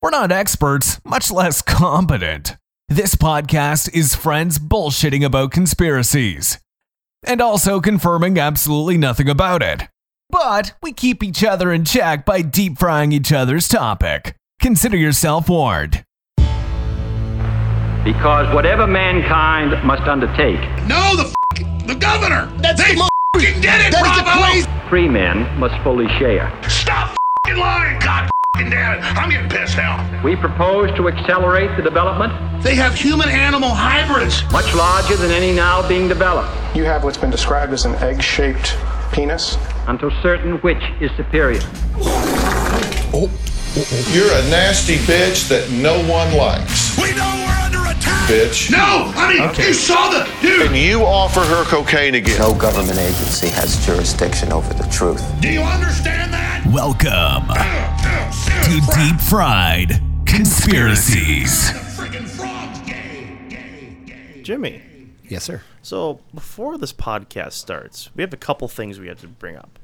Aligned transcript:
We're 0.00 0.10
not 0.10 0.30
experts, 0.30 1.00
much 1.04 1.30
less 1.32 1.60
competent. 1.60 2.56
This 2.88 3.16
podcast 3.16 3.92
is 3.92 4.14
friends 4.14 4.58
bullshitting 4.58 5.24
about 5.24 5.50
conspiracies 5.50 6.58
and 7.26 7.40
also 7.42 7.80
confirming 7.80 8.38
absolutely 8.38 8.96
nothing 8.96 9.28
about 9.28 9.60
it. 9.60 9.88
But 10.30 10.74
we 10.82 10.92
keep 10.92 11.22
each 11.24 11.42
other 11.42 11.72
in 11.72 11.84
check 11.84 12.24
by 12.24 12.42
deep 12.42 12.78
frying 12.78 13.10
each 13.12 13.32
other's 13.32 13.66
topic. 13.66 14.36
Consider 14.60 14.96
yourself 14.96 15.48
warned. 15.48 16.04
Because 18.04 18.54
whatever 18.54 18.86
mankind 18.86 19.84
must 19.84 20.02
undertake, 20.02 20.60
No, 20.86 21.16
the 21.16 21.24
f- 21.56 21.86
the 21.88 21.94
governor. 21.96 22.46
That's 22.58 22.80
they 22.82 22.92
the 22.92 22.98
mo- 23.00 23.08
f***ing 23.36 23.60
did 23.60 23.64
it, 23.64 23.90
That 23.92 24.06
is 24.06 24.16
the 24.16 24.22
Bravo. 24.22 24.42
crazy- 24.44 24.88
free 24.88 25.08
men 25.08 25.58
must 25.58 25.74
fully 25.82 26.06
share. 26.18 26.52
Stop 26.68 27.08
f***ing 27.46 27.56
lying. 27.58 27.98
God 27.98 28.30
f***ing 28.58 28.70
damn 28.70 28.98
it. 28.98 29.04
I'm 29.16 29.30
getting 29.30 29.48
pissed 29.48 29.76
now. 29.76 30.22
We 30.24 30.36
propose 30.36 30.94
to 30.96 31.08
accelerate 31.08 31.76
the 31.76 31.82
development 31.82 32.32
They 32.62 32.74
have 32.74 32.94
human-animal 32.94 33.70
hybrids. 33.70 34.42
much 34.52 34.74
larger 34.74 35.16
than 35.16 35.30
any 35.30 35.52
now 35.52 35.86
being 35.88 36.08
developed 36.08 36.50
You 36.76 36.84
have 36.84 37.04
what's 37.04 37.16
been 37.18 37.30
described 37.30 37.72
as 37.72 37.84
an 37.84 37.94
egg 37.96 38.22
shaped 38.22 38.76
penis. 39.12 39.56
until 39.86 40.10
certain 40.22 40.58
which 40.58 40.82
is 41.00 41.10
superior. 41.16 41.60
Oh, 41.96 43.10
oh, 43.14 43.30
oh. 43.30 43.30
You're 44.12 44.32
a 44.32 44.50
nasty 44.50 44.96
bitch 44.96 45.48
that 45.48 45.70
no 45.70 45.98
one 46.10 46.34
likes, 46.36 46.98
We 46.98 47.12
know 47.14 47.22
we're 47.22 47.22
under 47.22 47.44
attack. 47.44 47.47
Bitch. 48.28 48.70
No, 48.70 49.10
I 49.16 49.32
mean, 49.32 49.54
you 49.66 49.72
saw 49.72 50.10
the 50.10 50.24
And 50.46 50.70
dude. 50.72 50.76
you 50.76 51.02
offer 51.02 51.40
her 51.40 51.64
cocaine 51.64 52.14
again. 52.14 52.38
No 52.38 52.54
government 52.54 52.98
agency 52.98 53.48
has 53.48 53.84
jurisdiction 53.86 54.52
over 54.52 54.74
the 54.74 54.84
truth. 54.90 55.24
Do 55.40 55.48
you 55.48 55.62
understand 55.62 56.32
that? 56.34 56.62
Welcome 56.70 57.48
to 57.48 58.68
Dude, 58.68 58.84
Deep 58.94 59.20
Fried 59.20 60.02
Conspiracies. 60.26 61.72
Jimmy. 64.42 64.82
Yes, 65.28 65.44
sir. 65.44 65.62
So 65.82 66.20
before 66.34 66.76
this 66.76 66.92
podcast 66.92 67.52
starts, 67.52 68.10
we 68.14 68.22
have 68.22 68.32
a 68.34 68.36
couple 68.38 68.68
things 68.68 68.98
we 68.98 69.08
have 69.08 69.20
to 69.20 69.28
bring 69.28 69.56
up. 69.56 69.78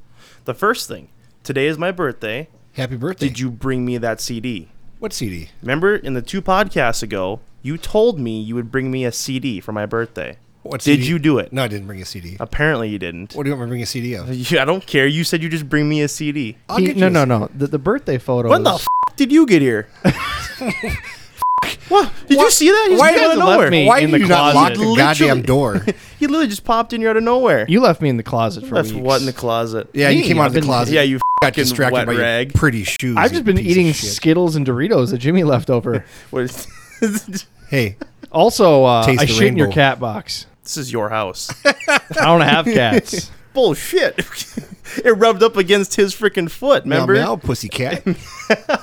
The 0.45 0.55
first 0.55 0.87
thing, 0.89 1.09
today 1.43 1.67
is 1.67 1.79
my 1.79 1.93
birthday. 1.93 2.49
Happy 2.75 2.97
birthday. 2.97 3.29
Did 3.29 3.39
you 3.41 3.51
bring 3.51 3.85
me 3.87 3.97
that 3.99 4.21
CD? 4.21 4.69
What 4.99 5.13
CD? 5.15 5.49
Remember 5.63 5.97
in 5.97 6.13
the 6.15 6.23
two 6.23 6.41
podcasts 6.43 7.03
ago, 7.03 7.41
you 7.65 7.77
told 7.77 8.21
me 8.21 8.41
you 8.41 8.55
would 8.55 8.71
bring 8.71 8.93
me 8.93 9.05
a 9.05 9.11
CD 9.11 9.59
for 9.59 9.73
my 9.73 9.87
birthday. 9.87 10.37
What 10.63 10.81
Did 10.81 11.01
CD? 11.01 11.07
you 11.09 11.19
do 11.19 11.39
it? 11.39 11.53
No, 11.53 11.65
I 11.65 11.69
didn't 11.69 11.87
bring 11.87 12.01
a 12.01 12.05
CD. 12.07 12.37
Apparently 12.41 12.89
you 12.89 12.99
didn't. 12.99 13.35
What 13.35 13.43
do 13.43 13.51
you 13.51 13.57
want 13.57 13.63
me 13.63 13.67
to 13.67 13.71
bring 13.71 13.83
a 13.83 13.87
CD 13.87 14.15
of? 14.15 14.33
Yeah, 14.53 14.63
I 14.63 14.65
don't 14.65 14.87
care. 14.87 15.07
You 15.07 15.25
said 15.25 15.43
you 15.43 15.49
just 15.51 15.69
bring 15.69 15.89
me 15.89 16.01
a 16.03 16.09
CD. 16.09 16.57
I'll 16.69 16.77
He- 16.79 16.87
get 16.87 16.97
you 16.97 17.01
no, 17.01 17.07
a 17.09 17.11
no, 17.11 17.21
CD. 17.25 17.29
no. 17.55 17.59
The, 17.59 17.67
the 17.67 17.79
birthday 17.79 18.17
photo. 18.19 18.49
When 18.49 18.63
the 18.63 18.75
f- 18.75 18.87
did 19.17 19.31
you 19.33 19.45
get 19.47 19.61
here? 19.61 19.89
what? 21.89 22.11
Did 22.29 22.39
you 22.41 22.51
see 22.51 22.71
that? 22.71 22.85
He 22.89 22.95
just 22.95 23.01
Why 23.01 23.11
came 23.11 23.19
did 23.19 23.25
out 23.25 23.31
of 23.33 23.37
you 23.39 23.45
let 23.45 23.53
nowhere. 23.55 23.71
me- 23.71 23.87
Why 23.87 23.99
in 24.01 24.07
do 24.07 24.13
the 24.13 24.19
you 24.21 24.27
not 24.27 24.55
lock 24.55 24.73
closet. 24.75 24.75
the 24.79 24.89
Literally. 24.89 24.97
goddamn 24.97 25.43
door? 25.43 25.87
He 26.19 26.27
literally 26.29 26.49
just 26.49 26.65
popped 26.65 26.95
in 26.95 27.03
here 27.03 27.11
out 27.11 27.19
of 27.19 27.23
nowhere. 27.23 27.67
You 27.69 27.81
left 27.81 28.01
me 28.01 28.09
in 28.09 28.17
the 28.17 28.23
closet 28.23 28.65
for 28.67 28.77
That's 28.77 28.91
weeks. 28.93 29.03
what 29.05 29.21
in 29.21 29.27
the 29.27 29.33
closet. 29.35 29.91
Yeah, 29.93 30.09
you 30.09 30.23
Me, 30.23 30.29
came 30.29 30.39
out 30.39 30.43
of 30.43 30.47
I've 30.47 30.53
the 30.55 30.61
been- 30.61 30.67
closet. 30.69 30.95
Yeah, 30.95 31.03
you 31.03 31.17
got 31.43 31.49
fucking 31.49 31.65
distracted 31.65 31.93
wet 31.95 32.07
by 32.07 32.15
rag. 32.15 32.47
your 32.55 32.59
pretty 32.59 32.85
shoes. 32.85 33.17
I've 33.19 33.33
you 33.33 33.39
just 33.41 33.45
been 33.45 33.57
piece 33.57 33.67
of 33.67 33.71
eating 33.71 33.93
shit. 33.93 34.11
Skittles 34.11 34.57
and 34.57 34.67
Doritos 34.67 35.11
that 35.11 35.19
Jimmy 35.19 35.45
left 35.45 35.69
over. 35.69 36.03
What 36.31 36.45
is- 36.45 36.67
Hey, 37.69 37.97
Also, 38.31 38.85
uh, 38.85 39.05
Taste 39.07 39.23
I 39.23 39.25
the 39.27 39.33
shit 39.33 39.47
in 39.49 39.57
your 39.57 39.67
rainbow. 39.67 39.75
cat 39.75 40.01
box. 40.01 40.47
this 40.63 40.77
is 40.77 40.93
your 40.93 41.09
house. 41.09 41.51
I 41.65 42.01
don't 42.25 42.41
have 42.43 42.65
cats. 42.67 43.31
Bullshit. 43.55 44.19
it 45.05 45.17
rubbed 45.17 45.43
up 45.43 45.57
against 45.57 45.95
his 45.97 46.15
freaking 46.15 46.51
foot. 46.51 46.85
meow 46.87 47.03
Remember? 47.07 47.15
meow, 47.15 47.37
pussy 47.37 47.69
cat. 47.69 48.03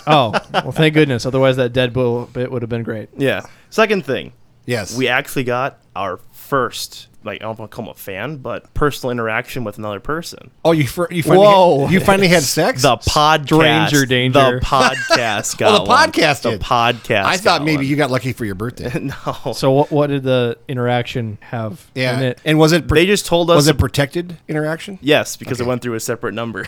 oh, 0.08 0.32
well, 0.54 0.72
thank 0.72 0.94
goodness. 0.94 1.26
Otherwise, 1.26 1.58
that 1.58 1.74
Deadpool 1.74 2.32
bit 2.34 2.52
would 2.52 2.62
have 2.62 2.70
been 2.70 2.84
great. 2.84 3.10
Yeah. 3.18 3.42
Second 3.70 4.06
thing, 4.06 4.32
yes. 4.66 4.96
we 4.98 5.08
actually 5.10 5.44
got 5.44 5.80
our 5.96 6.18
first, 6.32 7.08
like 7.24 7.42
I 7.42 7.46
don't 7.46 7.60
want 7.60 7.70
to 7.72 7.76
call 7.76 7.86
him 7.86 7.92
a 7.92 7.96
fan, 7.96 8.38
but 8.38 8.74
personal 8.74 9.12
interaction 9.12 9.64
with 9.64 9.78
another 9.78 10.00
person. 10.00 10.52
oh, 10.66 10.72
you 10.72 10.88
fir- 10.88 11.08
you 11.12 11.22
finally 11.24 11.46
Whoa. 11.48 11.82
Had, 11.86 11.94
you 11.94 12.00
finally 12.00 12.28
had 12.28 12.44
sex. 12.44 12.82
The 12.82 12.98
podcast, 12.98 13.46
Stranger 13.46 14.06
danger. 14.06 14.60
The 14.60 14.66
podcast 14.66 15.58
got 15.58 15.74
Oh, 15.82 15.84
the 15.84 15.90
one. 15.90 16.12
podcast 16.12 16.42
The 16.42 16.50
did. 16.52 16.62
podcast. 16.62 17.24
I 17.26 17.38
thought 17.38 17.64
maybe 17.64 17.78
one. 17.78 17.86
you 17.86 17.96
got 17.96 18.10
lucky 18.12 18.34
for 18.34 18.46
your 18.46 18.56
birthday. 18.56 18.92
no. 19.26 19.54
So, 19.54 19.72
what, 19.72 19.92
what 19.92 20.08
did 20.08 20.24
the 20.24 20.58
interaction 20.68 21.38
have 21.42 21.90
in 21.96 22.02
Yeah, 22.02 22.20
it? 22.22 22.42
and 22.46 22.58
was 22.58 22.72
it? 22.72 22.88
They 22.88 23.06
just 23.06 23.26
told 23.26 23.50
us 23.52 23.56
Was 23.56 23.68
it 23.68 23.78
protected 23.78 24.38
interaction? 24.48 24.98
Yes, 25.02 25.38
because 25.38 25.60
it 25.62 25.68
went 25.68 25.82
through 25.82 25.96
a 25.96 26.00
separate 26.00 26.34
number. 26.34 26.66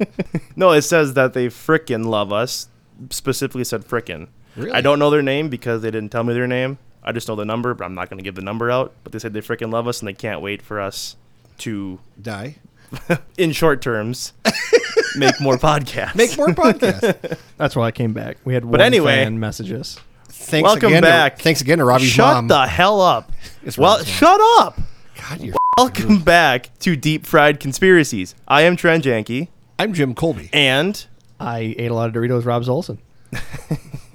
no, 0.56 0.70
it 0.72 0.82
says 0.82 1.14
that 1.14 1.32
they 1.34 1.46
frickin' 1.48 2.04
love 2.06 2.32
us. 2.32 2.68
Specifically 3.10 3.64
said 3.64 3.84
frickin'. 3.84 4.28
Really? 4.56 4.72
I 4.72 4.80
don't 4.80 4.98
know 4.98 5.10
their 5.10 5.20
name 5.22 5.48
because 5.50 5.82
they 5.82 5.90
didn't 5.90 6.10
tell 6.10 6.24
me 6.24 6.32
their 6.32 6.46
name. 6.46 6.78
I 7.06 7.12
just 7.12 7.28
know 7.28 7.36
the 7.36 7.44
number, 7.44 7.72
but 7.74 7.84
I'm 7.84 7.94
not 7.94 8.10
going 8.10 8.18
to 8.18 8.24
give 8.24 8.34
the 8.34 8.42
number 8.42 8.70
out. 8.70 8.92
But 9.04 9.12
they 9.12 9.18
said 9.20 9.32
they 9.32 9.40
freaking 9.40 9.72
love 9.72 9.86
us 9.86 10.00
and 10.00 10.08
they 10.08 10.12
can't 10.12 10.40
wait 10.40 10.60
for 10.62 10.80
us 10.80 11.16
to, 11.58 12.00
Die. 12.20 12.56
in 13.38 13.52
short 13.52 13.80
terms, 13.82 14.32
make 15.16 15.40
more 15.40 15.56
podcasts. 15.56 16.14
Make 16.14 16.36
more 16.36 16.48
podcasts. 16.48 17.38
That's 17.56 17.74
why 17.76 17.86
I 17.86 17.90
came 17.92 18.12
back. 18.12 18.38
We 18.44 18.54
had 18.54 18.64
one 18.64 18.80
anyway- 18.80 19.24
fan 19.24 19.38
messages. 19.40 19.98
Thanks 20.28 20.64
Welcome 20.66 20.88
again 20.88 21.02
to- 21.02 21.08
back. 21.08 21.38
thanks 21.40 21.60
again 21.60 21.78
to 21.78 21.84
Robbie's 21.84 22.08
Shut 22.10 22.34
mom. 22.34 22.48
the 22.48 22.66
hell 22.66 23.00
up. 23.00 23.32
It's 23.64 23.76
well, 23.78 23.96
Robbie's 23.98 24.06
mom. 24.08 24.14
shut 24.16 24.40
up. 24.60 24.78
God, 25.16 25.40
you're 25.40 25.54
Welcome 25.78 26.20
back 26.20 26.70
to 26.80 26.94
Deep 26.96 27.26
Fried 27.26 27.58
Conspiracies. 27.60 28.34
I 28.46 28.62
am 28.62 28.76
Trent 28.76 29.04
Janke, 29.04 29.48
I'm 29.78 29.92
Jim 29.92 30.14
Colby. 30.14 30.48
and 30.52 31.04
I 31.40 31.74
ate 31.78 31.90
a 31.90 31.94
lot 31.94 32.08
of 32.08 32.14
Doritos, 32.14 32.44
Rob 32.46 32.62
Zolson. 32.64 32.98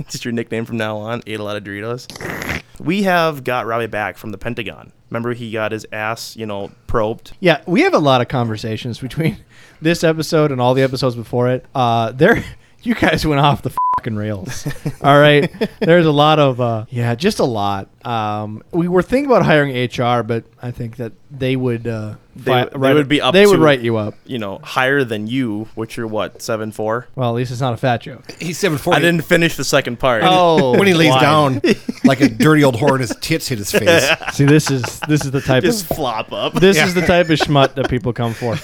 just 0.09 0.23
your 0.25 0.31
nickname 0.31 0.65
from 0.65 0.77
now 0.77 0.97
on. 0.97 1.21
Ate 1.27 1.39
a 1.39 1.43
lot 1.43 1.57
of 1.57 1.63
Doritos. 1.63 2.60
We 2.81 3.03
have 3.03 3.43
got 3.43 3.67
Robbie 3.67 3.85
back 3.85 4.17
from 4.17 4.31
the 4.31 4.39
Pentagon. 4.39 4.91
Remember, 5.11 5.33
he 5.33 5.51
got 5.51 5.71
his 5.71 5.85
ass, 5.91 6.35
you 6.35 6.47
know, 6.47 6.71
probed. 6.87 7.33
Yeah, 7.39 7.61
we 7.67 7.81
have 7.81 7.93
a 7.93 7.99
lot 7.99 8.21
of 8.21 8.27
conversations 8.27 8.97
between 8.97 9.37
this 9.81 10.03
episode 10.03 10.51
and 10.51 10.59
all 10.59 10.73
the 10.73 10.81
episodes 10.81 11.15
before 11.15 11.49
it. 11.49 11.63
Uh, 11.75 12.11
there, 12.11 12.43
you 12.83 12.95
guys 12.95 13.25
went 13.25 13.41
off 13.41 13.61
the 13.61 13.71
fucking 13.97 14.15
rails. 14.15 14.67
all 15.01 15.19
right, 15.19 15.51
there's 15.79 16.05
a 16.05 16.11
lot 16.11 16.39
of 16.39 16.59
uh, 16.59 16.85
yeah, 16.89 17.13
just 17.15 17.39
a 17.39 17.45
lot. 17.45 17.87
Um, 18.05 18.63
we 18.71 18.87
were 18.87 19.01
thinking 19.03 19.27
about 19.29 19.45
hiring 19.45 19.71
HR, 19.75 20.23
but 20.23 20.43
I 20.61 20.71
think 20.71 20.97
that 20.97 21.11
they 21.29 21.55
would 21.55 21.85
uh, 21.87 22.15
They, 22.35 22.43
fi- 22.51 22.65
they 22.65 22.77
write- 22.77 22.93
would 22.95 23.07
be 23.07 23.21
up. 23.21 23.33
They 23.33 23.43
to, 23.43 23.49
would 23.51 23.59
write 23.59 23.81
you 23.81 23.97
up. 23.97 24.15
You 24.25 24.39
know, 24.39 24.57
higher 24.63 25.03
than 25.03 25.27
you, 25.27 25.67
which 25.75 25.97
you're 25.97 26.07
what 26.07 26.41
seven 26.41 26.71
four. 26.71 27.07
Well, 27.15 27.29
at 27.29 27.35
least 27.35 27.51
it's 27.51 27.61
not 27.61 27.73
a 27.73 27.77
fat 27.77 28.01
joke. 28.01 28.31
He's 28.39 28.57
seven 28.57 28.77
forty. 28.77 28.97
I 28.97 29.01
didn't 29.01 29.25
finish 29.25 29.55
the 29.55 29.63
second 29.63 29.99
part. 29.99 30.23
Oh, 30.25 30.71
when 30.77 30.87
he 30.87 30.93
lays 30.93 31.11
why? 31.11 31.21
down 31.21 31.61
like 32.03 32.21
a 32.21 32.29
dirty 32.29 32.63
old 32.63 32.75
whore 32.75 32.91
and 32.91 33.01
his 33.01 33.15
tits 33.21 33.47
hit 33.47 33.59
his 33.59 33.71
face. 33.71 34.07
See, 34.33 34.45
this 34.45 34.71
is 34.71 34.99
this 35.07 35.23
is 35.23 35.31
the 35.31 35.41
type 35.41 35.63
just 35.63 35.89
of 35.89 35.95
flop 35.95 36.31
up. 36.31 36.53
this 36.53 36.77
is 36.77 36.93
the 36.95 37.01
type 37.01 37.29
of 37.29 37.37
schmut 37.39 37.75
that 37.75 37.89
people 37.89 38.13
come 38.13 38.33
for. 38.33 38.55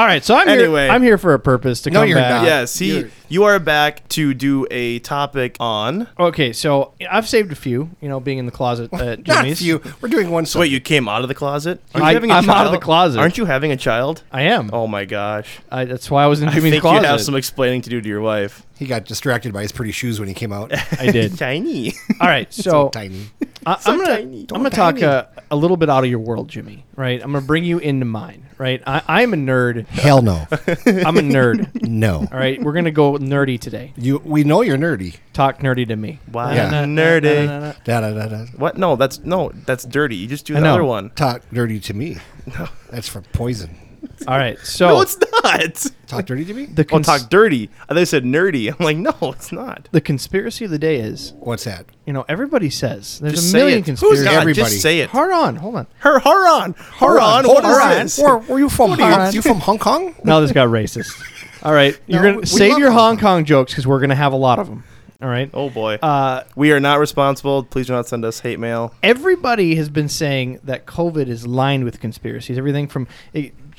All 0.00 0.06
right, 0.06 0.24
so 0.24 0.34
I'm 0.34 0.48
Anyway. 0.48 0.84
here. 0.84 0.90
I'm 0.92 1.02
here 1.02 1.18
for 1.18 1.34
a 1.34 1.38
purpose 1.38 1.82
to 1.82 1.90
No, 1.90 2.00
come 2.00 2.08
you're 2.08 2.16
back. 2.18 2.30
not. 2.40 2.44
yes, 2.46 2.78
he. 2.78 2.88
You're- 2.96 3.10
You 3.28 3.44
are 3.44 3.60
back 3.60 4.08
to 4.08 4.34
do 4.34 4.66
a 4.72 4.98
topic 5.00 5.56
on. 5.60 6.08
Okay, 6.18 6.52
so 6.52 6.94
I've 7.08 7.28
saved 7.28 7.52
a 7.52 7.54
few. 7.54 7.90
You 8.00 8.08
know, 8.08 8.18
being 8.18 8.38
in 8.38 8.46
the 8.46 8.50
closet 8.50 8.92
at 8.94 9.24
Not 9.26 9.42
Jimmy's. 9.44 9.62
you. 9.62 9.80
We're 10.00 10.08
doing 10.08 10.30
one. 10.30 10.46
So 10.46 10.58
wait, 10.60 10.72
you 10.72 10.80
came 10.80 11.06
out 11.08 11.22
of 11.22 11.28
the 11.28 11.34
closet? 11.34 11.80
Aren't 11.94 12.06
I- 12.06 12.10
you 12.10 12.14
having 12.14 12.30
a 12.30 12.34
I'm 12.34 12.50
out 12.50 12.56
of 12.66 12.70
child? 12.70 12.74
the 12.74 12.84
closet. 12.84 13.20
Aren't 13.20 13.36
you 13.38 13.44
having 13.44 13.70
a 13.72 13.76
child? 13.76 14.22
I 14.32 14.42
am. 14.42 14.70
Oh 14.72 14.86
my 14.88 15.04
gosh! 15.04 15.58
I, 15.70 15.84
that's 15.84 16.10
why 16.10 16.24
I 16.24 16.26
was 16.28 16.40
in 16.42 16.48
I 16.48 16.54
Jimmy's 16.54 16.70
think 16.72 16.80
closet. 16.80 17.02
you 17.02 17.06
have 17.08 17.20
some 17.20 17.36
explaining 17.36 17.82
to 17.82 17.90
do 17.90 18.00
to 18.00 18.08
your 18.08 18.20
wife. 18.22 18.66
He 18.78 18.86
got 18.86 19.04
distracted 19.04 19.52
by 19.52 19.62
his 19.62 19.70
pretty 19.72 19.92
shoes 19.92 20.18
when 20.18 20.26
he 20.26 20.34
came 20.34 20.52
out. 20.52 20.72
I 20.98 21.10
did. 21.12 21.36
Tiny. 21.38 21.92
All 22.20 22.26
right, 22.26 22.50
so 22.52 22.62
so 22.62 22.88
tiny. 22.88 23.26
I, 23.66 23.78
So 23.78 23.92
I'm 23.92 23.98
gonna 23.98 24.16
tiny. 24.16 24.40
I'm 24.52 24.56
gonna 24.62 24.70
talk 24.70 25.00
uh, 25.02 25.26
a 25.50 25.56
little 25.56 25.76
bit 25.76 25.88
out 25.90 26.02
of 26.02 26.10
your 26.10 26.18
world, 26.18 26.48
Jimmy. 26.48 26.84
Right? 26.96 27.22
I'm 27.22 27.30
gonna 27.32 27.46
bring 27.46 27.62
you 27.62 27.78
into 27.78 28.06
mine. 28.06 28.46
Right? 28.58 28.82
I, 28.86 29.02
I'm 29.06 29.32
a 29.32 29.36
nerd. 29.36 29.86
Hell 29.90 30.22
no. 30.22 30.46
I'm 30.52 31.16
a 31.16 31.20
nerd. 31.22 31.82
No. 31.82 32.18
All 32.30 32.38
right, 32.38 32.62
we're 32.62 32.72
gonna 32.72 32.90
go 32.90 33.14
nerdy 33.18 33.58
today. 33.60 33.92
You. 33.96 34.18
We 34.24 34.44
know 34.44 34.62
you're 34.62 34.78
nerdy. 34.78 35.16
Talk 35.32 35.58
nerdy 35.58 35.86
to 35.88 35.96
me. 35.96 36.18
Wow, 36.32 36.52
Yeah. 36.52 36.70
nerdy. 36.84 37.46
Da, 37.84 38.00
da, 38.00 38.12
da, 38.12 38.26
da. 38.26 38.44
What? 38.56 38.78
No, 38.78 38.96
that's 38.96 39.18
no, 39.20 39.50
that's 39.66 39.84
dirty. 39.84 40.16
You 40.16 40.26
just 40.28 40.46
do 40.46 40.56
I 40.56 40.60
the 40.60 40.64
know. 40.66 40.74
other 40.74 40.84
one. 40.84 41.10
Talk 41.10 41.42
dirty 41.52 41.80
to 41.80 41.94
me. 41.94 42.16
No. 42.58 42.68
That's 42.90 43.06
for 43.06 43.20
poison. 43.20 43.76
All 44.28 44.36
right, 44.38 44.58
so 44.58 44.88
No, 44.88 45.00
it's 45.00 45.18
not. 45.42 45.86
Talk 46.06 46.26
dirty 46.26 46.44
to 46.44 46.54
me. 46.54 46.66
the 46.66 46.86
Oh, 46.92 46.98
talk 47.00 47.28
dirty. 47.30 47.70
I 47.88 47.94
thought 47.94 48.00
you 48.00 48.04
said 48.06 48.24
nerdy. 48.24 48.68
I'm 48.78 48.84
like, 48.84 48.96
no, 48.96 49.14
it's 49.32 49.52
not. 49.52 49.88
the 49.92 50.00
conspiracy 50.00 50.64
of 50.64 50.70
the 50.70 50.78
day 50.78 50.96
is, 50.96 51.32
What's 51.40 51.64
that? 51.64 51.86
you 52.06 52.12
know, 52.12 52.24
everybody 52.28 52.68
says 52.70 53.20
there's 53.20 53.34
Just 53.34 53.46
a 53.46 53.50
say 53.50 53.58
million 53.58 53.78
it. 53.80 53.84
conspiracies. 53.84 54.18
Who's 54.20 54.24
not? 54.26 54.34
Everybody. 54.40 54.70
Just 54.70 54.82
say 54.82 55.00
it. 55.00 55.10
Hold 55.10 55.30
on, 55.30 55.56
hold 55.56 55.76
on. 55.76 55.86
Her, 55.98 56.18
Horon. 56.18 56.74
Horon. 56.78 57.46
What 57.46 57.64
Hold 57.64 57.64
on. 57.80 57.92
is 58.06 58.16
this? 58.16 58.24
Where, 58.24 58.38
where 58.38 58.58
you 58.58 58.68
from? 58.68 58.92
are 58.92 58.98
you- 58.98 59.04
Hong- 59.04 59.32
you 59.32 59.42
from 59.42 59.60
Hong 59.60 59.78
Kong? 59.78 60.14
Now 60.24 60.40
this 60.40 60.52
got 60.52 60.68
racist. 60.68 61.12
All 61.62 61.72
right, 61.72 61.98
you're 62.06 62.22
No, 62.22 62.28
gonna 62.30 62.40
we 62.40 62.46
save 62.46 62.70
love 62.72 62.78
your 62.80 62.90
Hong 62.90 62.98
Hong 63.00 63.16
Kong. 63.16 63.36
Kong 63.38 63.44
jokes 63.44 63.72
because 63.72 63.86
we're 63.86 64.00
gonna 64.00 64.14
have 64.14 64.32
a 64.32 64.36
lot 64.36 64.58
of 64.58 64.66
them. 64.68 64.82
All 65.22 65.28
right. 65.28 65.50
Oh 65.52 65.68
boy. 65.68 65.96
Uh, 65.96 66.44
we 66.56 66.72
are 66.72 66.80
not 66.80 66.98
responsible. 66.98 67.62
Please 67.64 67.86
do 67.88 67.92
not 67.92 68.08
send 68.08 68.24
us 68.24 68.40
hate 68.40 68.58
mail. 68.58 68.94
everybody 69.02 69.74
has 69.74 69.90
been 69.90 70.08
saying 70.08 70.60
that 70.64 70.86
COVID 70.86 71.28
is 71.28 71.46
lined 71.46 71.84
with 71.84 72.00
conspiracies. 72.00 72.56
Everything 72.56 72.88
from 72.88 73.06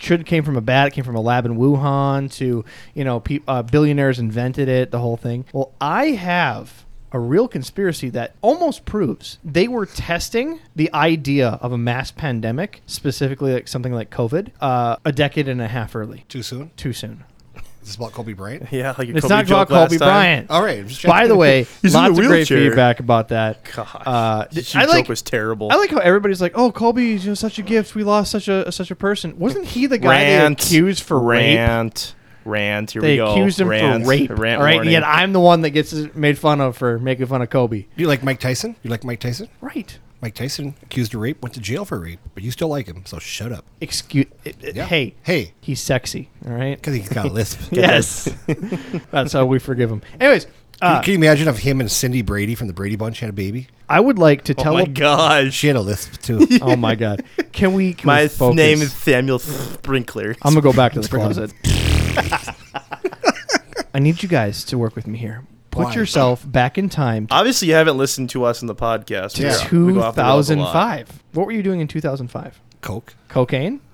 should 0.01 0.25
came 0.25 0.43
from 0.43 0.57
a 0.57 0.61
bat. 0.61 0.87
It 0.87 0.91
came 0.91 1.03
from 1.03 1.15
a 1.15 1.21
lab 1.21 1.45
in 1.45 1.57
Wuhan. 1.57 2.31
To 2.37 2.65
you 2.93 3.03
know, 3.03 3.19
pe- 3.19 3.39
uh, 3.47 3.63
billionaires 3.63 4.19
invented 4.19 4.67
it. 4.67 4.91
The 4.91 4.99
whole 4.99 5.17
thing. 5.17 5.45
Well, 5.53 5.73
I 5.79 6.07
have 6.07 6.85
a 7.11 7.19
real 7.19 7.47
conspiracy 7.47 8.09
that 8.09 8.35
almost 8.41 8.85
proves 8.85 9.37
they 9.43 9.67
were 9.67 9.85
testing 9.85 10.59
the 10.75 10.91
idea 10.93 11.59
of 11.61 11.71
a 11.71 11.77
mass 11.77 12.11
pandemic, 12.11 12.81
specifically 12.85 13.53
like 13.53 13.67
something 13.67 13.93
like 13.93 14.09
COVID, 14.09 14.51
uh, 14.61 14.95
a 15.03 15.11
decade 15.11 15.47
and 15.47 15.61
a 15.61 15.67
half 15.67 15.95
early. 15.95 16.25
Too 16.29 16.43
soon? 16.43 16.71
Too 16.77 16.93
soon. 16.93 17.23
This 17.81 17.89
is 17.89 17.95
this 17.95 17.95
about 17.97 18.13
Kobe 18.13 18.33
Bryant? 18.33 18.67
Yeah, 18.71 18.93
like 18.97 19.09
It's 19.09 19.21
Kobe 19.21 19.33
not 19.35 19.45
about 19.47 19.67
Kobe 19.67 19.97
time. 19.97 20.07
Bryant. 20.07 20.49
All 20.51 20.63
right. 20.63 20.85
Just 20.87 21.03
By 21.03 21.27
the 21.27 21.35
way, 21.35 21.65
He's 21.81 21.93
lots 21.95 22.09
of 22.11 22.15
great 22.15 22.29
wheelchair. 22.29 22.69
feedback 22.69 22.99
about 22.99 23.29
that. 23.29 23.63
Gosh, 23.75 23.95
Uh, 24.05 24.45
his 24.51 24.75
I 24.75 24.85
like 24.85 25.05
joke 25.05 25.09
was 25.09 25.21
terrible. 25.21 25.69
I 25.71 25.75
like 25.75 25.89
how 25.91 25.97
everybody's 25.97 26.41
like, 26.41 26.53
"Oh, 26.55 26.71
Kobe 26.71 27.13
is 27.13 27.25
you 27.25 27.31
know, 27.31 27.35
such 27.35 27.57
a 27.59 27.63
gift. 27.63 27.95
We 27.95 28.03
lost 28.03 28.31
such 28.31 28.47
a 28.47 28.71
such 28.71 28.91
a 28.91 28.95
person." 28.95 29.37
Wasn't 29.39 29.65
he 29.65 29.87
the 29.87 29.97
guy 29.97 30.23
they 30.25 30.37
rant, 30.37 30.63
accused 30.63 31.03
for 31.03 31.19
rape? 31.19 31.57
rant, 31.57 32.15
rant. 32.45 32.91
Here 32.91 33.01
They 33.01 33.13
we 33.13 33.17
go. 33.17 33.31
accused 33.31 33.59
him 33.59 33.67
rant, 33.69 34.03
for 34.03 34.09
rape. 34.09 34.29
Rant 34.29 34.59
all 34.59 34.63
right, 34.65 34.75
warning. 34.75 34.91
yet 34.91 35.03
I'm 35.03 35.33
the 35.33 35.39
one 35.39 35.61
that 35.61 35.71
gets 35.71 35.91
made 36.15 36.37
fun 36.37 36.61
of 36.61 36.77
for 36.77 36.99
making 36.99 37.25
fun 37.25 37.41
of 37.41 37.49
Kobe. 37.49 37.85
you 37.95 38.07
like 38.07 38.21
Mike 38.23 38.39
Tyson? 38.39 38.75
You 38.83 38.89
like 38.91 39.03
Mike 39.03 39.19
Tyson? 39.19 39.49
Right. 39.59 39.97
Mike 40.21 40.35
Tyson 40.35 40.75
accused 40.83 41.15
of 41.15 41.21
rape, 41.21 41.41
went 41.41 41.55
to 41.55 41.59
jail 41.59 41.83
for 41.83 41.99
rape, 41.99 42.19
but 42.35 42.43
you 42.43 42.51
still 42.51 42.67
like 42.67 42.85
him, 42.87 43.03
so 43.05 43.17
shut 43.17 43.51
up. 43.51 43.65
Excuse. 43.81 44.27
Yeah. 44.61 44.85
Hey, 44.85 45.15
Hey. 45.23 45.53
he's 45.61 45.79
sexy. 45.81 46.29
All 46.45 46.53
right. 46.53 46.75
Because 46.77 46.93
he's 46.95 47.09
got 47.09 47.25
a 47.25 47.29
lisp. 47.29 47.59
Yes. 47.71 48.29
That's 49.11 49.33
how 49.33 49.45
we 49.47 49.57
forgive 49.57 49.89
him. 49.89 50.01
Anyways, 50.19 50.45
uh, 50.81 51.01
Can 51.01 51.13
you 51.13 51.17
imagine 51.17 51.47
if 51.47 51.57
him 51.59 51.79
and 51.79 51.91
Cindy 51.91 52.21
Brady 52.21 52.53
from 52.55 52.67
the 52.67 52.73
Brady 52.73 52.95
Bunch 52.95 53.19
had 53.19 53.29
a 53.29 53.33
baby? 53.33 53.67
I 53.89 53.99
would 53.99 54.19
like 54.19 54.43
to 54.45 54.53
tell. 54.53 54.73
oh 54.73 54.77
tell. 54.77 54.85
my 54.85 54.91
a- 54.91 54.93
gosh. 54.93 55.53
She 55.53 55.67
had 55.67 55.75
a 55.75 55.81
lisp 55.81 56.21
too. 56.21 56.47
oh 56.61 56.75
my 56.75 56.95
god. 56.95 57.23
Can 57.51 57.73
we? 57.73 57.93
Can 57.93 58.07
My 58.07 58.23
we 58.23 58.27
focus? 58.29 58.55
name 58.55 58.81
is 58.81 58.93
Samuel 58.93 59.39
Sprinkler. 59.39 60.35
I'm 60.43 60.53
gonna 60.53 60.61
go 60.61 60.71
back 60.73 60.93
to 60.93 61.01
the 61.01 61.07
closet. 61.09 61.51
I 63.93 63.99
need 63.99 64.23
you 64.23 64.29
guys 64.29 64.63
to 64.65 64.77
work 64.77 64.95
with 64.95 65.07
me 65.07 65.17
here. 65.17 65.43
Put 65.71 65.85
Why? 65.85 65.93
yourself 65.93 66.43
back 66.49 66.77
in 66.77 66.89
time 66.89 67.27
to 67.27 67.33
Obviously, 67.33 67.69
you 67.69 67.73
haven't 67.75 67.97
listened 67.97 68.29
to 68.31 68.43
us 68.43 68.61
in 68.61 68.67
the 68.67 68.75
podcast. 68.75 69.39
Yeah. 69.39 69.57
We 69.71 69.93
go 69.93 70.01
off 70.03 70.15
the 70.15 70.21
rails 70.21 70.49
a 70.49 70.55
lot. 70.57 70.73
2005. 70.73 71.23
What 71.31 71.45
were 71.45 71.53
you 71.53 71.63
doing 71.63 71.79
in 71.79 71.87
2005? 71.87 72.59
Coke. 72.81 73.15
Cocaine? 73.29 73.81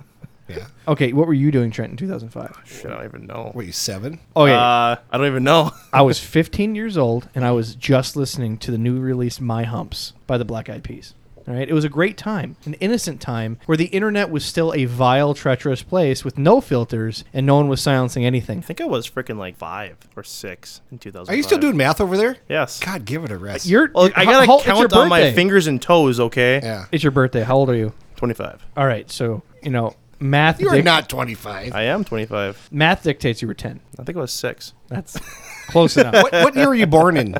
Yeah. 0.49 0.67
Okay, 0.87 1.11
what 1.11 1.27
were 1.27 1.33
you 1.33 1.51
doing, 1.51 1.71
Trent, 1.71 1.91
in 1.91 1.97
2005? 1.97 2.61
Shit, 2.63 2.85
I 2.85 2.95
don't 2.95 3.03
even 3.03 3.27
know. 3.27 3.49
What, 3.51 3.65
you 3.65 3.73
seven? 3.73 4.21
Okay, 4.33 4.53
Uh, 4.53 4.95
I 4.95 4.97
don't 5.11 5.25
even 5.27 5.43
know. 5.43 5.71
I 5.91 6.03
was 6.03 6.21
15 6.21 6.73
years 6.73 6.97
old 6.97 7.27
and 7.35 7.43
I 7.43 7.51
was 7.51 7.75
just 7.75 8.15
listening 8.15 8.57
to 8.59 8.71
the 8.71 8.77
new 8.77 8.97
release 8.97 9.41
My 9.41 9.63
Humps 9.65 10.13
by 10.25 10.37
the 10.37 10.45
Black 10.45 10.69
Eyed 10.69 10.85
Peas. 10.85 11.13
All 11.47 11.53
right, 11.53 11.69
it 11.69 11.73
was 11.73 11.85
a 11.85 11.89
great 11.89 12.17
time, 12.17 12.57
an 12.65 12.73
innocent 12.75 13.21
time 13.21 13.57
where 13.67 13.77
the 13.77 13.85
internet 13.85 14.29
was 14.29 14.43
still 14.43 14.73
a 14.73 14.83
vile, 14.83 15.33
treacherous 15.33 15.81
place 15.81 16.25
with 16.25 16.37
no 16.37 16.59
filters 16.59 17.23
and 17.33 17.45
no 17.45 17.55
one 17.55 17.69
was 17.69 17.81
silencing 17.81 18.25
anything. 18.25 18.57
I 18.57 18.61
think 18.61 18.81
I 18.81 18.85
was 18.85 19.09
freaking 19.09 19.37
like 19.37 19.55
five 19.55 19.95
or 20.17 20.23
six 20.23 20.81
in 20.91 20.97
2000. 20.99 21.33
Are 21.33 21.37
you 21.37 21.43
still 21.43 21.57
doing 21.57 21.77
math 21.77 22.01
over 22.01 22.17
there? 22.17 22.35
Yes. 22.49 22.81
God, 22.81 23.05
give 23.05 23.23
it 23.23 23.31
a 23.31 23.37
rest. 23.37 23.65
You're, 23.65 23.89
Well, 23.95 24.09
I 24.13 24.25
gotta 24.25 24.45
how- 24.45 24.59
count 24.59 24.91
on 24.91 25.07
my 25.07 25.31
fingers 25.31 25.67
and 25.67 25.81
toes. 25.81 26.19
Okay. 26.19 26.59
yeah. 26.61 26.85
It's 26.91 27.03
your 27.03 27.11
birthday. 27.11 27.43
How 27.43 27.55
old 27.55 27.69
are 27.69 27.75
you? 27.75 27.93
25. 28.17 28.65
All 28.75 28.85
right, 28.85 29.09
so 29.09 29.41
you 29.63 29.69
know 29.69 29.95
math. 30.19 30.59
You 30.59 30.67
are 30.69 30.75
dic- 30.75 30.83
not 30.83 31.07
25. 31.07 31.73
I 31.73 31.83
am 31.83 32.03
25. 32.03 32.67
math 32.71 33.03
dictates 33.03 33.41
you 33.41 33.47
were 33.47 33.53
10. 33.53 33.79
I 33.97 34.03
think 34.03 34.17
I 34.17 34.21
was 34.21 34.33
six. 34.33 34.73
That's 34.89 35.17
close 35.67 35.95
enough. 35.95 36.13
what, 36.23 36.33
what 36.33 36.55
year 36.57 36.67
were 36.67 36.75
you 36.75 36.87
born 36.87 37.15
in, 37.15 37.33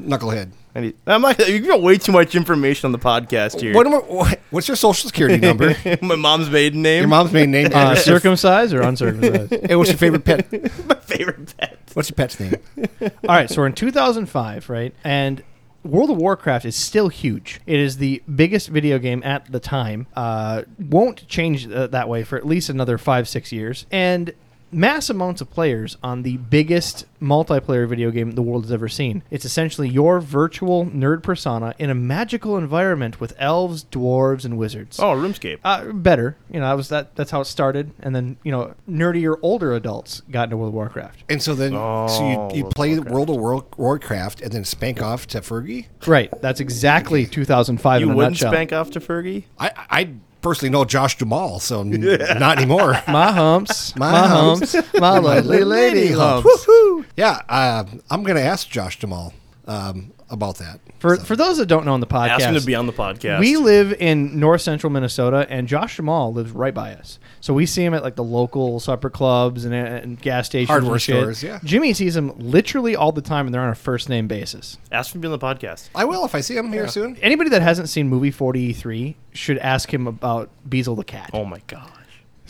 Knucklehead? 0.00 0.50
I 0.74 0.80
need, 0.80 0.96
I'm 1.06 1.22
not. 1.22 1.38
You 1.48 1.58
got 1.60 1.82
way 1.82 1.98
too 1.98 2.12
much 2.12 2.34
information 2.34 2.86
on 2.86 2.92
the 2.92 2.98
podcast 2.98 3.60
here. 3.60 3.74
What, 3.74 3.86
am 3.86 3.94
I- 3.94 3.98
what- 3.98 4.40
what's 4.50 4.68
your 4.68 4.76
social 4.76 5.08
security 5.08 5.38
number? 5.38 5.74
my 6.02 6.14
mom's 6.16 6.48
maiden 6.48 6.82
name. 6.82 7.00
your 7.00 7.08
mom's 7.08 7.32
maiden 7.32 7.50
name? 7.50 7.66
Uh, 7.74 7.90
and 7.90 7.98
circumcised 7.98 8.72
or 8.72 8.82
uncircumcised? 8.82 9.66
hey, 9.68 9.74
what's 9.76 9.90
your 9.90 9.98
favorite 9.98 10.24
pet? 10.24 10.50
my 10.86 10.94
favorite 10.96 11.56
pet. 11.56 11.78
What's 11.94 12.08
your 12.10 12.14
pet's 12.14 12.38
name? 12.38 12.54
All 13.02 13.08
right, 13.28 13.50
so 13.50 13.62
we're 13.62 13.66
in 13.66 13.72
2005, 13.72 14.70
right? 14.70 14.94
And 15.02 15.42
World 15.82 16.10
of 16.10 16.18
Warcraft 16.18 16.64
is 16.66 16.76
still 16.76 17.08
huge. 17.08 17.60
It 17.66 17.80
is 17.80 17.96
the 17.96 18.22
biggest 18.32 18.68
video 18.68 18.98
game 18.98 19.22
at 19.24 19.50
the 19.50 19.58
time. 19.58 20.06
Uh, 20.14 20.62
won't 20.78 21.26
change 21.26 21.68
uh, 21.68 21.88
that 21.88 22.08
way 22.08 22.22
for 22.22 22.36
at 22.36 22.46
least 22.46 22.68
another 22.68 22.96
five, 22.98 23.26
six 23.28 23.50
years. 23.50 23.86
And 23.90 24.32
mass 24.72 25.10
amounts 25.10 25.40
of 25.40 25.50
players 25.50 25.96
on 26.02 26.22
the 26.22 26.36
biggest 26.36 27.06
multiplayer 27.20 27.88
video 27.88 28.10
game 28.10 28.30
the 28.32 28.42
world 28.42 28.64
has 28.64 28.72
ever 28.72 28.88
seen. 28.88 29.22
It's 29.30 29.44
essentially 29.44 29.88
your 29.88 30.20
virtual 30.20 30.86
nerd 30.86 31.22
persona 31.22 31.74
in 31.78 31.90
a 31.90 31.94
magical 31.94 32.56
environment 32.56 33.20
with 33.20 33.34
elves, 33.38 33.84
dwarves, 33.84 34.44
and 34.44 34.56
wizards. 34.56 34.98
Oh, 34.98 35.14
RuneScape. 35.14 35.58
Uh, 35.64 35.92
better, 35.92 36.36
you 36.50 36.60
know. 36.60 36.66
That 36.66 36.76
was 36.76 36.88
that. 36.90 37.16
That's 37.16 37.30
how 37.30 37.40
it 37.40 37.46
started, 37.46 37.90
and 38.00 38.14
then 38.14 38.36
you 38.42 38.52
know, 38.52 38.74
nerdier 38.88 39.36
older 39.42 39.72
adults 39.74 40.22
got 40.30 40.44
into 40.44 40.56
World 40.56 40.68
of 40.68 40.74
Warcraft. 40.74 41.24
And 41.28 41.42
so 41.42 41.54
then, 41.54 41.74
Oh, 41.74 42.06
so 42.08 42.26
you, 42.26 42.56
you 42.58 42.62
World 42.64 42.74
play 42.74 42.90
Warcraft. 42.94 43.14
World 43.14 43.30
of 43.30 43.36
War- 43.36 43.66
Warcraft 43.76 44.40
and 44.40 44.52
then 44.52 44.64
spank 44.64 45.02
off 45.02 45.26
to 45.28 45.40
Fergie? 45.40 45.86
Right. 46.06 46.30
That's 46.40 46.60
exactly 46.60 47.26
2005 47.26 48.00
you 48.00 48.06
in 48.06 48.12
a 48.12 48.16
wouldn't 48.16 48.32
nutshell. 48.34 48.52
spank 48.52 48.72
off 48.72 48.90
to 48.92 49.00
Fergie? 49.00 49.44
I, 49.58 49.70
I 49.90 50.14
personally 50.42 50.70
know 50.70 50.84
Josh 50.84 51.16
Duhamel, 51.18 51.60
so 51.60 51.80
n- 51.80 52.00
not 52.38 52.58
anymore. 52.58 52.92
My 53.08 53.32
humps, 53.32 53.94
My 53.96 54.12
my, 54.12 54.26
humps, 54.26 54.72
humps, 54.72 55.00
my 55.00 55.18
lovely 55.28 55.64
lady 55.64 56.12
humps. 56.12 56.46
Woohoo! 56.66 57.04
Yeah, 57.16 57.40
uh, 57.48 57.84
I'm 58.10 58.22
going 58.22 58.36
to 58.36 58.42
ask 58.42 58.68
Josh 58.68 58.98
Duhamel 58.98 59.32
um, 59.66 60.12
about 60.30 60.56
that. 60.58 60.80
For 61.00 61.16
So- 61.16 61.24
for 61.24 61.34
those 61.34 61.56
that 61.58 61.66
don't 61.66 61.84
know 61.86 61.94
on 61.94 62.00
the 62.00 62.06
podcast, 62.06 62.28
Ask 62.30 62.44
him 62.44 62.54
to 62.54 62.64
be 62.64 62.74
on 62.74 62.86
the 62.86 62.92
podcast. 62.92 63.40
we 63.40 63.56
live 63.56 63.92
in 63.98 64.38
north 64.38 64.60
central 64.60 64.92
Minnesota, 64.92 65.46
and 65.50 65.66
Josh 65.66 65.96
Duhamel 65.96 66.32
lives 66.34 66.52
right 66.52 66.72
by 66.74 66.92
us. 66.92 67.18
So 67.40 67.52
we 67.54 67.66
see 67.66 67.82
him 67.84 67.94
at 67.94 68.02
like 68.04 68.16
the 68.16 68.22
local 68.22 68.78
supper 68.80 69.08
clubs 69.10 69.64
and, 69.64 69.74
and 69.74 70.20
gas 70.20 70.46
stations, 70.46 70.68
Hardware 70.68 70.92
and 70.92 71.02
shit. 71.02 71.16
stores, 71.16 71.42
yeah. 71.42 71.58
Jimmy 71.64 71.94
sees 71.94 72.14
him 72.16 72.32
literally 72.38 72.94
all 72.94 73.12
the 73.12 73.22
time, 73.22 73.46
and 73.46 73.54
they're 73.54 73.62
on 73.62 73.70
a 73.70 73.74
first 73.74 74.08
name 74.08 74.28
basis. 74.28 74.76
Ask 74.92 75.14
him 75.14 75.22
to 75.22 75.28
be 75.28 75.32
on 75.32 75.38
the 75.38 75.44
podcast. 75.44 75.88
I 75.94 76.04
will 76.04 76.24
if 76.24 76.34
I 76.34 76.40
see 76.42 76.56
him 76.56 76.70
here 76.72 76.86
soon. 76.86 77.16
Anybody 77.22 77.50
that 77.50 77.62
hasn't 77.62 77.88
seen 77.88 78.08
movie 78.08 78.30
43 78.30 79.16
should 79.32 79.58
ask 79.58 79.92
him 79.92 80.06
about 80.06 80.50
Beezel 80.68 80.96
the 80.96 81.04
cat. 81.04 81.30
Oh 81.32 81.44
my 81.44 81.60
gosh. 81.66 81.88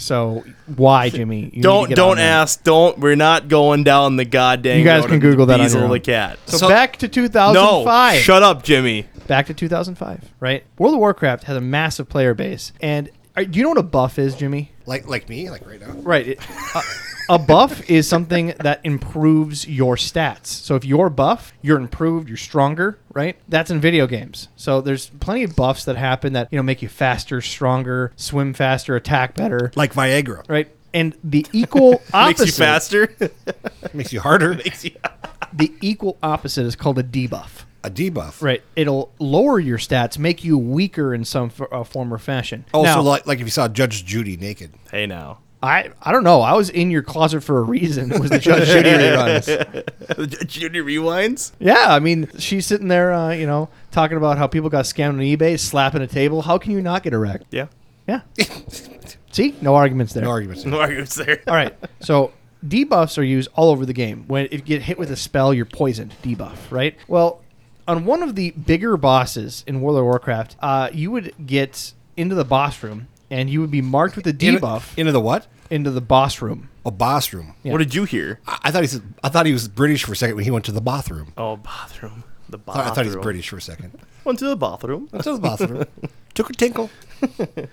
So 0.01 0.45
why, 0.77 1.11
Jimmy? 1.11 1.37
You 1.39 1.45
need 1.47 1.53
to 1.57 1.61
Don't 1.61 1.89
get 1.89 1.95
don't 1.97 2.19
ask. 2.19 2.63
Don't. 2.65 2.99
We're 2.99 3.17
not 3.17 3.49
going 3.49 3.85
down 3.85 4.17
the 4.17 4.25
goddamn. 4.25 4.79
You 4.79 4.85
guys 4.85 5.03
road 5.03 5.09
can 5.09 5.17
of 5.17 5.23
Google 5.23 5.47
that 5.47 5.61
on 5.61 5.67
Diesel 5.67 5.81
your 5.81 5.87
own. 5.89 5.93
the 5.93 6.01
cat. 6.01 6.39
So, 6.47 6.57
So- 6.57 6.69
back 6.69 6.97
to 6.99 7.09
2005. 7.09 7.55
no, 7.55 7.81
2005. 7.85 8.19
shut 8.23 8.43
up, 8.43 8.63
Jimmy. 8.63 9.07
back 9.27 9.47
to 9.47 9.55
2005, 9.55 10.25
right? 10.41 10.65
World 10.79 10.95
of 10.95 11.01
Warcraft 11.01 11.45
has 11.45 11.57
a 11.57 11.61
massive 11.61 12.09
player 12.09 12.35
base, 12.35 12.73
and 12.81 13.11
uh, 13.37 13.45
do 13.45 13.59
you 13.59 13.63
know 13.63 13.69
what 13.71 13.79
a 13.79 13.83
buff 13.83 14.19
is, 14.19 14.35
Jimmy? 14.35 14.73
Like 14.87 15.07
like 15.07 15.29
me, 15.29 15.51
like 15.51 15.67
right 15.67 15.81
now. 15.81 15.93
Right. 15.93 16.29
It, 16.29 16.39
a, 16.75 16.83
a 17.31 17.39
buff 17.39 17.89
is 17.89 18.07
something 18.09 18.53
that 18.59 18.81
improves 18.85 19.67
your 19.67 19.95
stats. 19.97 20.47
So 20.49 20.75
if 20.75 20.85
you're 20.85 21.09
buff, 21.09 21.53
you're 21.63 21.79
improved, 21.79 22.29
you're 22.29 22.37
stronger, 22.37 22.99
right? 23.15 23.37
That's 23.49 23.71
in 23.71 23.81
video 23.81 24.07
games. 24.07 24.49
So 24.57 24.81
there's 24.81 25.09
plenty 25.21 25.45
of 25.45 25.55
buffs 25.57 25.85
that 25.85 25.97
happen 25.97 26.33
that 26.35 26.49
you 26.51 26.59
know 26.59 26.63
make 26.63 26.83
you 26.83 26.89
faster, 26.89 27.41
stronger, 27.41 28.13
swim 28.17 28.53
faster, 28.53 28.97
attack 28.97 29.35
better, 29.37 29.71
Like 29.77 29.95
Viagra. 29.95 30.43
right? 30.49 30.69
And 30.93 31.17
the 31.23 31.47
equal 31.53 32.03
opposite, 32.13 32.41
Makes 32.47 32.59
you 32.59 32.65
faster. 32.65 33.15
Makes 33.95 34.13
you 34.13 34.21
harder. 34.21 34.55
Makes 34.55 34.85
you. 34.85 34.91
the 35.53 35.73
equal 35.81 36.19
opposite 36.23 36.67
is 36.67 36.75
called 36.75 36.99
a 36.99 37.05
debuff. 37.05 37.65
A 37.85 37.91
debuff. 37.91 38.43
Right. 38.43 38.63
It'll 38.77 39.13
lower 39.21 39.59
your 39.61 39.79
stats, 39.79 40.19
make 40.19 40.43
you 40.45 40.59
weaker 40.59 41.15
in 41.15 41.25
some 41.25 41.47
f- 41.59 41.69
uh, 41.73 41.85
form 41.85 42.13
or 42.13 42.19
fashion. 42.19 42.65
Also, 42.75 42.97
Now- 42.97 43.03
like, 43.03 43.27
like 43.27 43.39
if 43.39 43.45
you 43.47 43.51
saw 43.51 43.69
Judge 43.69 44.05
Judy 44.05 44.37
naked. 44.37 44.73
Hey 44.91 45.07
now. 45.07 45.39
I 45.63 45.91
I 46.01 46.13
don't 46.13 46.25
know. 46.25 46.41
I 46.41 46.55
was 46.55 46.71
in 46.71 46.91
your 46.91 47.03
closet 47.03 47.43
for 47.43 47.59
a 47.59 47.63
reason. 47.63 48.13
It 48.13 48.21
was 48.21 48.31
the 48.31 48.39
Judge 48.39 48.69
Judy 48.69 48.89
reruns. 48.91 50.47
Judy 50.47 50.79
rewinds. 50.81 51.53
Yeah, 51.59 51.87
I 51.89 51.99
mean, 51.99 52.31
she's 52.39 52.67
sitting 52.67 52.89
there, 52.89 53.13
uh, 53.13 53.33
you 53.33 53.47
know, 53.47 53.69
talking 53.91 54.17
about 54.17 54.39
how 54.39 54.47
people 54.47 54.71
got 54.71 54.87
scammed 54.87 55.11
on 55.11 55.19
eBay, 55.19 55.59
slapping 55.59 56.01
a 56.03 56.07
table. 56.07 56.43
How 56.43 56.57
can 56.59 56.73
you 56.73 56.81
not 56.81 57.03
get 57.03 57.13
erect? 57.13 57.47
Yeah. 57.51 57.67
Yeah. 58.09 58.23
See, 59.31 59.55
no 59.61 59.75
arguments 59.75 60.13
there. 60.13 60.25
No 60.25 60.31
arguments. 60.31 60.65
No 60.65 60.81
arguments 60.81 61.15
there. 61.15 61.43
All 61.47 61.55
right. 61.55 61.77
So 62.01 62.33
debuffs 62.67 63.19
are 63.19 63.23
used 63.23 63.49
all 63.55 63.71
over 63.71 63.87
the 63.87 63.93
game. 63.93 64.25
When 64.27 64.47
if 64.47 64.53
you 64.53 64.59
get 64.63 64.83
hit 64.83 64.99
with 64.99 65.11
a 65.11 65.17
spell, 65.17 65.53
you're 65.55 65.67
poisoned. 65.67 66.15
Debuff, 66.23 66.71
right? 66.71 66.97
Well, 67.07 67.43
on 67.87 68.05
one 68.05 68.23
of 68.23 68.35
the 68.35 68.51
bigger 68.53 68.97
bosses 68.97 69.63
in 69.67 69.81
World 69.81 69.99
of 69.99 70.05
Warcraft, 70.05 70.57
uh, 70.61 70.91
you 70.93 71.11
would 71.11 71.35
get 71.47 71.93
into 72.17 72.35
the 72.35 72.45
boss 72.45 72.83
room 72.83 73.09
and 73.31 73.49
you 73.51 73.61
would 73.61 73.71
be 73.71 73.81
marked 73.83 74.17
with 74.17 74.27
a 74.27 74.33
debuff 74.33 74.97
into 74.99 75.13
the 75.13 75.21
what? 75.21 75.47
into 75.71 75.91
the 75.91 76.01
boss 76.01 76.43
room. 76.43 76.69
A 76.85 76.91
boss 76.91 77.33
room. 77.33 77.55
Yeah. 77.63 77.73
What 77.73 77.79
did 77.79 77.95
you 77.95 78.05
hear? 78.05 78.41
I, 78.47 78.59
I 78.65 78.71
thought 78.73 78.83
he 78.83 78.89
said, 78.89 79.03
I 79.23 79.29
thought 79.29 79.47
he 79.47 79.53
was 79.53 79.69
British 79.69 80.05
for 80.05 80.13
a 80.13 80.17
second 80.17 80.35
when 80.37 80.45
he 80.45 80.51
went 80.51 80.65
to 80.65 80.73
the 80.73 80.81
bathroom. 80.81 81.33
Oh, 81.37 81.57
bathroom. 81.57 82.25
The 82.49 82.59
I 82.59 82.61
bathroom. 82.61 82.75
thought, 82.85 82.91
I 82.91 82.95
thought 82.95 83.05
he 83.05 83.09
was 83.15 83.17
British 83.23 83.49
for 83.51 83.57
a 83.59 83.63
second. 83.63 83.99
Went 84.25 84.39
to 84.41 84.47
the 84.49 84.57
bathroom. 84.57 85.09
Went 85.13 85.25
to 85.25 85.35
the 85.35 85.39
bathroom. 85.41 85.85
Took 86.35 86.51
a 86.51 86.53
tinkle. 86.55 86.91
Ate 87.39 87.69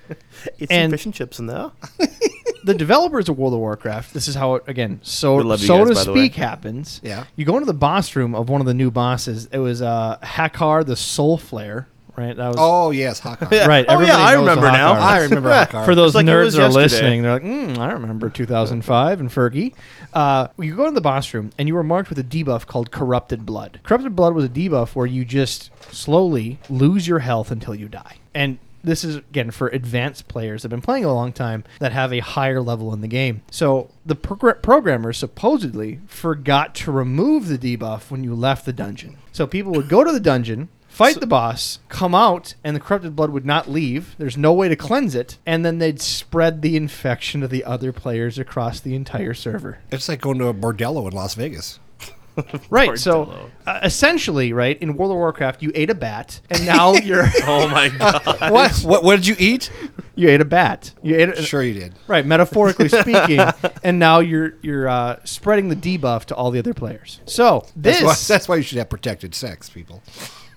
And- 0.69 0.69
some 0.69 0.91
fish 0.91 1.05
and 1.05 1.13
chips 1.13 1.39
in 1.39 1.47
there. 1.47 1.71
the 2.63 2.73
developers 2.75 3.29
of 3.29 3.37
World 3.37 3.53
of 3.53 3.59
Warcraft, 3.59 4.13
this 4.13 4.27
is 4.27 4.35
how 4.35 4.55
it 4.55 4.63
again, 4.67 4.99
so 5.03 5.35
love 5.37 5.59
so 5.61 5.79
guys, 5.85 5.89
to 5.89 5.95
by 5.95 6.03
the 6.03 6.13
way. 6.13 6.19
speak 6.19 6.35
happens. 6.35 6.99
Yeah. 7.03 7.25
You 7.35 7.45
go 7.45 7.53
into 7.55 7.65
the 7.65 7.73
boss 7.73 8.15
room 8.15 8.35
of 8.35 8.49
one 8.49 8.61
of 8.61 8.67
the 8.67 8.73
new 8.73 8.91
bosses. 8.91 9.47
It 9.51 9.59
was 9.59 9.81
uh 9.81 10.17
Hakkar 10.21 10.85
the 10.85 10.93
Soulflayer, 10.95 11.85
right? 12.17 12.35
That 12.35 12.47
was 12.47 12.55
Oh 12.59 12.91
yes, 12.91 13.19
Hawkeye. 13.19 13.45
right. 13.67 13.85
Oh, 13.87 13.91
yeah, 13.91 13.93
everybody 13.93 14.11
I 14.11 14.33
knows 14.33 14.33
the 14.33 14.39
remember 14.49 14.71
now. 14.71 14.95
Hawkeye. 14.95 15.05
I 15.17 15.21
remember 15.23 15.53
Hawkeye. 15.53 15.85
For 15.85 15.95
those 15.95 16.09
It's 16.09 16.15
like 16.15 16.25
it 16.25 16.29
nerds 16.29 16.43
was 16.45 16.53
that 16.55 16.61
are 16.61 16.65
yesterday. 16.65 16.83
listening, 16.83 17.21
they're 17.21 17.33
like, 17.33 17.43
mm, 17.43 17.77
I 17.77 17.91
remember 17.93 18.29
2005 18.29 19.19
and 19.19 19.29
Fergie. 19.29 19.73
Uh, 20.13 20.47
you 20.59 20.75
go 20.75 20.87
in 20.87 20.93
the 20.93 21.01
boss 21.01 21.33
room 21.33 21.51
and 21.57 21.67
you 21.67 21.75
were 21.75 21.83
marked 21.83 22.09
with 22.09 22.19
a 22.19 22.23
debuff 22.23 22.65
called 22.65 22.91
Corrupted 22.91 23.45
Blood. 23.45 23.79
Corrupted 23.83 24.15
Blood 24.15 24.33
was 24.33 24.45
a 24.45 24.49
debuff 24.49 24.95
where 24.95 25.05
you 25.05 25.23
just 25.23 25.69
slowly 25.93 26.59
lose 26.69 27.07
your 27.07 27.19
health 27.19 27.51
until 27.51 27.75
you 27.75 27.87
die. 27.87 28.17
And 28.33 28.57
this 28.83 29.03
is 29.03 29.17
again 29.17 29.51
for 29.51 29.67
advanced 29.69 30.27
players 30.29 30.61
that 30.61 30.71
have 30.71 30.79
been 30.79 30.85
playing 30.85 31.03
a 31.03 31.13
long 31.13 31.33
time 31.33 31.65
that 31.79 31.91
have 31.91 32.13
a 32.13 32.19
higher 32.19 32.61
level 32.61 32.93
in 32.93 33.01
the 33.01 33.07
game. 33.07 33.41
So 33.51 33.89
the 34.05 34.15
progr- 34.15 34.61
programmer 34.61 35.11
supposedly 35.11 35.99
forgot 36.07 36.73
to 36.75 36.91
remove 36.91 37.47
the 37.47 37.57
debuff 37.57 38.09
when 38.09 38.23
you 38.23 38.33
left 38.33 38.65
the 38.65 38.71
dungeon. 38.73 39.17
So 39.33 39.45
people 39.45 39.73
would 39.73 39.89
go 39.89 40.03
to 40.05 40.11
the 40.11 40.19
dungeon, 40.21 40.69
fight 40.97 41.19
the 41.19 41.27
boss, 41.27 41.77
come 41.89 42.15
out, 42.15 42.55
and 42.63 42.75
the 42.75 42.79
corrupted 42.79 43.15
blood 43.15 43.29
would 43.29 43.45
not 43.45 43.69
leave. 43.69 44.15
There's 44.17 44.35
no 44.35 44.51
way 44.51 44.67
to 44.67 44.75
cleanse 44.75 45.13
it, 45.13 45.37
and 45.45 45.63
then 45.63 45.77
they'd 45.77 46.01
spread 46.01 46.63
the 46.63 46.75
infection 46.75 47.41
to 47.41 47.47
the 47.47 47.63
other 47.63 47.93
players 47.93 48.39
across 48.39 48.79
the 48.79 48.95
entire 48.95 49.35
server. 49.35 49.77
It's 49.91 50.09
like 50.09 50.21
going 50.21 50.39
to 50.39 50.47
a 50.47 50.53
bordello 50.55 51.07
in 51.07 51.13
Las 51.13 51.35
Vegas. 51.35 51.79
Right. 52.69 52.99
So 52.99 53.49
uh, 53.65 53.79
essentially, 53.81 54.53
right 54.53 54.79
in 54.79 54.95
World 54.95 55.11
of 55.11 55.17
Warcraft, 55.17 55.63
you 55.63 55.71
ate 55.73 55.89
a 55.89 55.95
bat, 55.95 56.39
and 56.51 56.67
now 56.67 56.93
you're 56.93 57.25
Oh 57.43 57.67
my 57.67 57.89
god. 57.89 58.51
What? 58.51 58.77
what? 58.81 59.03
What 59.03 59.15
did 59.15 59.25
you 59.25 59.35
eat? 59.39 59.71
you 60.13 60.29
ate 60.29 60.39
a 60.39 60.45
bat. 60.45 60.93
You 61.01 61.15
ate 61.15 61.29
a, 61.29 61.41
Sure, 61.41 61.63
you 61.63 61.73
did. 61.73 61.95
Right, 62.07 62.23
metaphorically 62.25 62.89
speaking, 62.89 63.39
and 63.83 63.97
now 63.97 64.19
you're 64.19 64.53
you're 64.61 64.87
uh, 64.87 65.19
spreading 65.23 65.69
the 65.69 65.75
debuff 65.75 66.25
to 66.25 66.35
all 66.35 66.51
the 66.51 66.59
other 66.59 66.75
players. 66.75 67.21
So 67.25 67.65
this 67.75 68.01
That's 68.01 68.29
why, 68.29 68.35
that's 68.35 68.47
why 68.47 68.55
you 68.57 68.61
should 68.61 68.77
have 68.77 68.89
protected 68.89 69.33
sex, 69.33 69.69
people. 69.71 70.03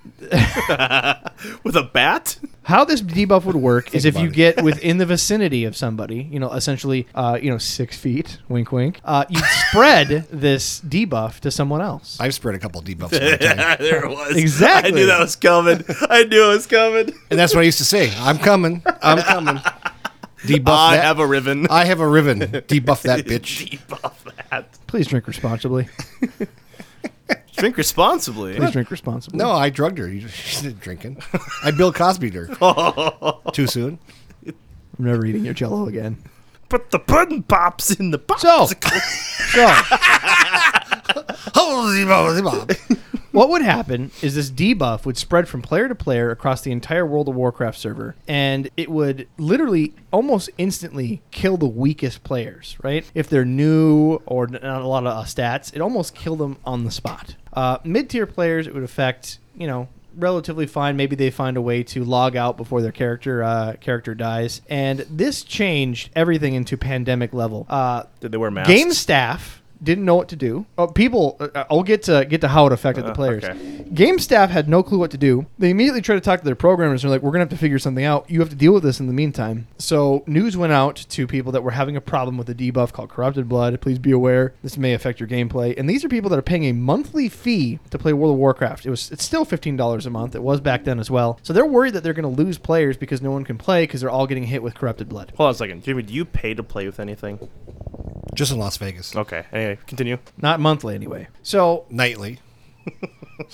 With 1.63 1.75
a 1.75 1.89
bat? 1.91 2.37
How 2.63 2.85
this 2.85 3.01
debuff 3.01 3.45
would 3.45 3.55
work 3.55 3.93
is 3.95 4.05
if 4.05 4.17
you 4.17 4.27
it. 4.27 4.33
get 4.33 4.63
within 4.63 4.97
the 4.97 5.05
vicinity 5.05 5.65
of 5.65 5.75
somebody, 5.75 6.27
you 6.31 6.39
know, 6.39 6.51
essentially, 6.51 7.07
uh, 7.15 7.39
you 7.41 7.49
know, 7.49 7.57
six 7.57 7.97
feet, 7.97 8.37
wink, 8.47 8.71
wink, 8.71 8.99
uh, 9.03 9.25
you'd 9.29 9.43
spread 9.69 10.27
this 10.31 10.79
debuff 10.81 11.39
to 11.41 11.51
someone 11.51 11.81
else. 11.81 12.17
I've 12.19 12.33
spread 12.33 12.55
a 12.55 12.59
couple 12.59 12.81
debuffs 12.81 13.13
in 13.41 13.57
my 13.57 13.63
time. 13.65 13.77
there 13.79 14.05
it 14.05 14.09
was. 14.09 14.35
Exactly. 14.37 14.91
I 14.91 14.95
knew 14.95 15.05
that 15.07 15.19
was 15.19 15.35
coming. 15.35 15.83
I 16.09 16.23
knew 16.23 16.45
it 16.45 16.53
was 16.55 16.67
coming. 16.67 17.13
and 17.29 17.39
that's 17.39 17.53
what 17.55 17.61
I 17.61 17.65
used 17.65 17.79
to 17.79 17.85
say. 17.85 18.11
I'm 18.17 18.37
coming. 18.37 18.83
I'm 19.01 19.19
coming. 19.19 19.57
Debuff 20.43 20.69
I 20.69 20.95
that. 20.97 21.03
have 21.03 21.19
a 21.19 21.25
ribbon. 21.27 21.67
I 21.69 21.85
have 21.85 21.99
a 21.99 22.07
ribbon. 22.07 22.39
Debuff 22.39 23.03
that 23.03 23.25
bitch. 23.25 23.79
Debuff 23.79 24.13
that. 24.49 24.67
Please 24.87 25.07
drink 25.07 25.27
responsibly. 25.27 25.87
Drink 27.61 27.77
responsibly. 27.77 28.55
Please 28.55 28.71
drink 28.71 28.91
responsibly. 28.91 29.37
No, 29.37 29.51
I 29.51 29.69
drugged 29.69 29.97
her. 29.99 30.07
You- 30.11 30.27
She 30.27 30.63
didn't 30.63 30.81
drinking. 30.81 31.21
I 31.63 31.71
Bill 31.71 31.93
Cosby'd 31.93 32.33
her. 32.33 32.49
Oh. 32.61 33.39
Too 33.53 33.67
soon. 33.67 33.99
I'm 34.45 34.53
never 34.99 35.25
eating 35.25 35.45
your 35.45 35.53
Jello 35.53 35.87
again. 35.87 36.17
Put 36.69 36.89
the 36.91 36.99
pudding 36.99 37.43
pops 37.43 37.91
in 37.91 38.11
the 38.11 38.17
box. 38.17 38.41
So, 38.41 38.65
so 38.65 39.67
Holy 41.55 42.05
moly, 42.05 42.41
Bob. 42.41 42.71
What 43.31 43.49
would 43.49 43.61
happen 43.61 44.11
is 44.21 44.35
this 44.35 44.51
debuff 44.51 45.05
would 45.05 45.17
spread 45.17 45.47
from 45.47 45.61
player 45.61 45.87
to 45.87 45.95
player 45.95 46.31
across 46.31 46.61
the 46.61 46.71
entire 46.71 47.05
World 47.05 47.29
of 47.29 47.35
Warcraft 47.35 47.77
server, 47.77 48.15
and 48.27 48.69
it 48.75 48.89
would 48.89 49.27
literally 49.37 49.93
almost 50.11 50.49
instantly 50.57 51.21
kill 51.31 51.57
the 51.57 51.67
weakest 51.67 52.23
players, 52.23 52.77
right? 52.83 53.09
If 53.13 53.29
they're 53.29 53.45
new 53.45 54.21
or 54.25 54.47
not 54.47 54.63
a 54.63 54.87
lot 54.87 55.05
of 55.05 55.17
uh, 55.17 55.23
stats, 55.23 55.73
it 55.73 55.81
almost 55.81 56.15
killed 56.15 56.39
them 56.39 56.57
on 56.65 56.83
the 56.83 56.91
spot. 56.91 57.35
Uh, 57.53 57.77
Mid 57.83 58.09
tier 58.09 58.25
players, 58.25 58.67
it 58.67 58.73
would 58.73 58.83
affect, 58.83 59.39
you 59.55 59.67
know, 59.67 59.87
relatively 60.17 60.67
fine. 60.67 60.95
Maybe 60.97 61.15
they 61.15 61.31
find 61.31 61.57
a 61.57 61.61
way 61.61 61.83
to 61.83 62.03
log 62.03 62.35
out 62.35 62.57
before 62.57 62.81
their 62.81 62.91
character 62.91 63.43
uh, 63.43 63.75
character 63.79 64.13
dies, 64.13 64.61
and 64.69 64.99
this 65.09 65.43
changed 65.43 66.09
everything 66.15 66.53
into 66.53 66.77
pandemic 66.77 67.33
level. 67.33 67.65
Uh, 67.69 68.03
Did 68.19 68.31
they 68.31 68.37
wear 68.37 68.51
masks? 68.51 68.71
Game 68.71 68.91
staff 68.91 69.60
didn't 69.83 70.05
know 70.05 70.15
what 70.15 70.27
to 70.29 70.35
do. 70.35 70.65
Uh, 70.77 70.87
people, 70.87 71.37
uh, 71.39 71.63
I'll 71.69 71.83
get 71.83 72.03
to 72.03 72.25
get 72.25 72.41
to 72.41 72.47
how 72.47 72.67
it 72.67 72.73
affected 72.73 73.05
the 73.05 73.11
Uh, 73.11 73.15
players. 73.15 73.43
okay. 73.43 73.85
Game 73.93 74.19
staff 74.19 74.49
had 74.49 74.69
no 74.69 74.83
clue 74.83 74.97
what 74.99 75.11
to 75.11 75.17
do. 75.17 75.45
They 75.59 75.69
immediately 75.69 76.01
tried 76.01 76.15
to 76.15 76.21
talk 76.21 76.39
to 76.39 76.45
their 76.45 76.55
programmers. 76.55 77.03
And 77.03 77.09
They're 77.11 77.17
like, 77.17 77.23
"We're 77.23 77.31
gonna 77.31 77.41
have 77.43 77.49
to 77.49 77.57
figure 77.57 77.79
something 77.79 78.05
out. 78.05 78.25
You 78.29 78.39
have 78.39 78.49
to 78.49 78.55
deal 78.55 78.73
with 78.73 78.83
this 78.83 78.99
in 78.99 79.07
the 79.07 79.13
meantime." 79.13 79.67
So 79.77 80.23
news 80.27 80.55
went 80.55 80.71
out 80.73 80.95
to 81.09 81.27
people 81.27 81.51
that 81.51 81.63
were 81.63 81.71
having 81.71 81.95
a 81.97 82.01
problem 82.01 82.37
with 82.37 82.49
a 82.49 82.53
debuff 82.55 82.91
called 82.93 83.09
Corrupted 83.09 83.49
Blood. 83.49 83.79
Please 83.81 83.99
be 83.99 84.11
aware 84.11 84.53
this 84.63 84.77
may 84.77 84.93
affect 84.93 85.19
your 85.19 85.27
gameplay. 85.27 85.77
And 85.77 85.89
these 85.89 86.05
are 86.05 86.09
people 86.09 86.29
that 86.29 86.39
are 86.39 86.43
paying 86.43 86.65
a 86.65 86.73
monthly 86.73 87.27
fee 87.27 87.79
to 87.89 87.97
play 87.97 88.13
World 88.13 88.33
of 88.33 88.39
Warcraft. 88.39 88.85
It 88.85 88.89
was 88.91 89.11
it's 89.11 89.23
still 89.23 89.45
fifteen 89.45 89.75
dollars 89.75 90.05
a 90.05 90.09
month. 90.09 90.35
It 90.35 90.43
was 90.43 90.61
back 90.61 90.83
then 90.83 90.99
as 90.99 91.09
well. 91.11 91.39
So 91.43 91.51
they're 91.53 91.65
worried 91.65 91.93
that 91.93 92.03
they're 92.03 92.13
gonna 92.13 92.29
lose 92.29 92.57
players 92.57 92.97
because 92.97 93.21
no 93.21 93.31
one 93.31 93.43
can 93.43 93.57
play 93.57 93.83
because 93.83 94.01
they're 94.01 94.09
all 94.09 94.27
getting 94.27 94.43
hit 94.43 94.63
with 94.63 94.75
Corrupted 94.75 95.09
Blood. 95.09 95.33
Hold 95.37 95.47
on 95.47 95.51
a 95.51 95.57
second. 95.57 95.83
Jimmy, 95.83 96.03
do 96.03 96.13
you 96.13 96.23
pay 96.23 96.53
to 96.53 96.63
play 96.63 96.85
with 96.85 96.99
anything? 96.99 97.39
Just 98.33 98.51
in 98.51 98.57
Las 98.59 98.77
Vegas. 98.77 99.15
Okay. 99.15 99.45
Anyway, 99.51 99.77
continue. 99.87 100.17
Not 100.37 100.59
monthly 100.59 100.95
anyway. 100.95 101.27
So 101.43 101.85
Nightly. 101.89 102.39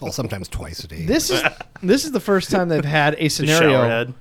well, 0.01 0.11
sometimes 0.11 0.47
twice 0.47 0.83
a 0.83 0.87
day. 0.87 1.05
this 1.05 1.29
is 1.29 1.41
this 1.83 2.05
is 2.05 2.11
the 2.11 2.19
first 2.19 2.49
time 2.51 2.69
they've 2.69 2.83
had 2.85 3.15
a 3.19 3.27
scenario 3.29 3.71
showerhead. 3.73 4.13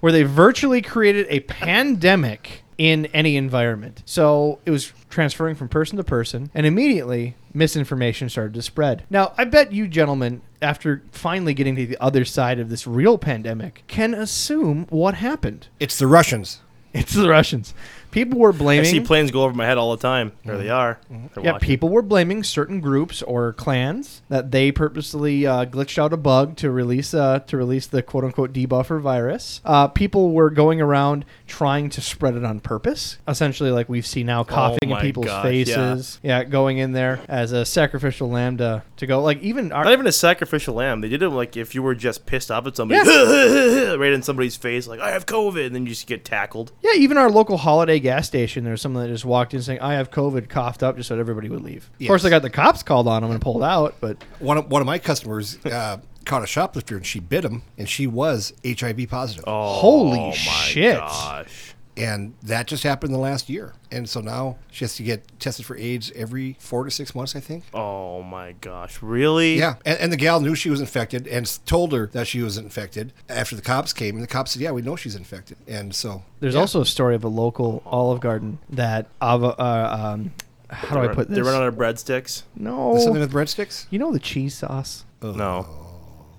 where 0.00 0.12
they 0.12 0.22
virtually 0.22 0.82
created 0.82 1.26
a 1.30 1.40
pandemic 1.40 2.62
in 2.76 3.06
any 3.06 3.36
environment. 3.36 4.02
So 4.06 4.58
it 4.64 4.70
was 4.70 4.92
transferring 5.10 5.54
from 5.54 5.68
person 5.68 5.96
to 5.98 6.04
person, 6.04 6.50
and 6.54 6.64
immediately 6.66 7.36
misinformation 7.52 8.28
started 8.30 8.54
to 8.54 8.62
spread. 8.62 9.04
Now, 9.10 9.34
I 9.36 9.44
bet 9.44 9.72
you 9.72 9.86
gentlemen, 9.86 10.40
after 10.62 11.02
finally 11.12 11.52
getting 11.52 11.76
to 11.76 11.86
the 11.86 11.98
other 12.00 12.24
side 12.24 12.58
of 12.58 12.70
this 12.70 12.86
real 12.86 13.18
pandemic, 13.18 13.82
can 13.86 14.14
assume 14.14 14.86
what 14.88 15.14
happened. 15.16 15.68
it's 15.78 15.98
the 15.98 16.06
Russians. 16.06 16.60
It's 16.92 17.12
the 17.14 17.28
Russians. 17.28 17.72
People 18.10 18.38
were 18.40 18.52
blaming. 18.52 18.86
I 18.86 18.90
see 18.90 19.00
planes 19.00 19.30
go 19.30 19.44
over 19.44 19.54
my 19.54 19.66
head 19.66 19.78
all 19.78 19.90
the 19.96 20.02
time. 20.02 20.32
There 20.44 20.58
they 20.58 20.68
are. 20.70 20.98
They're 21.34 21.44
Yeah, 21.44 21.58
people 21.58 21.88
were 21.88 22.02
blaming 22.02 22.42
certain 22.42 22.80
groups 22.80 23.22
or 23.22 23.52
clans 23.52 24.22
that 24.28 24.50
they 24.50 24.72
purposely 24.72 25.46
uh, 25.46 25.64
glitched 25.66 25.98
out 25.98 26.12
a 26.12 26.16
bug 26.16 26.56
to 26.56 26.70
release 26.70 27.14
uh, 27.14 27.40
to 27.40 27.56
release 27.56 27.86
the 27.86 28.02
quote 28.02 28.24
unquote 28.24 28.52
debuffer 28.52 29.00
virus. 29.00 29.60
Uh, 29.64 29.86
people 29.88 30.32
were 30.32 30.50
going 30.50 30.80
around 30.80 31.24
trying 31.46 31.88
to 31.90 32.00
spread 32.00 32.34
it 32.34 32.44
on 32.44 32.60
purpose. 32.60 33.18
Essentially, 33.28 33.70
like 33.70 33.88
we 33.88 34.02
see 34.02 34.24
now, 34.24 34.42
coughing 34.44 34.78
in 34.82 34.92
Oh 34.92 34.96
my 34.96 35.02
people's 35.02 35.26
faces. 35.42 36.18
Yeah. 36.22 36.44
going 36.44 36.78
in 36.78 36.92
there 36.92 37.20
as 37.28 37.52
a 37.52 37.64
sacrificial 37.64 38.28
lamb 38.28 38.56
to, 38.58 38.82
to 38.96 39.06
go. 39.06 39.22
Like 39.22 39.40
even 39.40 39.70
our, 39.72 39.84
Not 39.84 39.92
even 39.92 40.06
a 40.06 40.12
sacrificial 40.12 40.74
lamb. 40.74 41.00
They 41.00 41.08
did 41.08 41.22
it 41.22 41.30
like 41.30 41.56
if 41.56 41.74
you 41.74 41.82
were 41.82 41.94
just 41.94 42.26
pissed 42.26 42.50
off 42.50 42.66
at 42.66 42.76
somebody, 42.76 43.00
right 43.96 44.12
in 44.12 44.22
somebody's 44.22 44.56
face, 44.56 44.86
like 44.88 45.00
I 45.00 45.10
have 45.10 45.26
COVID, 45.26 45.66
and 45.66 45.74
then 45.74 45.84
you 45.84 45.90
just 45.90 46.06
get 46.06 46.24
tackled. 46.24 46.72
yeah, 46.82 46.92
even 46.94 47.16
our 47.16 47.30
local 47.30 47.56
holiday 47.58 47.99
gas 48.00 48.26
station. 48.26 48.64
There's 48.64 48.80
someone 48.82 49.04
that 49.04 49.08
just 49.12 49.24
walked 49.24 49.54
in 49.54 49.62
saying, 49.62 49.80
"I 49.80 49.94
have 49.94 50.10
COVID," 50.10 50.48
coughed 50.48 50.82
up, 50.82 50.96
just 50.96 51.08
so 51.08 51.18
everybody 51.18 51.48
would 51.48 51.62
leave. 51.62 51.90
Of 52.00 52.06
course, 52.06 52.22
Yes. 52.22 52.26
I 52.26 52.30
got 52.30 52.42
the 52.42 52.50
cops 52.50 52.82
called 52.82 53.06
on 53.08 53.22
them 53.22 53.30
and 53.30 53.40
pulled 53.40 53.62
out, 53.62 53.94
but 54.00 54.16
One 54.38 54.58
of, 54.58 54.70
one 54.70 54.80
of 54.82 54.86
my 54.86 54.98
customers 54.98 55.58
uh, 55.66 55.98
caught 56.24 56.42
a 56.42 56.46
shoplifter 56.46 56.96
and 56.96 57.04
she 57.06 57.20
bit 57.20 57.44
him, 57.44 57.62
and 57.78 57.88
she 57.88 58.06
was 58.06 58.52
HIV 58.64 59.08
positive. 59.08 59.44
holy 59.46 60.18
Oh 60.18 60.26
my 60.28 60.32
shit! 60.34 60.96
gosh. 60.96 61.74
And 61.96 62.34
that 62.42 62.66
just 62.66 62.82
happened 62.82 63.08
in 63.10 63.12
the 63.12 63.18
last 63.18 63.50
year. 63.50 63.74
And 63.90 64.08
so 64.08 64.20
now 64.20 64.56
she 64.70 64.84
has 64.84 64.94
to 64.96 65.02
get 65.02 65.38
tested 65.40 65.66
for 65.66 65.76
AIDS 65.76 66.10
every 66.14 66.56
four 66.60 66.84
to 66.84 66.90
six 66.90 67.14
months, 67.14 67.34
I 67.36 67.40
think. 67.40 67.64
Oh 67.74 68.22
my 68.22 68.52
gosh. 68.60 69.02
Really? 69.02 69.58
Yeah, 69.58 69.74
and, 69.84 69.98
and 69.98 70.12
the 70.12 70.16
gal 70.16 70.40
knew 70.40 70.54
she 70.54 70.70
was 70.70 70.80
infected 70.80 71.26
and 71.26 71.58
told 71.66 71.92
her 71.92 72.06
that 72.12 72.26
she 72.26 72.40
was 72.42 72.56
infected 72.56 73.12
after 73.28 73.56
the 73.56 73.62
cops 73.62 73.92
came. 73.92 74.14
And 74.14 74.22
the 74.22 74.28
cops 74.28 74.52
said, 74.52 74.62
"Yeah, 74.62 74.70
we 74.70 74.82
know 74.82 74.96
she's 74.96 75.16
infected." 75.16 75.58
And 75.66 75.94
so 75.94 76.22
There's 76.38 76.54
yeah. 76.54 76.60
also 76.60 76.80
a 76.80 76.86
story 76.86 77.14
of 77.16 77.24
a 77.24 77.28
local 77.28 77.82
Olive 77.84 78.20
Garden 78.20 78.58
that 78.70 79.06
ava, 79.22 79.48
uh, 79.60 80.14
um, 80.16 80.32
how 80.70 80.94
do 81.02 81.08
I 81.10 81.12
put 81.12 81.28
this? 81.28 81.36
They 81.36 81.42
run 81.42 81.54
out 81.60 81.66
of 81.68 81.74
breadsticks. 81.74 82.44
no, 82.54 82.96
something 82.98 83.20
with 83.20 83.32
breadsticks. 83.32 83.86
you 83.90 83.98
know 83.98 84.12
the 84.12 84.20
cheese 84.20 84.54
sauce. 84.54 85.04
No. 85.20 85.66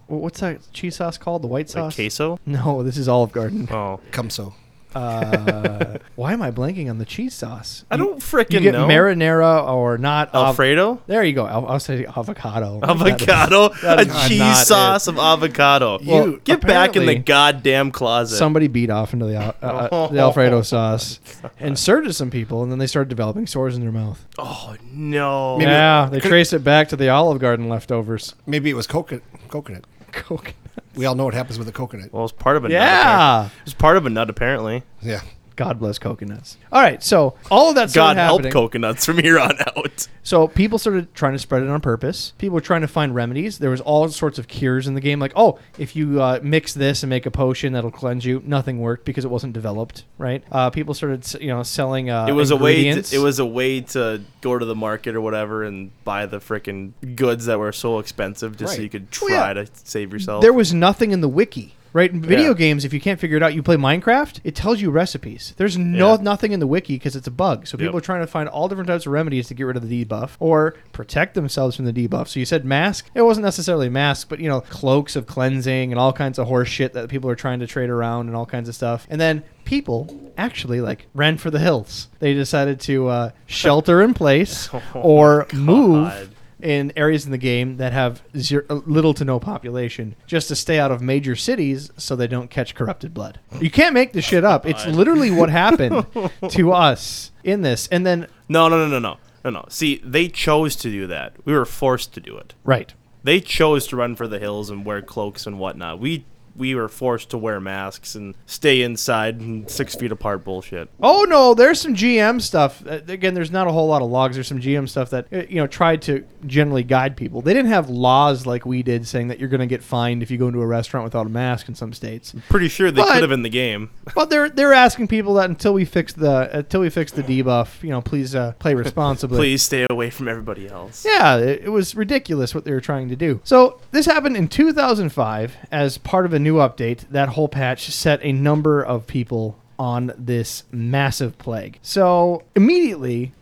What's 0.08 0.40
that 0.42 0.60
cheese 0.74 0.96
sauce 0.98 1.18
called? 1.18 1.42
The 1.44 1.48
white 1.48 1.68
Like 1.68 1.70
sauce? 1.70 1.96
queso? 1.96 2.40
No, 2.46 2.84
this 2.84 2.98
is 2.98 3.08
Olive 3.08 3.32
Garden. 3.32 3.68
Oh. 3.72 4.00
Come 4.12 4.30
so. 4.30 4.54
Uh, 4.94 5.98
why 6.16 6.34
am 6.34 6.42
I 6.42 6.52
blanking 6.52 6.90
on 6.90 6.98
the 6.98 7.06
cheese 7.06 7.34
sauce? 7.34 7.86
I 7.90 7.98
don't 7.98 8.20
frickin' 8.20 8.52
You 8.54 8.60
get 8.60 8.74
know. 8.74 8.88
marinara 8.88 9.68
or 9.68 9.98
not 9.98 10.34
av- 10.36 10.48
Alfredo? 10.48 11.02
there 11.08 11.24
you 11.24 11.34
go. 11.34 11.46
I'll, 11.46 11.66
I'll 11.68 11.80
say 11.80 12.06
avocado. 12.06 12.80
Avocado? 12.84 13.70
That 13.82 14.00
a 14.00 14.02
is 14.02 14.08
not 14.08 14.28
cheese 14.28 14.42
it. 14.62 14.66
sauce 14.68 15.08
of 15.08 15.18
avocado. 15.18 16.00
Well, 16.06 16.38
Get 16.44 16.62
back 16.62 16.96
in 16.96 17.06
the 17.06 17.12
apparently- 17.12 17.16
goddamn 17.24 17.92
closet. 17.92 18.38
Somebody 18.38 18.68
beat 18.68 18.90
off 18.90 19.14
into 19.14 19.26
the 19.26 19.36
al- 19.36 19.56
uh, 19.62 19.66
uh, 19.92 20.08
the 20.08 20.20
Alfredo 20.22 20.62
sauce 20.62 21.20
and 21.60 21.78
served 21.80 22.06
it 22.06 22.10
to 22.10 22.14
some 22.14 22.30
people, 22.30 22.62
and 22.64 22.72
then 22.72 22.80
they 22.80 22.88
started 22.88 23.10
developing 23.10 23.48
sores 23.48 23.76
in 23.76 23.82
their 23.82 23.92
mouth. 23.92 24.26
oh, 24.38 24.76
no. 24.92 25.58
Maybe- 25.58 25.72
yeah, 25.72 26.10
they 26.12 26.20
could- 26.20 26.30
trace 26.30 26.54
it 26.54 26.64
back 26.64 26.90
to 26.90 26.96
the 26.96 27.10
Olive 27.10 27.40
Garden 27.40 27.70
leftovers. 27.70 28.36
Maybe 28.46 28.70
it 28.70 28.76
was 28.76 28.88
coconut. 28.88 29.24
Coconut. 29.48 29.86
Coconut. 30.12 30.56
We 30.96 31.06
all 31.06 31.16
know 31.16 31.26
what 31.26 31.34
happens 31.34 31.58
with 31.58 31.68
a 31.68 31.72
coconut. 31.72 32.12
Well, 32.12 32.24
it's 32.24 32.34
part 32.34 32.58
of 32.58 32.66
a 32.66 32.70
nut. 32.70 32.74
Yeah. 32.74 33.50
It's 33.66 33.74
part 33.74 33.98
of 33.98 34.06
a 34.06 34.10
nut, 34.10 34.30
apparently. 34.30 34.84
Yeah. 35.02 35.22
God 35.56 35.80
bless 35.80 36.00
coconuts. 36.00 36.58
All 36.72 36.82
right, 36.82 37.04
so 37.04 37.36
all 37.50 37.70
of 37.70 37.76
that 37.76 37.88
God 37.88 38.14
started 38.14 38.20
help 38.22 38.40
happening. 38.40 38.52
coconuts 38.54 39.06
from 39.06 39.18
here 39.20 39.38
on 39.40 39.52
out. 39.76 40.08
So 40.24 40.48
people 40.48 40.78
started 40.80 41.14
trying 41.14 41.34
to 41.34 41.40
spread 41.40 41.64
it 41.64 41.70
on 41.70 41.82
purpose. 41.82 42.34
People 42.38 42.56
were 42.56 42.62
trying 42.62 42.82
to 42.82 42.88
find 42.88 43.14
remedies. 43.14 43.58
There 43.60 43.70
was 43.70 43.82
all 43.82 44.08
sorts 44.10 44.40
of 44.40 44.48
cures 44.48 44.88
in 44.88 44.94
the 44.94 45.02
game, 45.02 45.20
like 45.20 45.34
oh, 45.36 45.60
if 45.78 45.96
you 45.96 46.22
uh, 46.22 46.40
mix 46.42 46.74
this 46.74 47.04
and 47.04 47.10
make 47.10 47.26
a 47.26 47.32
potion 47.32 47.74
that'll 47.74 47.92
cleanse 47.92 48.26
you. 48.26 48.42
Nothing 48.46 48.80
worked 48.80 49.06
because 49.06 49.26
it 49.26 49.30
wasn't 49.32 49.54
developed, 49.54 50.06
right? 50.18 50.44
Uh, 50.52 50.70
people 50.70 50.94
started, 50.94 51.42
you 51.42 51.48
know, 51.48 51.64
selling. 51.64 52.10
Uh, 52.10 52.28
It 52.28 52.34
was 52.34 52.52
a 52.52 52.56
way. 52.56 52.92
To, 53.02 53.16
it 53.16 53.20
was 53.20 53.40
a 53.40 53.46
way 53.46 53.82
to 53.82 54.22
go 54.42 54.58
to 54.58 54.66
the 54.66 54.76
market 54.76 55.16
or 55.16 55.22
whatever 55.22 55.64
and 55.64 55.92
buy 56.04 56.26
the 56.26 56.40
freaking 56.40 56.94
goods 57.16 57.46
that 57.46 57.60
were 57.60 57.72
so 57.72 58.00
expensive, 58.00 58.58
just 58.58 58.76
so 58.76 58.82
you 58.82 58.90
could 58.90 59.08
Well, 59.22 59.30
try 59.30 59.48
yeah. 59.50 59.54
to 59.54 59.68
save 59.74 60.14
yourself. 60.14 60.42
There 60.42 60.54
was 60.54 60.74
nothing 60.74 61.12
in 61.12 61.22
the 61.22 61.28
wiki. 61.30 61.76
Right, 61.94 62.10
in 62.12 62.22
video 62.22 62.50
Yeah. 62.52 62.54
games, 62.54 62.86
if 62.86 62.94
you 62.94 63.02
can't 63.02 63.20
figure 63.20 63.36
it 63.36 63.44
out, 63.44 63.54
you 63.54 63.62
play 63.62 63.76
Minecraft. 63.76 64.40
It 64.46 64.56
tells 64.56 64.80
you 64.82 64.90
recipes. 64.92 65.54
There's 65.58 65.78
no 65.78 66.12
Yeah. 66.16 66.22
nothing 66.22 66.54
in 66.54 66.62
the 66.62 66.68
wiki 66.68 66.94
because 66.96 67.18
it's 67.18 67.28
a 67.28 67.32
bug. 67.32 67.68
So 67.68 67.78
people 67.78 67.94
Yep. 67.96 68.02
are 68.02 68.06
trying 68.06 68.22
to 68.22 68.28
find 68.28 68.48
all 68.48 68.70
different 68.70 68.88
types 68.88 69.06
of 69.06 69.12
remedies 69.12 69.48
to 69.50 69.54
get 69.54 69.64
rid 69.66 69.76
of 69.76 69.88
the 69.90 70.06
debuff 70.06 70.32
or 70.40 70.76
protect 70.94 71.34
themselves 71.34 71.76
from 71.76 71.84
the 71.86 71.92
debuff. 71.92 72.30
So 72.30 72.40
you 72.40 72.46
said 72.46 72.64
mask. 72.64 73.10
It 73.14 73.24
wasn't 73.24 73.44
necessarily 73.44 73.90
mask, 73.90 74.28
but 74.30 74.40
you 74.40 74.48
know 74.48 74.62
cloaks 74.62 75.18
of 75.18 75.28
cleansing 75.28 75.92
and 75.92 76.00
all 76.00 76.14
kinds 76.14 76.40
of 76.40 76.48
horse 76.48 76.70
shit 76.70 76.94
that 76.94 77.10
people 77.10 77.30
are 77.30 77.36
trying 77.36 77.60
to 77.60 77.68
trade 77.68 77.90
around 77.90 78.28
and 78.28 78.38
all 78.38 78.46
kinds 78.46 78.70
of 78.70 78.76
stuff. 78.76 79.06
And 79.10 79.20
then 79.20 79.44
people 79.66 80.32
actually 80.38 80.80
like 80.80 81.08
ran 81.14 81.38
for 81.38 81.52
the 81.52 81.60
hills. 81.60 82.08
They 82.20 82.34
decided 82.34 82.80
to 82.82 83.08
uh, 83.10 83.30
shelter 83.48 84.02
in 84.02 84.14
place 84.14 84.70
or 84.96 85.46
move. 85.54 86.30
In 86.64 86.92
areas 86.96 87.26
in 87.26 87.32
the 87.32 87.38
game 87.38 87.78
that 87.78 87.94
have 87.94 88.22
zero, 88.38 88.64
uh, 88.70 88.76
little 88.86 89.14
to 89.16 89.26
no 89.26 89.40
population 89.40 90.16
just 90.28 90.48
to 90.50 90.56
stay 90.56 90.80
out 90.80 90.92
of 90.92 91.02
major 91.02 91.36
cities 91.36 91.92
so 91.98 92.16
they 92.16 92.28
don't 92.28 92.50
catch 92.50 92.76
corrupted 92.76 93.14
blood. 93.14 93.40
You 93.60 93.72
can't 93.72 93.94
make 93.94 94.14
this 94.14 94.26
shit 94.26 94.44
up. 94.44 94.66
It's 94.66 94.86
literally 94.86 95.32
what 95.32 95.50
happened 95.64 96.06
to 96.50 96.72
us 96.72 97.32
in 97.44 97.62
this. 97.62 97.88
And 97.88 98.06
then, 98.06 98.28
no, 98.50 98.68
no, 98.68 98.78
no, 98.78 98.88
no, 98.88 99.00
no, 99.00 99.18
no, 99.44 99.50
no. 99.50 99.66
See, 99.70 100.02
they 100.04 100.28
chose 100.28 100.76
to 100.78 100.90
do 100.92 101.08
that. 101.08 101.34
We 101.46 101.54
were 101.54 101.66
forced 101.66 102.14
to 102.14 102.20
do 102.20 102.38
it. 102.38 102.54
right. 102.64 102.94
They 103.24 103.40
chose 103.40 103.86
to 103.88 103.96
run 103.96 104.16
for 104.16 104.28
the 104.28 104.40
hills 104.40 104.72
and 104.72 104.84
wear 104.84 105.04
cloaks 105.04 105.46
and 105.46 105.60
whatnot. 105.60 106.00
We 106.00 106.26
we 106.62 106.76
were 106.76 106.88
forced 106.88 107.32
to 107.32 107.40
wear 107.40 107.60
masks 107.60 108.14
and 108.14 108.36
stay 108.46 108.84
inside 108.84 109.40
and 109.40 109.68
six 109.68 109.96
feet 109.96 110.12
apart 110.12 110.44
bullshit. 110.44 110.90
Oh 111.02 111.26
no, 111.28 111.56
there's 111.56 111.82
some 111.82 111.96
GM 111.96 112.40
stuff. 112.40 112.86
Uh, 112.86 113.00
again, 113.08 113.34
there's 113.34 113.50
not 113.50 113.66
a 113.68 113.72
whole 113.72 113.88
lot 113.88 114.04
of 114.04 114.12
logs. 114.12 114.36
There's 114.36 114.48
some 114.48 114.62
GM 114.62 114.88
stuff 114.88 115.10
that 115.10 115.26
uh, 115.34 115.44
you 115.50 115.56
know 115.56 115.66
tried 115.66 116.04
to 116.04 116.24
generally 116.46 116.84
guide 116.84 117.18
people. 117.18 117.42
They 117.42 117.56
didn't 117.56 117.72
have 117.72 117.90
laws 117.90 118.46
like 118.46 118.64
we 118.64 118.84
did, 118.84 119.08
saying 119.08 119.30
that 119.30 119.40
you're 119.40 119.50
going 119.50 119.62
to 119.62 119.66
get 119.66 119.82
fined 119.82 120.22
if 120.22 120.30
you 120.30 120.38
go 120.38 120.48
into 120.50 120.62
a 120.62 120.68
restaurant 120.68 121.04
without 121.04 121.26
a 121.26 121.30
mask 121.30 121.68
in 121.68 121.74
some 121.74 121.94
states. 121.94 122.36
Pretty 122.48 122.68
sure 122.68 122.92
they 122.92 123.02
But- 123.02 123.14
could 123.14 123.24
have 123.24 123.32
in 123.32 123.42
the 123.42 123.50
game. 123.50 123.90
But 124.14 124.30
they're 124.30 124.50
they're 124.50 124.74
asking 124.74 125.08
people 125.08 125.36
that 125.36 125.50
until 125.50 125.74
we 125.74 125.84
fix 125.86 126.14
the 126.14 126.50
until 126.60 126.82
we 126.82 126.90
fix 126.92 127.12
the 127.12 127.24
debuff, 127.24 127.82
you 127.82 127.90
know, 127.90 128.02
please 128.02 128.36
uh, 128.36 128.52
play 128.60 128.76
responsibly. 128.76 129.38
Please 129.42 129.64
stay 129.64 129.88
away 129.90 130.10
from 130.12 130.28
everybody 130.28 130.68
else. 130.68 131.04
Yeah, 131.06 131.38
it, 131.38 131.62
it 131.64 131.70
was 131.70 131.96
ridiculous 131.96 132.54
what 132.54 132.66
they 132.66 132.72
were 132.72 132.82
trying 132.82 133.10
to 133.10 133.16
do. 133.16 133.40
So 133.46 133.80
this 133.92 134.06
happened 134.06 134.36
in 134.38 134.48
2005 134.50 135.56
as 135.72 135.98
part 135.98 136.26
of 136.26 136.34
a 136.34 136.40
new 136.40 136.51
update. 136.56 137.10
That 137.10 137.30
whole 137.30 137.50
patch 137.50 137.90
set 137.92 138.20
a 138.24 138.32
number 138.32 138.82
of 138.84 139.08
people 139.08 139.58
on 139.80 140.14
this 140.18 140.64
massive 140.72 141.38
plague. 141.38 141.80
So 141.82 142.44
immediately 142.56 143.34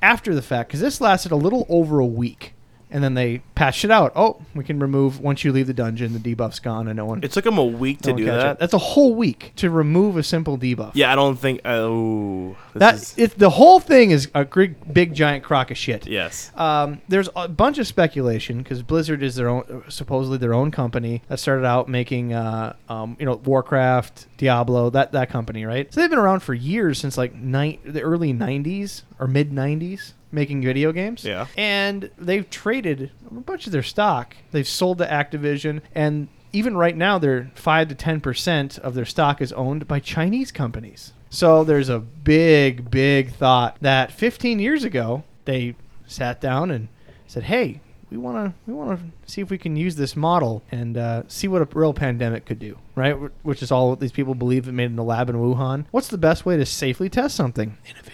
after 0.00 0.34
the 0.34 0.42
fact, 0.42 0.68
because 0.68 0.80
this 0.80 1.00
lasted 1.00 1.32
a 1.32 1.36
little 1.36 1.66
over 1.68 1.98
a 1.98 2.06
week, 2.06 2.53
and 2.94 3.04
then 3.04 3.12
they 3.12 3.42
patched 3.54 3.84
it 3.84 3.90
out. 3.90 4.12
Oh, 4.16 4.40
we 4.54 4.64
can 4.64 4.78
remove 4.78 5.20
once 5.20 5.44
you 5.44 5.52
leave 5.52 5.66
the 5.66 5.74
dungeon, 5.74 6.14
the 6.14 6.18
debuff's 6.34 6.60
gone, 6.60 6.88
and 6.88 6.96
no 6.96 7.04
one. 7.04 7.22
It 7.22 7.32
took 7.32 7.44
them 7.44 7.58
a 7.58 7.64
week 7.64 8.00
to 8.02 8.08
no 8.08 8.14
one 8.14 8.18
do 8.22 8.24
that. 8.26 8.46
it. 8.52 8.58
That's 8.60 8.72
a 8.72 8.78
whole 8.78 9.14
week 9.14 9.52
to 9.56 9.68
remove 9.68 10.16
a 10.16 10.22
simple 10.22 10.56
debuff. 10.56 10.92
Yeah, 10.94 11.12
I 11.12 11.14
don't 11.16 11.36
think. 11.36 11.60
Oh, 11.66 12.56
That 12.74 12.94
is- 12.94 13.14
it, 13.18 13.38
the 13.38 13.50
whole 13.50 13.80
thing 13.80 14.10
is 14.12 14.28
a 14.34 14.44
big, 14.44 14.76
big 14.94 15.14
giant 15.14 15.44
crock 15.44 15.70
of 15.70 15.76
shit. 15.76 16.06
yes. 16.06 16.50
Um, 16.56 17.00
there's 17.08 17.28
a 17.36 17.48
bunch 17.48 17.78
of 17.78 17.86
speculation 17.86 18.58
because 18.62 18.82
Blizzard 18.82 19.22
is 19.22 19.34
their 19.34 19.48
own, 19.48 19.84
supposedly 19.88 20.38
their 20.38 20.54
own 20.54 20.70
company 20.70 21.22
that 21.28 21.38
started 21.40 21.64
out 21.66 21.88
making, 21.88 22.32
uh, 22.32 22.74
um, 22.88 23.16
you 23.18 23.26
know, 23.26 23.34
Warcraft, 23.36 24.26
Diablo, 24.38 24.90
that 24.90 25.12
that 25.12 25.30
company, 25.30 25.64
right? 25.64 25.92
So 25.92 26.00
they've 26.00 26.10
been 26.10 26.18
around 26.18 26.40
for 26.40 26.54
years 26.54 26.98
since 26.98 27.18
like 27.18 27.34
ni- 27.34 27.80
the 27.84 28.02
early 28.02 28.32
'90s 28.32 29.02
or 29.18 29.26
mid 29.26 29.50
'90s, 29.52 30.12
making 30.34 30.62
video 30.62 30.92
games. 30.92 31.24
Yeah. 31.24 31.46
and 31.56 32.10
they've 32.18 32.48
traded 32.50 33.10
a 33.30 33.34
bunch 33.34 33.66
of 33.66 33.72
their 33.72 33.82
stock. 33.82 34.36
They've 34.52 34.68
sold 34.68 34.98
to 34.98 35.06
Activision, 35.06 35.80
and 35.94 36.28
even 36.52 36.76
right 36.76 36.96
now, 36.96 37.18
they're 37.18 37.50
five 37.54 37.88
to 37.88 37.94
ten 37.94 38.20
percent 38.20 38.78
of 38.78 38.94
their 38.94 39.04
stock 39.04 39.40
is 39.40 39.52
owned 39.52 39.88
by 39.88 40.00
Chinese 40.00 40.52
companies. 40.52 41.12
So 41.30 41.64
there's 41.64 41.88
a 41.88 41.98
big, 41.98 42.90
big 42.90 43.32
thought 43.32 43.76
that 43.80 44.12
15 44.12 44.60
years 44.60 44.84
ago 44.84 45.24
they 45.46 45.74
sat 46.06 46.40
down 46.40 46.70
and 46.70 46.86
said, 47.26 47.44
"Hey, 47.44 47.80
we 48.08 48.16
want 48.16 48.36
to 48.36 48.54
we 48.70 48.72
want 48.72 49.00
to 49.00 49.04
see 49.32 49.40
if 49.40 49.50
we 49.50 49.58
can 49.58 49.74
use 49.74 49.96
this 49.96 50.14
model 50.14 50.62
and 50.70 50.96
uh, 50.96 51.22
see 51.26 51.48
what 51.48 51.60
a 51.62 51.68
real 51.76 51.92
pandemic 51.92 52.46
could 52.46 52.60
do, 52.60 52.78
right? 52.94 53.14
Which 53.42 53.62
is 53.62 53.72
all 53.72 53.96
these 53.96 54.12
people 54.12 54.36
believe 54.36 54.68
it 54.68 54.72
made 54.72 54.84
in 54.84 54.94
the 54.96 55.02
lab 55.02 55.28
in 55.28 55.34
Wuhan. 55.36 55.86
What's 55.90 56.06
the 56.08 56.18
best 56.18 56.46
way 56.46 56.56
to 56.56 56.64
safely 56.64 57.08
test 57.08 57.34
something 57.34 57.76
in 57.84 57.96
a 57.98 58.02
video 58.02 58.13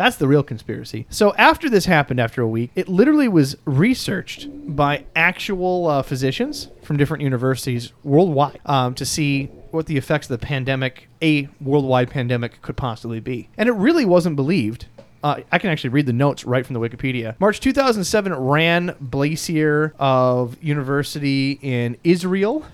That's 0.00 0.16
the 0.16 0.26
real 0.26 0.42
conspiracy. 0.42 1.06
So 1.10 1.34
after 1.34 1.68
this 1.68 1.84
happened, 1.84 2.20
after 2.20 2.40
a 2.40 2.48
week, 2.48 2.70
it 2.74 2.88
literally 2.88 3.28
was 3.28 3.58
researched 3.66 4.48
by 4.74 5.04
actual 5.14 5.88
uh, 5.88 6.02
physicians 6.02 6.68
from 6.82 6.96
different 6.96 7.22
universities 7.22 7.92
worldwide 8.02 8.60
um, 8.64 8.94
to 8.94 9.04
see 9.04 9.50
what 9.72 9.84
the 9.84 9.98
effects 9.98 10.30
of 10.30 10.40
the 10.40 10.46
pandemic, 10.46 11.10
a 11.20 11.50
worldwide 11.60 12.08
pandemic, 12.08 12.62
could 12.62 12.78
possibly 12.78 13.20
be. 13.20 13.50
And 13.58 13.68
it 13.68 13.72
really 13.72 14.06
wasn't 14.06 14.36
believed. 14.36 14.86
Uh, 15.22 15.42
I 15.52 15.58
can 15.58 15.68
actually 15.68 15.90
read 15.90 16.06
the 16.06 16.14
notes 16.14 16.46
right 16.46 16.64
from 16.64 16.72
the 16.72 16.80
Wikipedia. 16.80 17.38
March 17.38 17.60
2007, 17.60 18.32
Ran 18.34 18.96
Balicer 19.04 19.92
of 19.98 20.56
University 20.62 21.58
in 21.60 21.98
Israel 22.04 22.64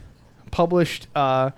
published 0.52 1.08
uh, 1.16 1.50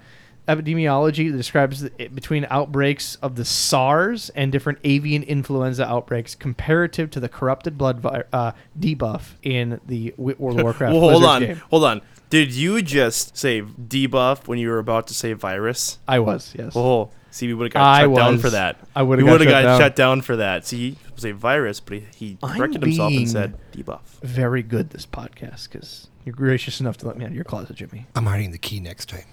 epidemiology 0.48 1.30
that 1.30 1.37
describes 1.37 1.82
the, 1.82 1.92
it- 1.98 2.14
between 2.14 2.46
outbreaks 2.50 3.16
of 3.16 3.37
the 3.37 3.44
SARS 3.44 4.30
and 4.30 4.50
different 4.50 4.78
avian 4.84 5.22
influenza 5.22 5.87
outbreaks 5.87 6.34
comparative 6.34 7.11
to 7.12 7.20
the 7.20 7.28
corrupted 7.28 7.78
blood 7.78 8.00
vi- 8.00 8.24
uh, 8.32 8.52
debuff 8.78 9.34
in 9.42 9.80
the 9.87 10.14
World 10.16 10.58
of 10.58 10.64
Warcraft. 10.64 10.92
Well, 10.92 11.00
hold 11.00 11.12
Blizzard's 11.22 11.26
on, 11.34 11.42
game. 11.42 11.62
hold 11.70 11.84
on. 11.84 12.02
Did 12.30 12.52
you 12.52 12.82
just 12.82 13.37
say 13.37 13.62
debuff 13.62 14.48
when 14.48 14.58
you 14.58 14.68
were 14.68 14.78
about 14.78 15.06
to 15.06 15.14
say 15.14 15.32
virus? 15.32 15.98
I 16.06 16.18
was 16.18 16.54
yes. 16.58 16.74
Oh, 16.76 17.11
see, 17.30 17.46
we 17.46 17.54
would 17.54 17.64
have 17.66 17.72
got 17.72 17.82
I 17.84 18.02
shut 18.04 18.16
down 18.16 18.38
for 18.38 18.50
that. 18.50 18.76
I 18.94 19.02
would've 19.02 19.22
We 19.22 19.28
got 19.28 19.32
would've 19.40 19.48
shut 19.52 19.62
down. 19.64 19.80
shut 19.80 19.96
down 19.96 20.20
for 20.22 20.37
that. 20.37 20.66
See, 20.66 20.90
he 20.90 20.98
was 21.14 21.24
a 21.24 21.32
virus, 21.32 21.80
but 21.80 21.94
he, 21.98 22.04
he 22.16 22.38
I'm 22.42 22.56
corrected 22.58 22.82
himself 22.82 23.12
and 23.14 23.28
said 23.30 23.54
debuff. 23.72 24.00
Very 24.22 24.62
good 24.62 24.90
this 24.90 25.06
podcast 25.06 25.70
because 25.70 26.08
you're 26.26 26.34
gracious 26.34 26.80
enough 26.80 26.98
to 26.98 27.06
let 27.06 27.16
me 27.16 27.24
out 27.24 27.30
of 27.30 27.34
your 27.34 27.44
closet, 27.44 27.76
Jimmy. 27.76 28.06
I'm 28.14 28.26
hiding 28.26 28.50
the 28.50 28.58
key 28.58 28.80
next 28.80 29.08
time. 29.08 29.24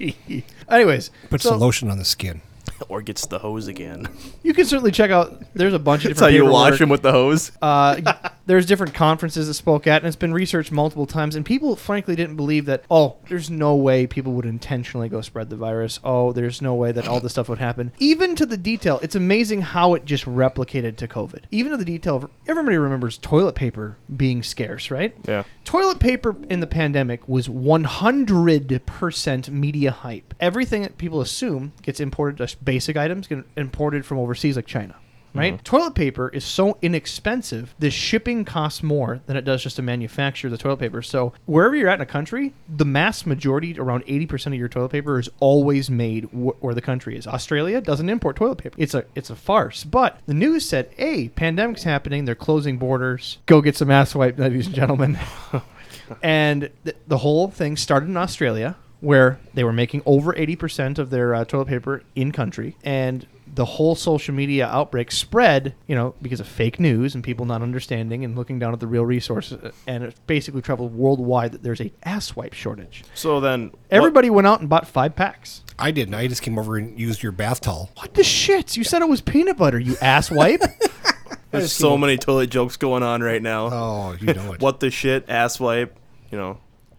Anyways, 0.68 1.10
Put 1.30 1.40
so 1.40 1.50
some 1.50 1.60
lotion 1.60 1.90
on 1.90 1.98
the 1.98 2.04
skin. 2.04 2.40
Or 2.88 3.02
gets 3.02 3.26
the 3.26 3.38
hose 3.38 3.66
again. 3.66 4.08
you 4.42 4.54
can 4.54 4.64
certainly 4.64 4.92
check 4.92 5.10
out. 5.10 5.42
There's 5.54 5.74
a 5.74 5.78
bunch 5.78 6.04
of 6.04 6.10
That's 6.10 6.20
how 6.20 6.28
you 6.28 6.46
wash 6.46 6.80
him 6.80 6.88
with 6.88 7.02
the 7.02 7.12
hose. 7.12 7.52
Uh, 7.60 8.00
there's 8.46 8.66
different 8.66 8.94
conferences 8.94 9.46
that 9.48 9.54
spoke 9.54 9.86
at, 9.86 10.02
and 10.02 10.06
it's 10.06 10.16
been 10.16 10.32
researched 10.32 10.72
multiple 10.72 11.06
times. 11.06 11.36
And 11.36 11.44
people, 11.44 11.76
frankly, 11.76 12.16
didn't 12.16 12.36
believe 12.36 12.64
that. 12.66 12.84
Oh, 12.90 13.16
there's 13.28 13.50
no 13.50 13.76
way 13.76 14.06
people 14.06 14.32
would 14.34 14.46
intentionally 14.46 15.08
go 15.08 15.20
spread 15.20 15.50
the 15.50 15.56
virus. 15.56 16.00
Oh, 16.02 16.32
there's 16.32 16.62
no 16.62 16.74
way 16.74 16.92
that 16.92 17.06
all 17.08 17.20
this 17.20 17.32
stuff 17.32 17.48
would 17.48 17.58
happen. 17.58 17.92
Even 17.98 18.34
to 18.36 18.46
the 18.46 18.56
detail, 18.56 18.98
it's 19.02 19.14
amazing 19.14 19.60
how 19.60 19.94
it 19.94 20.04
just 20.04 20.24
replicated 20.24 20.96
to 20.96 21.08
COVID. 21.08 21.44
Even 21.50 21.72
to 21.72 21.78
the 21.78 21.84
detail, 21.84 22.30
everybody 22.46 22.78
remembers 22.78 23.18
toilet 23.18 23.54
paper 23.54 23.96
being 24.16 24.42
scarce, 24.42 24.90
right? 24.90 25.14
Yeah. 25.26 25.42
Toilet 25.64 25.98
paper 25.98 26.36
in 26.48 26.60
the 26.60 26.66
pandemic 26.66 27.28
was 27.28 27.48
100% 27.48 29.48
media 29.50 29.90
hype. 29.90 30.34
Everything 30.40 30.82
that 30.82 30.96
people 30.98 31.20
assume 31.20 31.72
gets 31.82 32.00
imported, 32.00 32.36
basic 32.68 32.98
items, 32.98 33.26
get 33.26 33.44
imported 33.56 34.04
from 34.04 34.18
overseas 34.18 34.56
like 34.56 34.66
China. 34.66 34.94
Right? 35.34 35.54
Mm-hmm. 35.54 35.62
Toilet 35.62 35.94
paper 35.94 36.28
is 36.28 36.44
so 36.44 36.76
inexpensive, 36.82 37.74
the 37.78 37.90
shipping 37.90 38.44
costs 38.44 38.82
more 38.82 39.20
than 39.26 39.36
it 39.36 39.44
does 39.44 39.62
just 39.62 39.76
to 39.76 39.82
manufacture 39.82 40.50
the 40.50 40.58
toilet 40.58 40.78
paper. 40.78 41.00
So, 41.00 41.32
wherever 41.46 41.76
you're 41.76 41.88
at 41.88 41.96
in 41.96 42.00
a 42.00 42.06
country, 42.06 42.54
the 42.68 42.84
mass 42.84 43.24
majority, 43.24 43.78
around 43.78 44.04
80% 44.06 44.48
of 44.48 44.54
your 44.54 44.68
toilet 44.68 44.90
paper, 44.90 45.18
is 45.18 45.28
always 45.38 45.90
made 45.90 46.24
wh- 46.24 46.62
where 46.62 46.74
the 46.74 46.80
country 46.80 47.16
is. 47.16 47.26
Australia 47.26 47.80
doesn't 47.80 48.08
import 48.08 48.36
toilet 48.36 48.56
paper. 48.56 48.74
It's 48.78 48.94
a 48.94 49.04
it's 49.14 49.30
a 49.30 49.36
farce. 49.36 49.84
But 49.84 50.18
the 50.26 50.34
news 50.34 50.66
said, 50.66 50.90
hey, 50.96 51.28
pandemic's 51.28 51.84
happening. 51.84 52.24
They're 52.24 52.34
closing 52.34 52.78
borders. 52.78 53.38
Go 53.46 53.60
get 53.62 53.76
some 53.76 53.90
ass 53.90 54.14
wipe, 54.14 54.38
ladies 54.38 54.66
and 54.66 54.74
gentlemen. 54.74 55.18
and 56.22 56.70
th- 56.84 56.96
the 57.06 57.18
whole 57.18 57.48
thing 57.48 57.76
started 57.76 58.08
in 58.08 58.16
Australia, 58.16 58.76
where 59.00 59.38
they 59.54 59.64
were 59.64 59.72
making 59.72 60.02
over 60.06 60.32
80% 60.32 60.98
of 60.98 61.10
their 61.10 61.34
uh, 61.34 61.44
toilet 61.44 61.68
paper 61.68 62.02
in 62.14 62.32
country. 62.32 62.76
And 62.82 63.26
the 63.54 63.64
whole 63.64 63.94
social 63.94 64.34
media 64.34 64.66
outbreak 64.66 65.10
spread, 65.10 65.74
you 65.86 65.94
know, 65.94 66.14
because 66.20 66.38
of 66.40 66.46
fake 66.46 66.78
news 66.78 67.14
and 67.14 67.24
people 67.24 67.46
not 67.46 67.62
understanding 67.62 68.24
and 68.24 68.36
looking 68.36 68.58
down 68.58 68.72
at 68.72 68.80
the 68.80 68.86
real 68.86 69.04
resources, 69.04 69.58
uh, 69.62 69.70
and 69.86 70.04
it 70.04 70.14
basically 70.26 70.62
traveled 70.62 70.94
worldwide 70.94 71.52
that 71.52 71.62
there's 71.62 71.80
a 71.80 71.90
ass 72.04 72.36
wipe 72.36 72.52
shortage. 72.52 73.04
So 73.14 73.40
then, 73.40 73.68
what- 73.70 73.78
Everybody 73.90 74.30
went 74.30 74.46
out 74.46 74.60
and 74.60 74.68
bought 74.68 74.86
five 74.86 75.14
packs. 75.16 75.62
I 75.78 75.92
didn't. 75.92 76.14
I 76.14 76.26
just 76.26 76.42
came 76.42 76.58
over 76.58 76.76
and 76.76 76.98
used 76.98 77.22
your 77.22 77.32
bath 77.32 77.60
towel. 77.60 77.90
What 77.96 78.14
the 78.14 78.24
shit? 78.24 78.76
You 78.76 78.82
said 78.84 79.00
it 79.00 79.08
was 79.08 79.20
peanut 79.20 79.56
butter, 79.56 79.78
you 79.78 79.96
ass 80.02 80.28
wipe. 80.30 80.60
there's 81.52 81.72
so 81.72 81.96
many 81.96 82.16
toilet 82.18 82.50
jokes 82.50 82.76
going 82.76 83.02
on 83.04 83.22
right 83.22 83.40
now. 83.42 83.68
Oh, 83.72 84.16
you 84.20 84.34
know 84.34 84.52
it. 84.52 84.60
What 84.60 84.80
the 84.80 84.90
shit? 84.90 85.24
Ass 85.28 85.58
wipe. 85.60 85.96
You 86.30 86.38
know. 86.38 86.58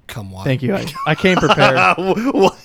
Come 0.10 0.34
on. 0.34 0.44
Thank 0.44 0.62
you. 0.64 0.76
I, 0.76 0.86
I 1.08 1.16
came 1.16 1.38
prepared. 1.38 1.78
What? 2.34 2.58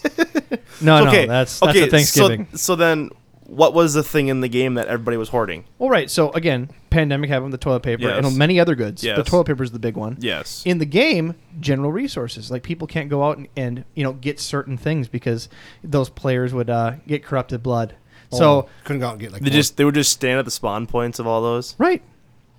No, 0.80 1.06
okay. 1.06 1.26
no, 1.26 1.32
that's 1.32 1.60
that's 1.60 1.70
okay. 1.76 1.86
a 1.86 1.90
Thanksgiving. 1.90 2.48
So, 2.52 2.56
so 2.56 2.76
then, 2.76 3.10
what 3.46 3.74
was 3.74 3.94
the 3.94 4.02
thing 4.02 4.28
in 4.28 4.40
the 4.40 4.48
game 4.48 4.74
that 4.74 4.88
everybody 4.88 5.16
was 5.16 5.28
hoarding? 5.28 5.64
Well, 5.78 5.88
right. 5.90 6.10
So 6.10 6.30
again, 6.32 6.70
pandemic 6.90 7.30
happened 7.30 7.52
the 7.52 7.58
toilet 7.58 7.82
paper 7.82 8.02
Yes. 8.02 8.24
and 8.24 8.36
many 8.36 8.58
other 8.58 8.74
goods. 8.74 9.02
The 9.02 9.22
toilet 9.22 9.44
paper 9.46 9.62
is 9.62 9.70
the 9.70 9.78
big 9.78 9.96
one. 9.96 10.16
Yes. 10.20 10.62
In 10.66 10.78
the 10.78 10.84
game, 10.86 11.34
general 11.60 11.92
resources 11.92 12.50
like 12.50 12.62
people 12.62 12.86
can't 12.86 13.08
go 13.08 13.22
out 13.24 13.36
and, 13.38 13.48
and 13.56 13.84
you 13.94 14.02
know 14.02 14.14
get 14.14 14.40
certain 14.40 14.76
things 14.76 15.06
because 15.08 15.48
those 15.82 16.08
players 16.10 16.52
would 16.54 16.70
uh, 16.70 16.94
get 17.06 17.22
corrupted 17.24 17.62
blood. 17.62 17.94
So 18.32 18.50
Oh, 18.62 18.68
couldn't 18.84 19.00
go 19.00 19.06
out 19.08 19.12
and 19.12 19.20
get 19.20 19.32
like 19.32 19.42
They 19.42 19.50
more- 19.50 19.54
just 19.56 19.76
they 19.76 19.84
would 19.84 19.94
just 19.94 20.12
stand 20.12 20.38
at 20.38 20.44
the 20.44 20.50
spawn 20.50 20.86
points 20.86 21.18
of 21.18 21.26
all 21.26 21.40
those 21.42 21.76
right. 21.78 22.02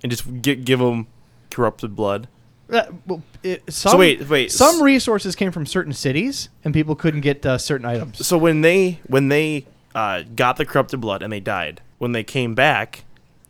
and 0.02 0.10
just 0.10 0.42
get, 0.42 0.64
give 0.64 0.78
them 0.78 1.06
corrupted 1.50 1.94
blood. 1.94 2.28
Uh, 2.70 2.84
well, 3.06 3.22
it, 3.42 3.62
some, 3.72 3.98
wait, 3.98 4.28
wait, 4.28 4.50
Some 4.50 4.82
resources 4.82 5.36
came 5.36 5.52
from 5.52 5.66
certain 5.66 5.92
cities, 5.92 6.48
and 6.64 6.74
people 6.74 6.96
couldn't 6.96 7.20
get 7.20 7.46
uh, 7.46 7.58
certain 7.58 7.86
items. 7.86 8.26
So 8.26 8.36
when 8.36 8.62
they 8.62 9.00
when 9.06 9.28
they 9.28 9.66
uh, 9.94 10.22
got 10.34 10.56
the 10.56 10.66
corrupted 10.66 11.00
blood 11.00 11.22
and 11.22 11.32
they 11.32 11.40
died, 11.40 11.80
when 11.98 12.12
they 12.12 12.24
came 12.24 12.54
back, 12.56 13.04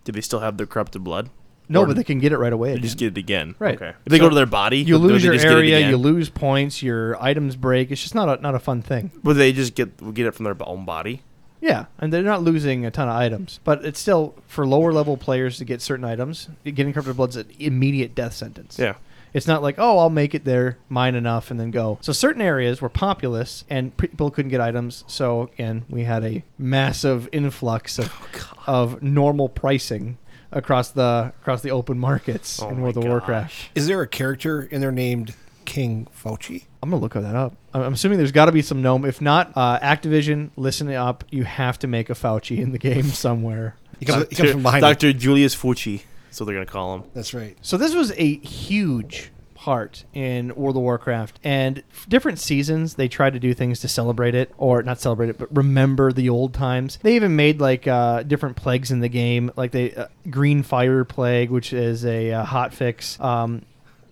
did 0.04 0.14
they 0.14 0.20
still 0.20 0.40
have 0.40 0.58
the 0.58 0.66
corrupted 0.66 1.02
blood? 1.02 1.30
No, 1.68 1.80
Or 1.82 1.86
but 1.86 1.96
they 1.96 2.04
can 2.04 2.20
get 2.20 2.30
it 2.30 2.38
right 2.38 2.52
away. 2.52 2.68
they 2.68 2.74
again. 2.74 2.82
just 2.84 2.98
get 2.98 3.06
it 3.08 3.18
again. 3.18 3.56
Right. 3.58 3.74
Okay. 3.74 3.88
If 3.88 4.10
they 4.10 4.18
So 4.18 4.24
go 4.24 4.28
to 4.28 4.34
their 4.36 4.46
body, 4.46 4.78
You 4.78 4.98
lose 4.98 5.22
they 5.22 5.26
your 5.26 5.34
just 5.34 5.44
get 5.46 5.52
it 5.52 5.56
area, 5.56 5.78
again? 5.78 5.90
you 5.90 5.96
lose 5.96 6.28
points, 6.28 6.80
your 6.82 7.20
items 7.20 7.56
break. 7.56 7.90
It's 7.90 8.00
just 8.02 8.14
not 8.14 8.38
a 8.38 8.40
not 8.42 8.54
a 8.54 8.60
fun 8.60 8.82
thing. 8.82 9.10
Would 9.24 9.34
they 9.34 9.52
just 9.52 9.74
get 9.74 10.14
get 10.14 10.26
it 10.26 10.34
from 10.34 10.44
their 10.44 10.56
own 10.60 10.84
body? 10.84 11.22
Yeah, 11.60 11.86
and 11.98 12.12
they're 12.12 12.22
not 12.22 12.42
losing 12.42 12.84
a 12.86 12.90
ton 12.92 13.08
of 13.08 13.16
items, 13.16 13.58
but 13.64 13.82
it's 13.84 13.98
still 13.98 14.34
for 14.46 14.66
lower 14.66 14.92
level 14.92 15.16
players 15.16 15.56
to 15.58 15.64
get 15.64 15.80
certain 15.82 16.04
items. 16.04 16.48
Getting 16.64 16.92
corrupted 16.92 17.16
blood's 17.16 17.34
an 17.34 17.48
immediate 17.58 18.14
death 18.14 18.34
sentence. 18.34 18.78
Yeah. 18.78 18.94
It's 19.36 19.46
not 19.46 19.60
like, 19.62 19.74
oh, 19.78 19.98
I'll 19.98 20.08
make 20.08 20.34
it 20.34 20.44
there, 20.46 20.78
mine 20.88 21.14
enough, 21.14 21.50
and 21.50 21.60
then 21.60 21.70
go. 21.70 21.98
So 22.00 22.12
certain 22.14 22.40
areas 22.40 22.80
were 22.80 22.88
populous, 22.88 23.64
and 23.68 23.94
people 23.98 24.30
couldn't 24.30 24.50
get 24.50 24.62
items. 24.62 25.04
So 25.06 25.50
again, 25.52 25.84
we 25.90 26.04
had 26.04 26.24
a 26.24 26.42
massive 26.56 27.28
influx 27.32 27.98
of, 27.98 28.10
Oh, 28.66 28.72
of 28.72 29.02
normal 29.02 29.50
pricing 29.50 30.16
across 30.52 30.90
the 30.90 31.32
across 31.42 31.60
the 31.60 31.70
open 31.70 31.98
markets 31.98 32.62
Oh 32.62 32.70
in 32.70 32.76
my 32.76 32.82
World 32.84 32.96
of 32.96 33.04
Warcraft. 33.04 33.70
Is 33.74 33.86
there 33.86 34.00
a 34.00 34.06
character 34.06 34.62
in 34.62 34.80
there 34.80 34.90
named 34.90 35.34
King 35.66 36.08
Fauci? 36.16 36.64
I'm 36.82 36.88
gonna 36.88 37.02
look 37.02 37.12
that 37.12 37.36
up. 37.36 37.54
I'm 37.74 37.82
I'm 37.82 37.92
assuming 37.92 38.16
there's 38.16 38.32
got 38.32 38.46
to 38.46 38.52
be 38.52 38.62
some 38.62 38.80
gnome. 38.80 39.04
If 39.04 39.20
not, 39.20 39.52
uh, 39.54 39.78
Activision, 39.80 40.50
listen 40.56 40.90
up. 40.94 41.24
You 41.30 41.44
have 41.44 41.78
to 41.80 41.86
make 41.86 42.08
a 42.08 42.14
Fauci 42.14 42.58
in 42.58 42.72
the 42.72 42.78
game 42.78 43.02
somewhere. 43.26 43.76
He 44.00 44.06
comes, 44.06 44.28
he 44.30 44.36
comes 44.36 44.52
from 44.52 44.62
behind. 44.62 44.80
Dr. 44.80 45.12
Julius 45.12 45.54
Fucci. 45.54 46.02
So 46.36 46.44
they're 46.44 46.54
gonna 46.54 46.66
call 46.66 46.96
him. 46.96 47.04
That's 47.14 47.32
right. 47.32 47.56
So 47.62 47.78
this 47.78 47.94
was 47.94 48.12
a 48.12 48.36
huge 48.40 49.32
part 49.54 50.04
in 50.12 50.54
World 50.54 50.76
of 50.76 50.82
Warcraft, 50.82 51.40
and 51.42 51.82
different 52.10 52.38
seasons 52.38 52.96
they 52.96 53.08
tried 53.08 53.32
to 53.32 53.40
do 53.40 53.54
things 53.54 53.80
to 53.80 53.88
celebrate 53.88 54.34
it, 54.34 54.52
or 54.58 54.82
not 54.82 55.00
celebrate 55.00 55.30
it, 55.30 55.38
but 55.38 55.48
remember 55.56 56.12
the 56.12 56.28
old 56.28 56.52
times. 56.52 56.98
They 57.00 57.16
even 57.16 57.36
made 57.36 57.58
like 57.58 57.86
uh, 57.86 58.22
different 58.22 58.54
plagues 58.54 58.90
in 58.90 59.00
the 59.00 59.08
game, 59.08 59.50
like 59.56 59.72
the 59.72 59.96
uh, 59.96 60.06
Green 60.28 60.62
Fire 60.62 61.04
Plague, 61.04 61.48
which 61.48 61.72
is 61.72 62.04
a 62.04 62.32
uh, 62.32 62.44
hot 62.44 62.74
fix. 62.74 63.18
Um, 63.18 63.62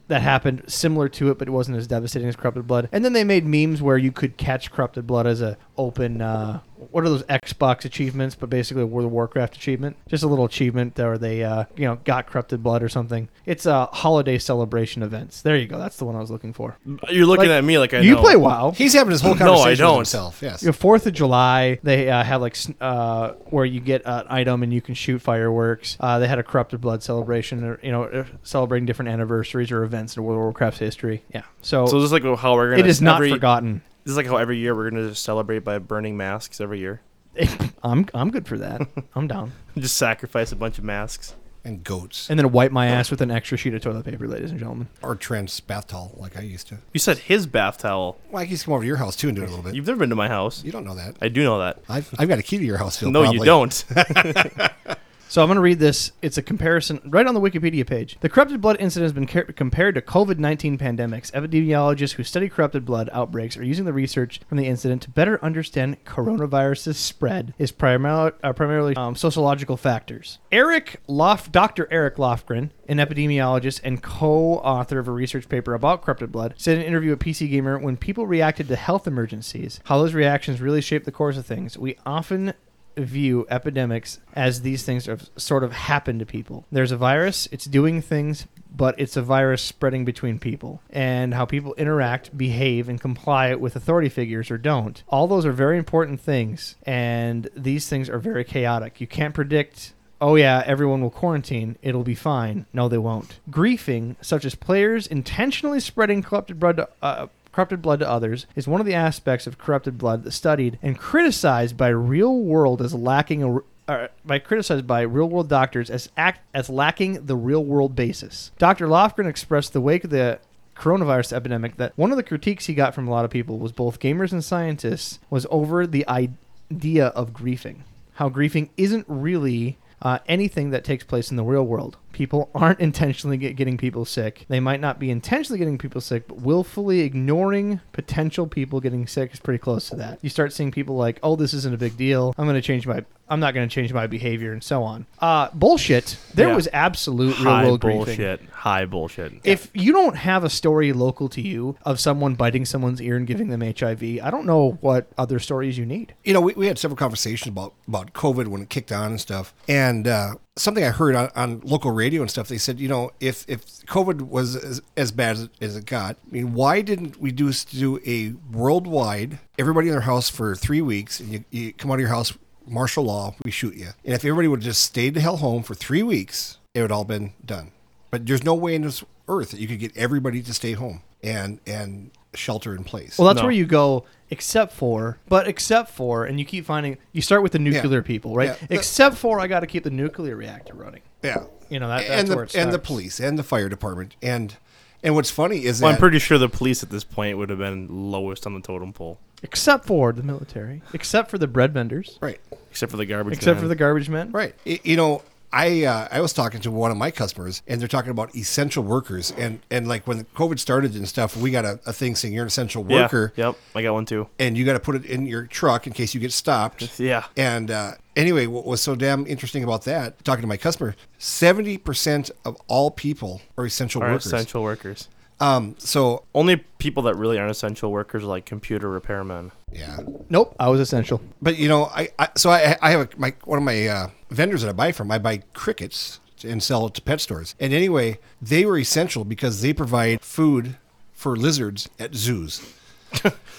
that 0.09 0.23
happened 0.23 0.65
similar 0.67 1.11
to 1.11 1.31
it, 1.31 1.39
but 1.39 1.49
it 1.49 1.51
wasn't 1.51 1.77
as 1.77 1.87
devastating 1.87 2.29
as 2.29 2.37
Corrupted 2.37 2.67
Blood. 2.67 2.89
And 2.91 3.05
then 3.05 3.13
they 3.13 3.25
made 3.25 3.45
memes 3.45 3.83
where 3.83 3.99
you 3.99 4.13
could 4.13 4.39
catch 4.39 4.71
Corrupted 4.71 5.07
Blood 5.07 5.27
as 5.27 5.43
a 5.43 5.59
open. 5.77 6.23
Uh, 6.23 6.61
what 6.91 7.05
are 7.05 7.09
those 7.09 7.23
Xbox 7.25 7.85
achievements? 7.85 8.35
But 8.35 8.51
basically 8.51 8.83
a 8.83 8.87
World 8.87 9.07
of 9.07 9.13
Warcraft 9.13 9.57
achievement, 9.57 9.97
just 10.09 10.23
a 10.25 10.27
little 10.27 10.45
achievement 10.45 10.97
where 10.99 11.19
they, 11.19 11.43
uh, 11.45 11.65
you 11.77 11.85
know, 11.87 11.97
got 12.05 12.27
Corrupted 12.27 12.63
Blood 12.63 12.83
or 12.83 12.89
something. 12.89 13.29
It's 13.47 13.67
uh, 13.67 13.87
holiday 13.87 14.39
celebration 14.39 15.03
events. 15.03 15.43
There 15.43 15.57
you 15.57 15.67
go. 15.67 15.79
That's 15.79 15.97
the 15.97 16.05
one 16.05 16.17
I 16.17 16.21
was 16.21 16.31
looking 16.31 16.53
for. 16.53 16.77
You're 17.11 17.27
looking 17.27 17.49
Like, 17.49 17.59
at 17.59 17.65
me 17.65 17.79
like 17.79 17.95
I 17.95 18.01
you 18.01 18.15
know. 18.17 18.21
play 18.21 18.37
WoW. 18.37 18.73
He's 18.73 18.93
having 18.95 19.11
his 19.13 19.21
whole 19.21 19.35
conversation 19.35 19.45
No, 19.47 19.53
I 19.55 19.65
conversation 19.65 19.85
don't. 19.85 19.99
with 19.99 20.09
himself. 20.09 20.43
Yes. 20.43 20.63
You 20.63 20.69
know, 20.69 20.73
Fourth 20.73 21.07
of 21.07 21.13
July, 21.13 21.79
they 21.83 22.11
uh, 22.11 22.23
had 22.25 22.37
like 22.37 22.57
uh, 22.81 23.33
where 23.51 23.65
you 23.65 23.81
get 23.81 24.03
an 24.05 24.25
item 24.29 24.63
and 24.63 24.73
you 24.73 24.81
can 24.81 24.95
shoot 24.95 25.21
fireworks. 25.21 25.97
Uh, 26.01 26.19
they 26.19 26.29
had 26.29 26.39
a 26.39 26.43
corrupted 26.43 26.81
blood 26.81 27.03
celebration, 27.03 27.65
or, 27.65 27.79
you 27.83 27.91
know, 27.93 28.05
uh, 28.05 28.25
celebrating 28.43 28.87
different 28.87 29.11
anniversaries 29.11 29.71
or 29.71 29.85
events 29.85 30.17
in 30.17 30.23
World 30.25 30.37
of 30.37 30.43
Warcraft's 30.43 30.81
history. 30.81 31.25
Yeah, 31.33 31.43
so, 31.63 31.87
So 31.87 31.97
this 32.01 32.07
is 32.07 32.13
like 32.13 32.23
how 32.39 32.55
we're 32.55 32.71
gonna. 32.71 32.81
it 32.81 32.87
is 32.87 33.01
not 33.03 33.17
every, 33.17 33.31
forgotten. 33.31 33.83
This 34.05 34.11
is 34.13 34.17
like 34.17 34.27
how 34.27 34.37
every 34.37 34.59
year 34.59 34.75
we're 34.75 34.91
gonna 34.91 35.09
just 35.09 35.25
celebrate 35.25 35.61
by 35.61 35.79
burning 35.79 36.17
masks 36.17 36.61
every 36.61 36.79
year. 36.81 37.01
I'm 37.83 38.07
I'm 38.15 38.31
good 38.31 38.47
for 38.47 38.59
that. 38.59 38.83
I'm 39.15 39.27
down. 39.27 39.53
Just 39.77 39.97
sacrifice 39.97 40.53
a 40.53 40.57
bunch 40.57 40.79
of 40.79 40.85
masks. 40.85 41.35
and 41.65 41.83
goats. 41.83 42.29
And 42.29 42.39
then 42.39 42.53
wipe 42.53 42.71
my 42.71 42.87
ass 42.89 43.11
with 43.11 43.23
an 43.23 43.31
extra 43.31 43.57
sheet 43.57 43.73
of 43.73 43.81
toilet 43.83 44.05
paper, 44.05 44.29
ladies 44.29 44.51
and 44.51 44.61
gentlemen. 44.61 44.89
or 45.03 45.15
trans 45.17 45.59
bath 45.61 45.87
towel 45.89 46.13
like 46.17 46.37
I 46.37 46.43
used 46.43 46.69
to. 46.69 46.77
You 46.93 47.01
said 47.01 47.17
his 47.19 47.47
bath 47.47 47.79
towel. 47.79 48.19
Well, 48.31 48.43
I 48.43 48.45
used 48.45 48.63
to 48.63 48.67
come 48.67 48.75
over 48.75 48.83
to 48.83 48.87
your 48.87 48.99
house 48.99 49.17
too 49.17 49.29
and 49.29 49.37
do 49.37 49.43
it 49.43 49.47
a 49.47 49.49
little 49.49 49.65
bit. 49.65 49.75
You've 49.75 49.87
never 49.87 49.99
been 50.01 50.11
to 50.11 50.15
my 50.17 50.29
house. 50.29 50.63
You 50.63 50.71
don't 50.73 50.85
know 50.85 50.95
that. 50.97 51.17
I 51.23 51.29
do 51.29 51.43
know 51.43 51.59
that. 51.61 51.79
I've, 51.89 52.15
I've 52.19 52.29
got 52.29 52.39
a 52.39 52.43
key 52.43 52.59
to 52.59 52.65
your 52.65 52.77
house, 52.77 52.99
Phil. 52.99 53.11
no, 53.11 53.23
probably. 53.23 53.39
you 53.39 53.45
don't. 53.47 53.85
So 55.29 55.43
I'm 55.43 55.49
going 55.49 55.57
to 55.57 55.63
read 55.63 55.79
this. 55.81 56.13
It's 56.23 56.39
a 56.39 56.43
comparison 56.43 57.01
right 57.07 57.27
on 57.27 57.35
the 57.35 57.41
Wikipedia 57.41 57.87
page. 57.87 58.17
The 58.21 58.29
corrupted 58.29 58.61
blood 58.61 58.77
incident 58.79 59.05
has 59.05 59.13
been 59.13 59.27
ca- 59.27 59.53
compared 59.53 59.97
to 59.97 60.01
COVID-19 60.01 60.79
pandemics. 60.79 61.33
Epidemiologists 61.33 62.13
who 62.13 62.23
study 62.23 62.49
corrupted 62.49 62.85
blood 62.85 63.11
outbreaks 63.13 63.57
are 63.57 63.65
using 63.65 63.85
the 63.85 63.93
research 63.93 64.41
from 64.49 64.59
the 64.59 64.67
incident 64.67 65.03
to 65.03 65.11
better 65.11 65.43
understand 65.45 66.05
coronavirus's 66.05 66.99
spread 66.99 67.53
is 67.59 67.73
primarily 67.73 68.33
uh, 68.43 68.53
primarily 68.53 68.95
um, 68.97 69.17
sociological 69.17 69.77
factors. 69.77 70.39
Eric 70.53 71.01
Lof, 71.09 71.51
Dr. 71.51 71.89
Eric 71.91 72.17
Lofgren, 72.17 72.71
an 72.89 72.99
epidemiologist 72.99 73.81
and 73.83 74.03
co-author 74.03 74.99
of 74.99 75.09
a 75.09 75.13
research 75.13 75.49
paper 75.49 75.75
about 75.75 76.03
corrupted 76.03 76.31
blood, 76.31 76.55
said 76.57 76.77
in 76.77 76.83
an 76.83 76.87
interview 76.87 77.11
with 77.11 77.19
PC 77.19 77.51
Gamer, 77.51 77.79
when 77.79 77.97
people 77.97 78.27
reacted 78.27 78.69
to 78.69 78.77
health 78.77 79.07
emergencies, 79.07 79.81
how 79.85 79.99
those 79.99 80.15
reactions 80.15 80.61
really 80.61 80.81
shape 80.81 81.05
the 81.05 81.13
course 81.13 81.37
of 81.37 81.47
things. 81.47 81.77
We 81.79 81.97
often 82.07 82.55
view 82.97 83.47
epidemics 83.51 84.21
as 84.35 84.63
these 84.63 84.85
things 84.85 85.07
have 85.07 85.29
sort 85.37 85.65
of 85.65 85.73
happen 85.73 86.19
to 86.19 86.27
people. 86.27 86.65
There's 86.71 86.93
a 86.93 86.97
virus, 86.97 87.49
it's 87.51 87.65
doing 87.65 88.01
things, 88.03 88.47
but 88.75 88.99
it's 88.99 89.17
a 89.17 89.23
virus 89.23 89.63
spreading 89.63 90.05
between 90.05 90.39
people. 90.39 90.81
And 90.91 91.35
how 91.35 91.45
people 91.45 91.75
interact, 91.75 92.37
behave, 92.37 92.89
and 92.89 93.01
comply 93.01 93.55
with 93.55 93.77
authority 93.77 94.09
figures 94.09 94.51
or 94.51 94.59
don't. 94.59 95.03
All 95.09 95.27
those 95.27 95.47
are 95.47 95.53
very 95.53 95.79
important 95.79 96.21
things, 96.21 96.77
and 96.85 97.49
these 97.57 97.89
things 97.89 98.09
are 98.09 98.19
very 98.19 98.45
chaotic. 98.45 99.01
You 99.01 99.07
can't 99.07 99.35
predict 99.35 99.93
oh 100.21 100.37
yeah, 100.37 100.63
everyone 100.65 101.03
will 101.03 101.11
quarantine, 101.11 101.77
it'll 101.83 102.03
be 102.03 102.15
fine. 102.15 102.65
No, 102.73 102.89
they 102.89 102.97
won't. 102.97 103.41
Griefing, 103.51 104.17
such 104.23 104.47
as 104.47 104.55
players 104.55 105.07
intentionally 105.07 105.81
spreading 105.81 106.23
corrupted 106.23 106.59
blood 106.59 106.77
to, 106.79 106.89
uh, 107.03 107.27
corrupted 107.55 107.81
blood 107.81 108.01
to 108.01 108.11
others, 108.11 108.47
is 108.57 108.67
one 108.67 108.81
of 108.81 108.87
the 108.87 108.95
aspects 108.95 109.47
of 109.47 109.59
corrupted 109.59 109.97
blood 109.97 110.33
studied 110.33 110.79
and 110.83 110.99
criticized 110.99 111.77
by 111.77 111.89
real 111.89 112.37
world 112.37 112.83
as 112.83 112.95
lacking 112.95 113.43
a. 113.43 113.59
Uh, 113.87 114.09
by 114.25 114.39
criticized 114.39 114.87
by 114.87 115.03
real 115.03 115.29
world 115.29 115.47
doctors 115.47 115.91
as 115.91 116.09
act 116.17 116.41
as 116.55 116.71
lacking 116.71 117.27
the 117.27 117.37
real 117.37 117.63
world 117.63 117.95
basis. 117.95 118.51
Dr. 118.59 118.87
Lofgren 118.87 119.29
expressed 119.29 119.75
the 119.75 119.81
wake 119.81 120.05
of 120.05 120.11
the 120.11 120.39
coronavirus 120.75 121.35
epidemic 121.35 121.77
that 121.77 121.93
one 121.95 122.11
of 122.11 122.17
the 122.17 122.23
critiques 122.23 122.65
he 122.65 122.73
got 122.73 122.95
from 122.95 123.07
a 123.07 123.11
lot 123.11 123.27
of 123.27 123.31
people 123.31 123.59
was 123.59 123.73
both 123.73 124.01
gamers 124.01 124.33
and 124.33 124.43
scientists 124.43 125.19
was 125.29 125.47
over 125.51 125.87
the 125.87 126.09
idea 126.09 127.09
of 127.09 127.35
griefing. 127.35 127.81
How 128.15 128.31
griefing 128.31 128.71
isn't 128.79 129.05
really 129.07 129.77
uh, 130.01 130.19
anything 130.27 130.71
that 130.71 130.83
takes 130.83 131.05
place 131.05 131.31
in 131.31 131.37
the 131.37 131.45
real 131.45 131.65
world. 131.65 131.99
People 132.15 132.49
aren't 132.55 132.81
intentionally 132.81 133.37
get, 133.37 133.57
getting 133.57 133.77
people 133.77 134.05
sick. 134.05 134.47
They 134.49 134.61
might 134.61 134.81
not 134.81 134.99
be 134.99 135.11
intentionally 135.11 135.59
getting 135.59 135.77
people 135.79 136.01
sick, 136.01 136.29
but 136.29 136.41
willfully 136.41 137.01
ignoring 137.01 137.81
potential 137.93 138.47
people 138.47 138.81
getting 138.81 139.07
sick 139.07 139.33
is 139.35 139.41
pretty 139.41 139.59
close 139.59 139.89
to 139.91 139.97
that. 139.97 140.21
You 140.23 140.31
start 140.31 140.53
seeing 140.53 140.71
people 140.71 140.97
like, 140.97 141.19
"Oh, 141.23 141.35
this 141.37 141.53
isn't 141.53 141.75
a 141.75 141.77
big 141.77 141.97
deal. 141.97 142.35
I'm 142.39 142.47
going 142.47 142.55
to 142.55 142.63
change 142.63 142.87
my. 142.87 143.05
I'm 143.29 143.41
not 143.41 143.53
going 143.55 143.69
to 143.69 143.75
change 143.75 143.93
my 143.93 144.07
behavior," 144.07 144.53
and 144.53 144.63
so 144.63 144.83
on. 144.85 145.07
Uh, 145.19 145.49
bullshit. 145.55 146.17
There 146.35 146.49
Yeah. 146.49 146.55
was 146.57 146.69
absolute 146.73 147.37
real 147.41 147.45
High 147.51 147.65
world 147.65 147.81
griefing. 147.81 148.05
bullshit. 148.07 148.41
High 148.53 148.85
bullshit. 148.87 149.33
If 149.45 149.71
you 149.75 149.93
don't 149.93 150.17
have 150.17 150.45
a 150.45 150.51
story 150.51 150.93
local 150.93 151.29
to 151.31 151.41
you 151.41 151.77
of 151.83 151.99
someone 151.99 152.35
biting 152.35 152.65
someone's 152.65 153.03
ear 153.03 153.17
and 153.17 153.27
giving 153.27 153.49
them 153.49 153.61
HIV, 153.63 154.21
I 154.23 154.31
don't 154.31 154.47
know 154.47 154.79
what 154.81 155.09
other 155.19 155.39
stories 155.39 155.77
you 155.79 155.85
need. 155.85 156.15
You 156.23 156.33
know, 156.35 156.41
we, 156.41 156.53
we 156.55 156.67
had 156.69 156.79
several 156.79 156.97
conversations 156.97 157.49
about, 157.49 157.75
about 157.89 158.13
COVID 158.13 158.47
when 158.49 158.63
it 158.63 158.71
kicked 158.71 158.93
on 158.93 159.11
and 159.13 159.21
stuff. 159.21 159.53
And 159.69 160.07
uh, 160.07 160.35
something 160.57 160.85
I 160.85 160.91
heard 160.91 161.15
on, 161.15 161.31
on 161.35 161.61
local 161.65 161.91
radio 161.91 162.23
and 162.23 162.31
stuff, 162.31 162.49
they 162.49 162.59
said, 162.59 162.79
you 162.79 162.89
know, 162.89 163.11
if, 163.21 163.45
if 163.49 163.65
COVID 163.87 164.29
was 164.29 164.57
as, 164.57 164.81
as 164.97 165.13
bad 165.13 165.49
as, 165.61 165.77
it 165.77 165.87
got, 165.87 166.17
I 166.27 166.31
mean, 166.31 166.55
why 166.55 166.81
didn't 166.81 167.21
we 167.21 167.33
do, 167.33 167.53
do 167.53 168.01
a 168.07 168.35
worldwide, 168.57 169.41
everybody 169.59 169.89
in 169.89 169.93
their 169.93 170.03
house 170.03 170.31
for 170.31 170.55
three 170.55 170.81
weeks, 170.81 171.21
and 171.21 171.33
you, 171.33 171.45
you 171.51 171.73
come 171.73 171.91
out 171.91 171.95
of 171.95 172.01
your 172.01 172.11
house 172.11 172.33
martial 172.67 173.05
law, 173.05 173.35
we 173.45 173.51
shoot 173.51 173.75
you. 173.75 173.89
And 174.05 174.15
if 174.15 174.25
everybody 174.25 174.49
would 174.49 174.61
have 174.61 174.65
just 174.65 174.83
stayed 174.83 175.15
the 175.15 175.21
hell 175.21 175.39
home 175.39 175.63
for 175.63 175.75
three 175.75 176.03
weeks, 176.03 176.59
it 176.73 176.83
would 176.83 176.93
all 176.93 177.05
been 177.05 177.33
done. 177.45 177.73
But 178.11 178.27
there's 178.27 178.45
no 178.45 178.55
way 178.55 178.75
in 178.75 178.83
this 178.83 179.05
earth 179.29 179.51
that 179.51 179.61
you 179.61 179.67
could 179.67 179.81
get 179.81 179.97
everybody 179.97 180.43
to 180.43 180.55
stay 180.55 180.73
home 180.73 181.03
and 181.23 181.59
and 181.67 182.11
shelter 182.35 182.75
in 182.75 182.85
place. 182.85 183.19
Well, 183.19 183.27
that's 183.29 183.39
No. 183.39 183.45
where 183.45 183.53
you 183.53 183.67
go, 183.67 184.05
except 184.31 184.73
for, 184.73 185.19
but 185.29 185.47
except 185.49 185.91
for, 185.91 186.25
and 186.25 186.39
you 186.39 186.45
keep 186.45 186.65
finding, 186.65 186.99
you 187.13 187.23
start 187.23 187.43
with 187.43 187.53
the 187.53 187.59
nuclear 187.59 188.03
people, 188.03 188.35
right? 188.35 188.49
Yeah. 188.61 188.67
The- 188.69 188.75
Except 188.75 189.17
for, 189.17 189.41
I 189.41 189.47
got 189.47 189.61
to 189.61 189.67
keep 189.67 189.85
the 189.85 189.91
nuclear 189.91 190.37
reactor 190.37 190.75
running. 190.75 191.03
yeah, 191.23 191.45
You 191.69 191.81
know, 191.81 191.89
that, 191.89 192.07
that's 192.07 192.21
and 192.23 192.29
the 192.29 192.37
where 192.37 192.45
it 192.45 192.55
and 192.55 192.69
the 192.69 192.73
starts. 192.75 192.87
police 192.87 193.21
and 193.21 193.39
the 193.39 193.43
fire 193.43 193.69
department 193.69 194.17
and 194.23 194.57
and 195.03 195.15
what's 195.15 195.31
funny 195.31 195.65
is 195.67 195.83
Well, 195.83 195.91
that 195.91 195.97
I'm 195.97 196.01
pretty 196.01 196.19
sure 196.19 196.39
the 196.39 196.49
police 196.49 196.83
at 196.83 196.89
this 196.89 197.05
point 197.05 197.37
would 197.37 197.51
have 197.51 197.59
been 197.59 197.89
lowest 198.11 198.47
on 198.47 198.55
the 198.55 198.61
totem 198.61 198.93
pole, 198.95 199.19
Except 199.43 199.85
for 199.85 200.13
the 200.13 200.23
military, 200.23 200.81
except 200.95 201.31
for 201.31 201.37
the 201.37 201.47
bread 201.47 201.75
vendors, 201.75 202.19
right, 202.23 202.41
except 202.71 202.91
for 202.91 202.97
the 202.97 203.05
garbage. 203.05 203.35
except 203.35 203.57
man. 203.57 203.63
for 203.65 203.69
the 203.69 203.75
garbage 203.77 204.09
men. 204.09 204.31
right. 204.33 204.55
Y- 204.67 204.81
you 204.83 204.97
know, 204.97 205.23
I 205.55 205.85
uh, 205.85 206.09
I 206.11 206.21
was 206.21 206.33
talking 206.33 206.61
to 206.63 206.71
one 206.73 206.91
of 206.91 206.97
my 206.97 207.11
customers, 207.13 207.63
and 207.69 207.81
they're 207.81 207.87
talking 207.89 208.11
about 208.11 208.35
essential 208.35 208.83
workers, 208.83 209.31
and 209.39 209.61
and 209.71 209.87
like 209.87 210.07
when 210.07 210.25
COVID 210.37 210.59
started 210.59 210.95
and 210.97 211.07
stuff, 211.09 211.37
we 211.37 211.51
got 211.53 211.65
a, 211.65 211.79
a 211.87 211.93
thing 211.93 212.17
saying 212.17 212.35
you're 212.35 212.43
an 212.43 212.49
essential 212.49 212.85
Yeah, 212.89 213.03
worker, 213.03 213.33
Yep, 213.37 213.57
I 213.75 213.83
got 213.83 213.93
one 213.95 214.05
too. 214.05 214.29
and 214.41 214.59
you 214.59 214.65
got 214.65 214.73
to 214.73 214.81
put 214.81 214.97
it 214.97 215.05
in 215.05 215.27
your 215.27 215.47
truck 215.47 215.87
in 215.87 215.93
case 215.93 216.13
you 216.15 216.21
get 216.21 216.33
stopped. 216.33 216.99
Yeah. 216.99 217.25
And 217.37 217.71
uh, 217.71 217.93
anyway, 218.17 218.47
what 218.47 218.67
was 218.67 218.81
so 218.81 218.97
damn 218.97 219.27
interesting 219.29 219.63
about 219.63 219.85
that? 219.85 220.23
Talking 220.25 220.43
to 220.43 220.49
my 220.49 220.57
customer, 220.57 220.97
seventy 221.19 221.79
percent 221.79 222.31
of 222.45 222.57
all 222.67 222.91
people 222.91 223.41
are 223.57 223.65
essential 223.65 224.03
Are 224.03 224.09
workers. 224.11 224.27
essential 224.27 224.63
workers. 224.65 225.09
Um, 225.45 225.75
so 225.79 226.25
Only 226.35 226.57
people 226.57 227.03
that 227.05 227.17
really 227.17 227.39
aren't 227.39 227.51
essential 227.51 227.91
workers 227.93 228.23
are 228.25 228.27
like 228.27 228.45
computer 228.47 228.89
repairmen. 228.89 229.51
yeah, 229.73 229.99
Nope, 230.31 230.55
I 230.59 230.69
was 230.69 230.81
essential. 230.81 231.21
but 231.43 231.59
you 231.59 231.69
know, 231.69 231.85
I, 231.87 232.09
I 232.19 232.29
so 232.37 232.51
I, 232.51 232.77
I 232.81 232.91
have 232.91 233.01
a, 233.03 233.09
my 233.19 233.35
one 233.45 233.59
of 233.59 233.65
my 233.65 233.87
uh, 233.87 234.09
vendors 234.31 234.63
that 234.63 234.69
I 234.71 234.73
buy 234.73 234.93
from. 234.93 235.11
I 235.11 235.19
buy 235.19 235.39
crickets 235.53 236.21
and 236.43 236.63
sell 236.63 236.87
it 236.87 236.95
to 236.95 237.03
pet 237.03 237.21
stores. 237.21 237.55
And 237.61 237.73
anyway, 237.73 238.19
they 238.41 238.65
were 238.67 238.79
essential 238.79 239.25
because 239.25 239.61
they 239.63 239.73
provide 239.73 240.21
food 240.23 240.77
for 241.13 241.37
lizards 241.37 241.89
at 241.99 242.15
zoos. 242.15 242.61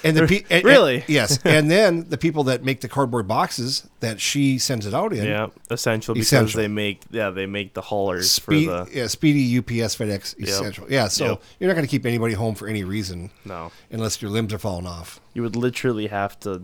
And 0.04 0.16
the 0.16 0.26
pe- 0.28 0.36
and- 0.42 0.46
and- 0.50 0.64
Really? 0.64 1.04
yes, 1.08 1.38
and 1.44 1.70
then 1.70 2.08
the 2.08 2.18
people 2.18 2.44
that 2.44 2.62
make 2.64 2.80
the 2.80 2.88
cardboard 2.88 3.26
boxes 3.26 3.88
that 4.00 4.20
she 4.20 4.58
sends 4.58 4.86
it 4.86 4.94
out 4.94 5.12
in, 5.12 5.24
Yeah, 5.24 5.48
essential 5.70 6.14
because 6.14 6.26
Essential. 6.28 6.60
they 6.60 6.68
make 6.68 7.00
yeah 7.10 7.30
they 7.30 7.46
make 7.46 7.74
the 7.74 7.80
haulers 7.82 8.30
Speed, 8.30 8.68
for 8.68 8.84
the 8.84 8.90
yeah, 8.92 9.06
Speedy, 9.06 9.58
UPS, 9.58 9.96
FedEx, 9.96 10.38
Essential. 10.40 10.86
Yeah, 10.90 11.08
so 11.08 11.24
Yep. 11.24 11.42
you're 11.60 11.68
not 11.68 11.74
going 11.74 11.86
to 11.86 11.90
keep 11.90 12.06
anybody 12.06 12.34
home 12.34 12.54
for 12.54 12.68
any 12.68 12.84
reason 12.84 13.30
no. 13.44 13.70
unless 13.90 14.20
your 14.22 14.30
limbs 14.30 14.52
are 14.52 14.58
falling 14.58 14.86
off. 14.86 15.20
You 15.34 15.42
would 15.42 15.56
literally 15.56 16.06
have 16.08 16.38
to 16.40 16.62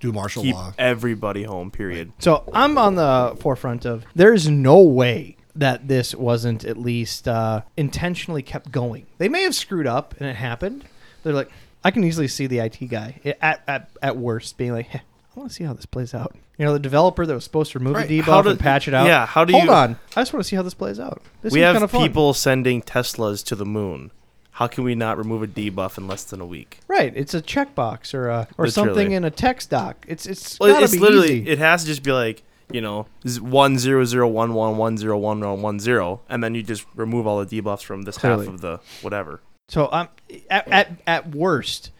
Do 0.00 0.12
martial 0.12 0.42
keep 0.42 0.54
law. 0.54 0.72
everybody 0.78 1.44
home. 1.44 1.70
Period. 1.70 2.12
So 2.18 2.44
I'm 2.52 2.76
on 2.78 2.96
the 2.96 3.36
forefront 3.40 3.84
of 3.84 4.04
there's 4.14 4.48
no 4.48 4.80
way 4.82 5.36
that 5.54 5.86
this 5.86 6.14
wasn't 6.14 6.64
at 6.64 6.78
least 6.78 7.28
uh, 7.28 7.60
intentionally 7.76 8.42
kept 8.42 8.72
going. 8.72 9.06
They 9.18 9.28
may 9.28 9.42
have 9.42 9.54
screwed 9.54 9.86
up 9.86 10.14
and 10.18 10.26
it 10.28 10.36
happened. 10.36 10.86
They're 11.22 11.34
like, 11.34 11.50
I 11.84 11.90
can 11.90 12.04
easily 12.04 12.28
see 12.28 12.46
the 12.46 12.60
IT 12.60 12.78
guy 12.88 13.20
at 13.40 13.62
at, 13.66 13.90
at 14.02 14.16
worst 14.16 14.56
being 14.56 14.72
like, 14.72 14.86
hey, 14.86 15.02
I 15.36 15.38
want 15.40 15.50
to 15.50 15.54
see 15.54 15.64
how 15.64 15.72
this 15.72 15.86
plays 15.86 16.14
out. 16.14 16.36
You 16.58 16.66
know, 16.66 16.72
the 16.74 16.78
developer 16.78 17.24
that 17.26 17.34
was 17.34 17.42
supposed 17.44 17.72
to 17.72 17.78
remove 17.78 17.94
Right. 17.96 18.06
the 18.08 18.20
debuff 18.20 18.44
do- 18.44 18.50
and 18.50 18.60
patch 18.60 18.86
it 18.86 18.94
out. 18.94 19.06
yeah, 19.06 19.26
how 19.26 19.44
do 19.44 19.52
Hold 19.52 19.64
you- 19.64 19.70
hold 19.70 19.78
on, 19.90 19.98
I 20.16 20.20
just 20.20 20.32
want 20.32 20.44
to 20.44 20.48
see 20.48 20.54
how 20.56 20.62
this 20.62 20.74
plays 20.74 21.00
out. 21.00 21.22
This 21.42 21.52
we 21.52 21.60
have 21.60 21.90
people 21.90 22.34
sending 22.34 22.82
Teslas 22.82 23.44
to 23.46 23.56
the 23.56 23.64
moon. 23.66 24.10
How 24.56 24.66
can 24.66 24.84
we 24.84 24.94
not 24.94 25.16
remove 25.16 25.42
a 25.42 25.46
debuff 25.46 25.96
in 25.96 26.06
less 26.06 26.24
than 26.24 26.40
a 26.42 26.46
week? 26.46 26.78
Right, 26.86 27.12
it's 27.16 27.32
a 27.32 27.40
checkbox 27.40 28.12
or 28.12 28.28
a, 28.28 28.46
or 28.58 28.66
Literally. 28.66 28.70
something 28.70 29.12
in 29.12 29.24
a 29.24 29.30
text 29.30 29.70
doc. 29.70 30.04
It's 30.06 30.26
it's 30.26 30.60
Well, 30.60 30.70
gotta 30.72 30.84
it's 30.84 30.92
be 30.92 30.98
literally 30.98 31.40
easy. 31.40 31.48
it 31.50 31.58
has 31.58 31.82
to 31.82 31.88
just 31.88 32.02
be 32.02 32.12
like 32.12 32.42
you 32.70 32.82
know 32.82 33.06
one 33.40 33.78
zero 33.78 34.04
zero 34.04 34.28
one 34.28 34.52
one 34.52 34.76
one 34.76 34.98
zero 34.98 35.16
one 35.16 35.40
one 35.40 35.62
one 35.62 35.80
zero, 35.80 36.20
and 36.28 36.44
then 36.44 36.54
you 36.54 36.62
just 36.62 36.84
remove 36.94 37.26
all 37.26 37.42
the 37.42 37.60
debuffs 37.62 37.82
from 37.82 38.02
this 38.02 38.18
Clearly. 38.18 38.44
half 38.44 38.54
of 38.54 38.60
the 38.60 38.80
whatever. 39.00 39.40
So 39.72 39.88
um, 39.90 40.10
at, 40.50 40.68
at 40.68 40.90
at 41.06 41.34
worst, 41.34 41.92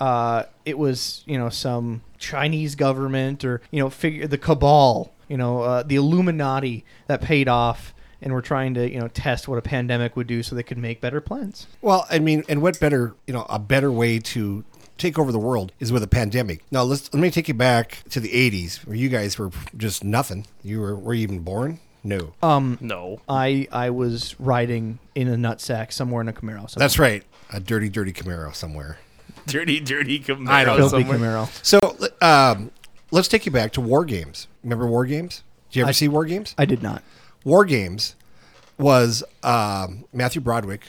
uh, 0.00 0.46
it 0.64 0.76
was 0.76 1.22
you 1.26 1.38
know 1.38 1.48
some 1.48 2.02
Chinese 2.18 2.74
government 2.74 3.44
or 3.44 3.60
you 3.70 3.78
know 3.78 3.88
figure 3.88 4.26
the 4.26 4.36
cabal, 4.36 5.12
you 5.28 5.36
know 5.36 5.62
uh, 5.62 5.84
the 5.84 5.94
Illuminati 5.94 6.84
that 7.06 7.20
paid 7.20 7.46
off 7.46 7.94
and 8.20 8.32
were 8.32 8.42
trying 8.42 8.74
to 8.74 8.90
you 8.90 8.98
know 8.98 9.06
test 9.06 9.46
what 9.46 9.58
a 9.58 9.62
pandemic 9.62 10.16
would 10.16 10.26
do 10.26 10.42
so 10.42 10.56
they 10.56 10.64
could 10.64 10.76
make 10.76 11.00
better 11.00 11.20
plans. 11.20 11.68
Well, 11.80 12.04
I 12.10 12.18
mean, 12.18 12.42
and 12.48 12.60
what 12.60 12.80
better, 12.80 13.14
you 13.28 13.32
know, 13.32 13.46
a 13.48 13.60
better 13.60 13.92
way 13.92 14.18
to 14.18 14.64
take 14.98 15.16
over 15.16 15.30
the 15.30 15.38
world 15.38 15.70
is 15.78 15.92
with 15.92 16.02
a 16.02 16.08
pandemic. 16.08 16.64
Now, 16.72 16.82
let's 16.82 17.14
let 17.14 17.20
me 17.20 17.30
take 17.30 17.46
you 17.46 17.54
back 17.54 18.02
to 18.10 18.18
the 18.18 18.30
'80s, 18.30 18.84
where 18.84 18.96
you 18.96 19.08
guys 19.08 19.38
were 19.38 19.52
just 19.76 20.02
nothing. 20.02 20.48
You 20.64 20.80
were 20.80 20.96
were 20.96 21.14
you 21.14 21.22
even 21.22 21.38
born? 21.38 21.78
No. 22.04 22.34
Um, 22.42 22.76
No, 22.80 23.20
I 23.28 23.66
I 23.72 23.90
was 23.90 24.38
riding 24.38 24.98
in 25.14 25.26
a 25.28 25.36
nutsack 25.36 25.92
somewhere 25.92 26.20
in 26.20 26.28
a 26.28 26.32
Camaro. 26.32 26.68
somewhere. 26.68 26.68
That's 26.76 26.98
right, 26.98 27.24
a 27.50 27.60
dirty, 27.60 27.88
dirty 27.88 28.12
Camaro 28.12 28.54
somewhere. 28.54 28.98
dirty, 29.46 29.80
dirty 29.80 30.20
Camaro 30.20 30.48
I 30.48 30.64
know. 30.64 30.76
filthy 30.76 31.02
somewhere. 31.04 31.18
Camaro. 31.18 31.64
So, 31.64 31.80
um, 32.20 32.70
let's 33.10 33.28
take 33.28 33.46
you 33.46 33.52
back 33.52 33.72
to 33.72 33.80
War 33.80 34.04
Games. 34.04 34.46
Remember 34.62 34.86
War 34.86 35.06
Games? 35.06 35.42
Did 35.70 35.76
you 35.78 35.82
ever 35.84 35.88
I- 35.90 35.92
see 35.92 36.08
War 36.08 36.24
Games? 36.24 36.54
I 36.58 36.64
did 36.66 36.82
not. 36.82 37.02
War 37.44 37.64
Games 37.64 38.14
was 38.78 39.22
um, 39.42 40.04
Matthew 40.12 40.40
Broderick 40.40 40.82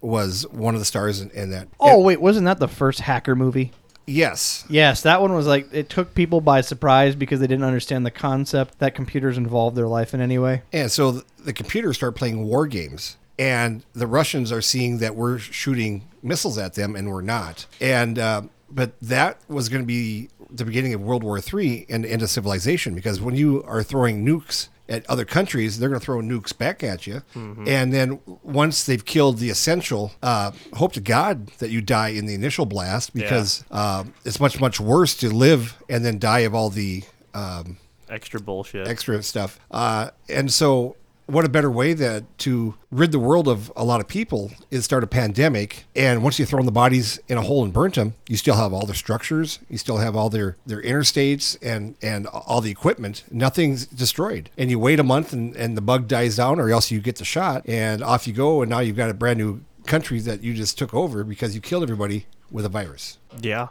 was 0.00 0.46
one 0.48 0.74
of 0.74 0.80
the 0.80 0.84
stars 0.84 1.20
in, 1.20 1.30
in 1.30 1.50
that. 1.50 1.68
Oh 1.78 2.00
wait, 2.00 2.20
wasn't 2.20 2.46
that 2.46 2.58
the 2.58 2.68
first 2.68 3.00
hacker 3.00 3.36
movie? 3.36 3.72
Yes. 4.06 4.64
Yes, 4.68 5.02
that 5.02 5.20
one 5.20 5.32
was 5.34 5.46
like 5.46 5.72
it 5.72 5.88
took 5.88 6.14
people 6.14 6.40
by 6.40 6.60
surprise 6.60 7.14
because 7.14 7.40
they 7.40 7.46
didn't 7.46 7.64
understand 7.64 8.04
the 8.06 8.10
concept 8.10 8.78
that 8.78 8.94
computers 8.94 9.36
involved 9.36 9.76
their 9.76 9.88
life 9.88 10.14
in 10.14 10.20
any 10.20 10.38
way. 10.38 10.62
And 10.72 10.90
so 10.90 11.12
th- 11.12 11.24
the 11.38 11.52
computers 11.52 11.96
start 11.96 12.14
playing 12.14 12.44
war 12.44 12.66
games, 12.66 13.16
and 13.38 13.84
the 13.92 14.06
Russians 14.06 14.52
are 14.52 14.62
seeing 14.62 14.98
that 14.98 15.14
we're 15.14 15.38
shooting 15.38 16.08
missiles 16.22 16.58
at 16.58 16.74
them, 16.74 16.96
and 16.96 17.10
we're 17.10 17.22
not. 17.22 17.66
And 17.80 18.18
uh, 18.18 18.42
but 18.70 18.98
that 19.00 19.38
was 19.48 19.68
going 19.68 19.82
to 19.82 19.86
be 19.86 20.28
the 20.50 20.64
beginning 20.64 20.94
of 20.94 21.00
World 21.00 21.24
War 21.24 21.38
III 21.38 21.86
and 21.88 22.04
the 22.04 22.12
end 22.12 22.22
of 22.22 22.30
civilization, 22.30 22.94
because 22.94 23.20
when 23.20 23.34
you 23.34 23.62
are 23.64 23.82
throwing 23.82 24.24
nukes 24.24 24.68
at 24.88 25.08
other 25.08 25.24
countries, 25.24 25.78
they're 25.78 25.88
going 25.88 26.00
to 26.00 26.04
throw 26.04 26.20
nukes 26.20 26.56
back 26.56 26.82
at 26.82 27.06
you. 27.06 27.22
And 27.34 27.92
then 27.92 28.20
once 28.42 28.84
they've 28.84 29.04
killed 29.04 29.38
the 29.38 29.48
essential, 29.50 30.12
uh, 30.22 30.50
hope 30.74 30.92
to 30.94 31.00
God 31.00 31.46
that 31.58 31.70
you 31.70 31.80
die 31.80 32.08
in 32.08 32.26
the 32.26 32.34
initial 32.34 32.66
blast, 32.66 33.14
because 33.14 33.64
uh, 33.70 34.04
it's 34.24 34.40
much 34.40 34.60
much 34.60 34.80
worse 34.80 35.14
to 35.18 35.30
live 35.30 35.76
and 35.88 36.04
then 36.04 36.18
die 36.18 36.40
of 36.40 36.54
all 36.54 36.68
the 36.70 37.04
um, 37.34 37.76
Extra 38.10 38.40
bullshit. 38.40 38.86
extra 38.88 39.22
stuff. 39.22 39.58
Uh, 39.70 40.10
and 40.28 40.52
so, 40.52 40.96
what 41.26 41.44
a 41.44 41.48
better 41.48 41.70
way 41.70 41.92
that 41.94 42.24
to 42.38 42.74
rid 42.90 43.12
the 43.12 43.18
world 43.18 43.48
of 43.48 43.72
a 43.76 43.84
lot 43.84 44.00
of 44.00 44.08
people 44.08 44.50
is 44.70 44.84
start 44.84 45.04
a 45.04 45.06
pandemic. 45.06 45.84
And 45.94 46.22
once 46.22 46.38
you 46.38 46.44
throw 46.44 46.62
the 46.62 46.72
bodies 46.72 47.20
in 47.28 47.38
a 47.38 47.42
hole 47.42 47.64
and 47.64 47.72
burnt 47.72 47.94
them, 47.94 48.14
you 48.28 48.36
still 48.36 48.56
have 48.56 48.72
all 48.72 48.86
their 48.86 48.94
structures, 48.94 49.58
you 49.68 49.78
still 49.78 49.98
have 49.98 50.16
all 50.16 50.28
their 50.30 50.56
their 50.66 50.82
interstates 50.82 51.56
and 51.62 51.96
and 52.02 52.26
all 52.26 52.60
the 52.60 52.70
equipment. 52.70 53.24
Nothing's 53.30 53.86
destroyed. 53.86 54.50
And 54.58 54.70
you 54.70 54.78
wait 54.78 55.00
a 55.00 55.04
month 55.04 55.32
and 55.32 55.54
and 55.56 55.76
the 55.76 55.80
bug 55.80 56.08
dies 56.08 56.36
down, 56.36 56.60
or 56.60 56.70
else 56.70 56.90
you 56.90 57.00
get 57.00 57.16
the 57.16 57.24
shot, 57.24 57.68
and 57.68 58.02
off 58.02 58.26
you 58.26 58.32
go. 58.32 58.62
And 58.62 58.70
now 58.70 58.80
you've 58.80 58.96
got 58.96 59.10
a 59.10 59.14
brand 59.14 59.38
new 59.38 59.62
country 59.86 60.20
that 60.20 60.42
you 60.42 60.54
just 60.54 60.78
took 60.78 60.94
over 60.94 61.24
because 61.24 61.54
you 61.54 61.60
killed 61.60 61.82
everybody 61.82 62.26
with 62.50 62.64
a 62.64 62.68
virus 62.68 63.18
yeah, 63.40 63.68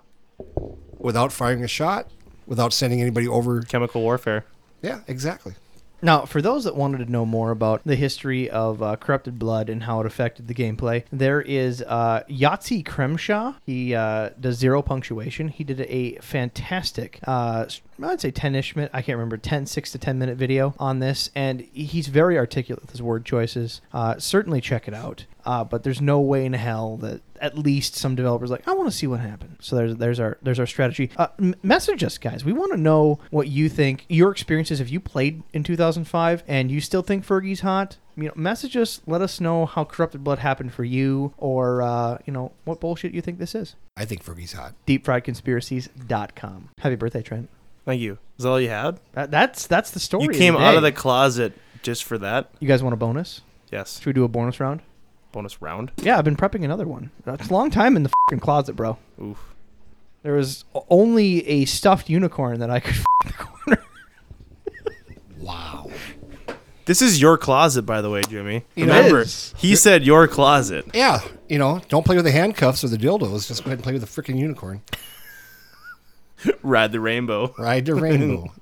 without 0.98 1.32
firing 1.32 1.64
a 1.64 1.68
shot, 1.68 2.10
without 2.48 2.74
sending 2.74 3.02
anybody 3.02 3.28
over. 3.28 3.62
chemical 3.62 4.02
warfare. 4.02 4.46
Yeah, 4.82 5.02
exactly. 5.08 5.54
Now, 6.02 6.26
for 6.26 6.42
those 6.42 6.64
that 6.64 6.76
wanted 6.76 7.06
to 7.06 7.12
know 7.12 7.26
more 7.26 7.52
about 7.52 7.82
the 7.86 7.96
history 7.96 8.50
of 8.50 8.82
uh, 8.82 8.96
Corrupted 8.96 9.38
Blood 9.38 9.70
and 9.70 9.84
how 9.84 10.00
it 10.00 10.08
affected 10.08 10.48
the 10.48 10.54
gameplay, 10.54 11.04
there 11.12 11.42
is 11.42 11.84
uh, 11.88 12.24
Yahtzee 12.30 12.84
Croshaw. 12.84 13.56
He 13.66 13.94
uh, 13.94 14.30
does 14.40 14.58
zero 14.58 14.82
punctuation. 14.82 15.50
He 15.50 15.64
did 15.64 15.82
a 15.82 16.16
fantastic, 16.16 17.20
uh, 17.28 17.68
I'd 18.02 18.22
say 18.22 18.32
10 18.32 18.56
ish 18.56 18.76
minute, 18.76 18.92
I 18.94 19.02
can't 19.02 19.18
remember, 19.18 19.38
10, 19.38 19.68
6 19.68 19.92
to 19.92 19.98
10 20.00 20.18
minute 20.18 20.38
video 20.38 20.74
on 20.80 21.00
this. 21.00 21.30
And 21.36 21.62
he's 21.72 22.08
very 22.08 22.38
articulate 22.38 22.82
with 22.82 22.92
his 22.92 23.02
word 23.02 23.24
choices. 23.24 23.82
Uh, 23.94 24.18
certainly 24.18 24.60
check 24.60 24.88
it 24.88 24.94
out. 24.94 25.26
Uh, 25.46 25.64
but 25.64 25.84
there's 25.84 26.02
no 26.02 26.20
way 26.20 26.46
in 26.46 26.54
hell 26.54 26.98
that 26.98 27.22
at 27.42 27.58
least 27.58 27.96
some 27.96 28.16
developers 28.16 28.50
like 28.50 28.68
I 28.68 28.74
want 28.74 28.90
to 28.90 28.96
see 28.96 29.08
what 29.08 29.20
happened. 29.20 29.58
So 29.60 29.76
there's 29.76 29.96
there's 29.98 30.20
our 30.20 30.38
there's 30.42 30.60
our 30.60 30.68
strategy. 30.68 31.10
Uh, 31.18 31.28
message 31.64 32.04
us, 32.04 32.18
guys. 32.18 32.46
We 32.46 32.54
want 32.54 32.72
to 32.72 32.78
know 32.78 33.20
what 33.32 33.48
you 33.48 33.68
think. 33.68 34.06
Your 34.08 34.32
experiences. 34.32 34.80
If 34.80 34.92
you 34.92 35.00
played 35.00 35.44
in 35.52 35.64
2005 35.64 36.44
and 36.48 36.72
you 36.72 36.80
still 36.80 37.02
think 37.02 37.26
Fergie's 37.26 37.62
hot, 37.62 37.98
you 38.16 38.26
know, 38.26 38.34
message 38.36 38.78
us. 38.78 39.02
Let 39.08 39.22
us 39.22 39.42
know 39.42 39.66
how 39.66 39.84
Corrupted 39.84 40.24
Blood 40.24 40.40
happened 40.40 40.74
for 40.74 40.84
you, 40.84 41.34
or 41.38 41.82
uh, 41.82 42.20
you 42.26 42.34
know 42.34 42.52
what 42.64 42.80
bullshit 42.80 43.14
you 43.14 43.22
think 43.22 43.40
this 43.40 43.56
is. 43.56 43.76
I 43.98 44.06
think 44.06 44.24
Fergie's 44.24 44.54
hot. 44.54 44.76
DeepFriedConspiracies.com. 44.88 46.70
Happy 46.78 46.96
birthday, 46.96 47.22
Trent. 47.22 47.50
Thank 47.86 48.02
you. 48.02 48.20
Is 48.38 48.44
that 48.44 48.50
all 48.50 48.62
you 48.62 48.70
had? 48.70 49.00
That, 49.14 49.32
that's 49.32 49.68
that's 49.68 49.92
the 49.92 50.00
story. 50.00 50.24
You 50.26 50.30
of 50.30 50.36
came 50.36 50.54
the 50.54 50.60
out 50.60 50.76
of 50.76 50.84
the 50.84 50.92
closet 50.92 51.54
just 51.82 52.04
for 52.04 52.18
that. 52.20 52.52
You 52.60 52.68
guys 52.68 52.84
want 52.84 52.94
a 52.94 52.98
bonus? 52.98 53.42
Yes. 53.72 53.98
Should 54.00 54.08
we 54.08 54.14
do 54.14 54.24
a 54.24 54.28
bonus 54.28 54.60
round? 54.60 54.82
bonus 55.32 55.62
round? 55.62 55.92
Yeah, 55.98 56.18
I've 56.18 56.26
been 56.26 56.36
prepping 56.36 56.64
another 56.64 56.88
one. 56.88 57.12
That's 57.26 57.50
a 57.50 57.54
long 57.54 57.70
time 57.72 57.96
in 57.96 58.04
the 58.04 58.10
fucking 58.28 58.40
closet, 58.42 58.76
bro. 58.76 58.98
Oof. 59.22 59.38
There 60.24 60.34
was 60.34 60.66
only 60.90 61.48
a 61.48 61.66
stuffed 61.66 62.10
unicorn 62.10 62.60
that 62.60 62.70
I 62.70 62.80
could 62.80 62.96
f- 63.26 63.38
corner. 63.38 63.82
wow. 65.40 65.90
This 66.86 67.02
is 67.02 67.22
your 67.22 67.38
closet, 67.38 67.84
by 67.84 68.02
the 68.02 68.10
way, 68.10 68.22
Jimmy. 68.28 68.66
You 68.76 68.86
Remember, 68.86 69.24
he 69.58 69.76
said 69.76 70.04
your 70.04 70.28
closet. 70.28 70.86
Yeah, 70.94 71.22
you 71.48 71.58
know, 71.58 71.82
don't 71.90 72.06
play 72.06 72.16
with 72.16 72.26
the 72.26 72.32
handcuffs 72.32 72.84
or 72.84 72.88
the 72.90 72.98
dildos. 72.98 73.48
Just 73.48 73.64
go 73.64 73.68
ahead 73.70 73.78
and 73.80 73.84
play 73.84 73.94
with 73.94 74.02
the 74.02 74.22
freaking 74.22 74.38
unicorn. 74.38 74.82
Ride 76.64 76.92
the 76.92 77.00
rainbow. 77.00 77.54
Ride 77.58 77.86
the 77.86 77.96
rainbow. 77.96 78.52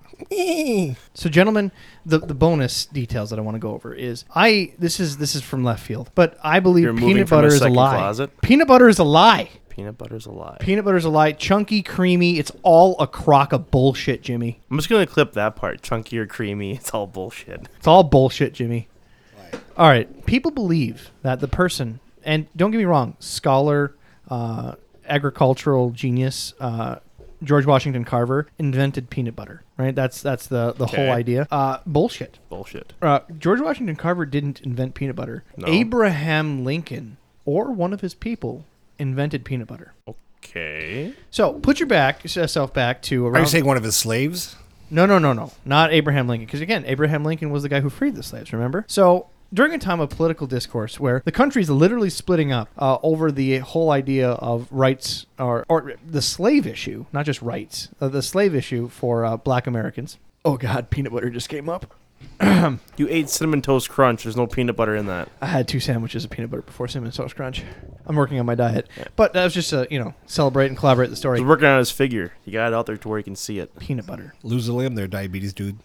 So, 1.13 1.29
gentlemen, 1.29 1.71
the 2.05 2.19
the 2.19 2.33
bonus 2.33 2.85
details 2.85 3.29
that 3.29 3.39
I 3.39 3.41
want 3.41 3.55
to 3.55 3.59
go 3.59 3.73
over 3.73 3.93
is 3.93 4.25
I 4.35 4.73
this 4.77 4.99
is 4.99 5.17
this 5.17 5.35
is 5.35 5.41
from 5.41 5.63
left 5.63 5.83
field, 5.85 6.11
but 6.15 6.37
I 6.43 6.59
believe 6.59 6.83
You're 6.83 6.93
moving 6.93 7.09
peanut 7.09 7.29
from 7.29 7.37
butter 7.39 7.47
is 7.47 7.55
a 7.55 7.59
second 7.59 7.75
lie. 7.75 7.95
closet? 7.95 8.41
Peanut 8.41 8.67
butter 8.67 8.87
is 8.89 8.99
a 8.99 9.03
lie. 9.03 9.49
Peanut 9.69 9.97
butter's 9.97 10.25
a 10.25 10.31
lie. 10.31 10.57
Peanut 10.59 10.83
butter's 10.83 11.05
a 11.05 11.09
lie. 11.09 11.31
Chunky, 11.31 11.81
creamy. 11.81 12.37
It's 12.37 12.51
all 12.63 12.99
a 12.99 13.07
crock 13.07 13.53
of 13.53 13.71
bullshit, 13.71 14.21
Jimmy. 14.21 14.59
I'm 14.69 14.77
just 14.77 14.89
gonna 14.89 15.07
clip 15.07 15.33
that 15.33 15.55
part. 15.55 15.81
Chunky 15.81 16.17
or 16.19 16.25
creamy, 16.25 16.75
it's 16.75 16.89
all 16.91 17.07
bullshit. 17.07 17.67
It's 17.77 17.87
all 17.87 18.03
bullshit, 18.03 18.53
Jimmy. 18.53 18.87
All 19.77 19.87
right. 19.87 20.25
People 20.25 20.51
believe 20.51 21.11
that 21.21 21.39
the 21.39 21.47
person, 21.47 22.01
and 22.25 22.47
don't 22.57 22.71
get 22.71 22.77
me 22.77 22.83
wrong, 22.85 23.15
scholar, 23.19 23.95
uh, 24.29 24.75
agricultural 25.07 25.91
genius, 25.91 26.53
uh, 26.59 26.97
George 27.41 27.65
Washington 27.65 28.03
Carver 28.03 28.47
invented 28.59 29.09
peanut 29.09 29.35
butter. 29.35 29.63
Right. 29.79 29.95
That's 29.95 30.21
that's 30.21 30.47
the 30.47 30.73
the 30.73 30.87
whole 30.87 31.09
idea. 31.09 31.47
Uh, 31.49 31.77
bullshit. 31.85 32.37
Bullshit. 32.49 32.91
Uh, 33.01 33.21
George 33.39 33.61
Washington 33.61 33.95
Carver 33.95 34.25
didn't 34.25 34.59
invent 34.59 34.93
peanut 34.93 35.15
butter. 35.15 35.45
No. 35.55 35.67
Abraham 35.67 36.65
Lincoln 36.65 37.15
or 37.45 37.71
one 37.71 37.93
of 37.93 38.01
his 38.01 38.13
people 38.13 38.65
invented 38.99 39.45
peanut 39.45 39.67
butter. 39.67 39.93
Okay. 40.07 41.13
So 41.31 41.53
put 41.53 41.79
your 41.79 41.87
back 41.87 42.23
yourself 42.23 42.73
back 42.73 43.01
to 43.03 43.25
around. 43.25 43.37
Are 43.37 43.39
you 43.39 43.47
saying 43.47 43.65
one 43.65 43.77
of 43.77 43.83
his 43.83 43.95
slaves? 43.95 44.57
No, 44.91 45.05
no, 45.05 45.17
no, 45.17 45.31
no. 45.31 45.53
Not 45.63 45.93
Abraham 45.93 46.27
Lincoln. 46.27 46.45
Because 46.45 46.61
again, 46.61 46.83
Abraham 46.85 47.23
Lincoln 47.23 47.49
was 47.49 47.63
the 47.63 47.69
guy 47.69 47.79
who 47.79 47.89
freed 47.89 48.15
the 48.15 48.23
slaves, 48.23 48.51
remember? 48.51 48.83
So 48.87 49.27
during 49.53 49.73
a 49.73 49.77
time 49.77 49.99
of 49.99 50.09
political 50.09 50.47
discourse 50.47 50.99
where 50.99 51.21
the 51.25 51.31
country 51.31 51.61
is 51.61 51.69
literally 51.69 52.09
splitting 52.09 52.51
up 52.51 52.69
uh, 52.77 52.97
over 53.03 53.31
the 53.31 53.59
whole 53.59 53.91
idea 53.91 54.31
of 54.31 54.67
rights 54.71 55.25
or, 55.37 55.65
or 55.69 55.93
the 56.05 56.21
slave 56.21 56.67
issue, 56.67 57.05
not 57.11 57.25
just 57.25 57.41
rights, 57.41 57.89
uh, 57.99 58.07
the 58.07 58.21
slave 58.21 58.53
issue 58.55 58.87
for 58.89 59.25
uh, 59.25 59.37
black 59.37 59.67
Americans. 59.67 60.17
Oh, 60.45 60.57
God, 60.57 60.89
peanut 60.89 61.11
butter 61.11 61.29
just 61.29 61.49
came 61.49 61.69
up. 61.69 61.93
You 62.97 63.07
ate 63.09 63.29
cinnamon 63.29 63.61
toast 63.61 63.89
crunch. 63.89 64.23
There's 64.23 64.35
no 64.35 64.45
peanut 64.45 64.75
butter 64.75 64.93
in 64.93 65.05
that. 65.05 65.29
I 65.41 65.45
had 65.45 65.69
two 65.69 65.79
sandwiches 65.79 66.25
of 66.25 66.29
peanut 66.29 66.51
butter 66.51 66.63
before 66.63 66.89
cinnamon 66.89 67.13
toast 67.13 67.35
crunch. 67.35 67.63
I'm 68.05 68.17
working 68.17 68.39
on 68.39 68.45
my 68.45 68.55
diet, 68.55 68.89
but 69.15 69.31
that 69.33 69.43
was 69.45 69.53
just 69.53 69.71
a 69.71 69.87
you 69.89 69.99
know 69.99 70.13
celebrate 70.25 70.67
and 70.67 70.77
collaborate 70.77 71.09
the 71.09 71.15
story. 71.15 71.39
He's 71.39 71.47
working 71.47 71.67
on 71.67 71.79
his 71.79 71.91
figure. 71.91 72.33
You 72.43 72.51
got 72.51 72.67
it 72.67 72.73
out 72.73 72.85
there 72.87 72.97
to 72.97 73.07
where 73.07 73.17
you 73.17 73.23
can 73.23 73.37
see 73.37 73.59
it. 73.59 73.77
Peanut 73.79 74.05
butter. 74.05 74.33
Lose 74.43 74.67
a 74.67 74.73
limb, 74.73 74.95
they're 74.95 75.07
diabetes, 75.07 75.53
dude. 75.53 75.77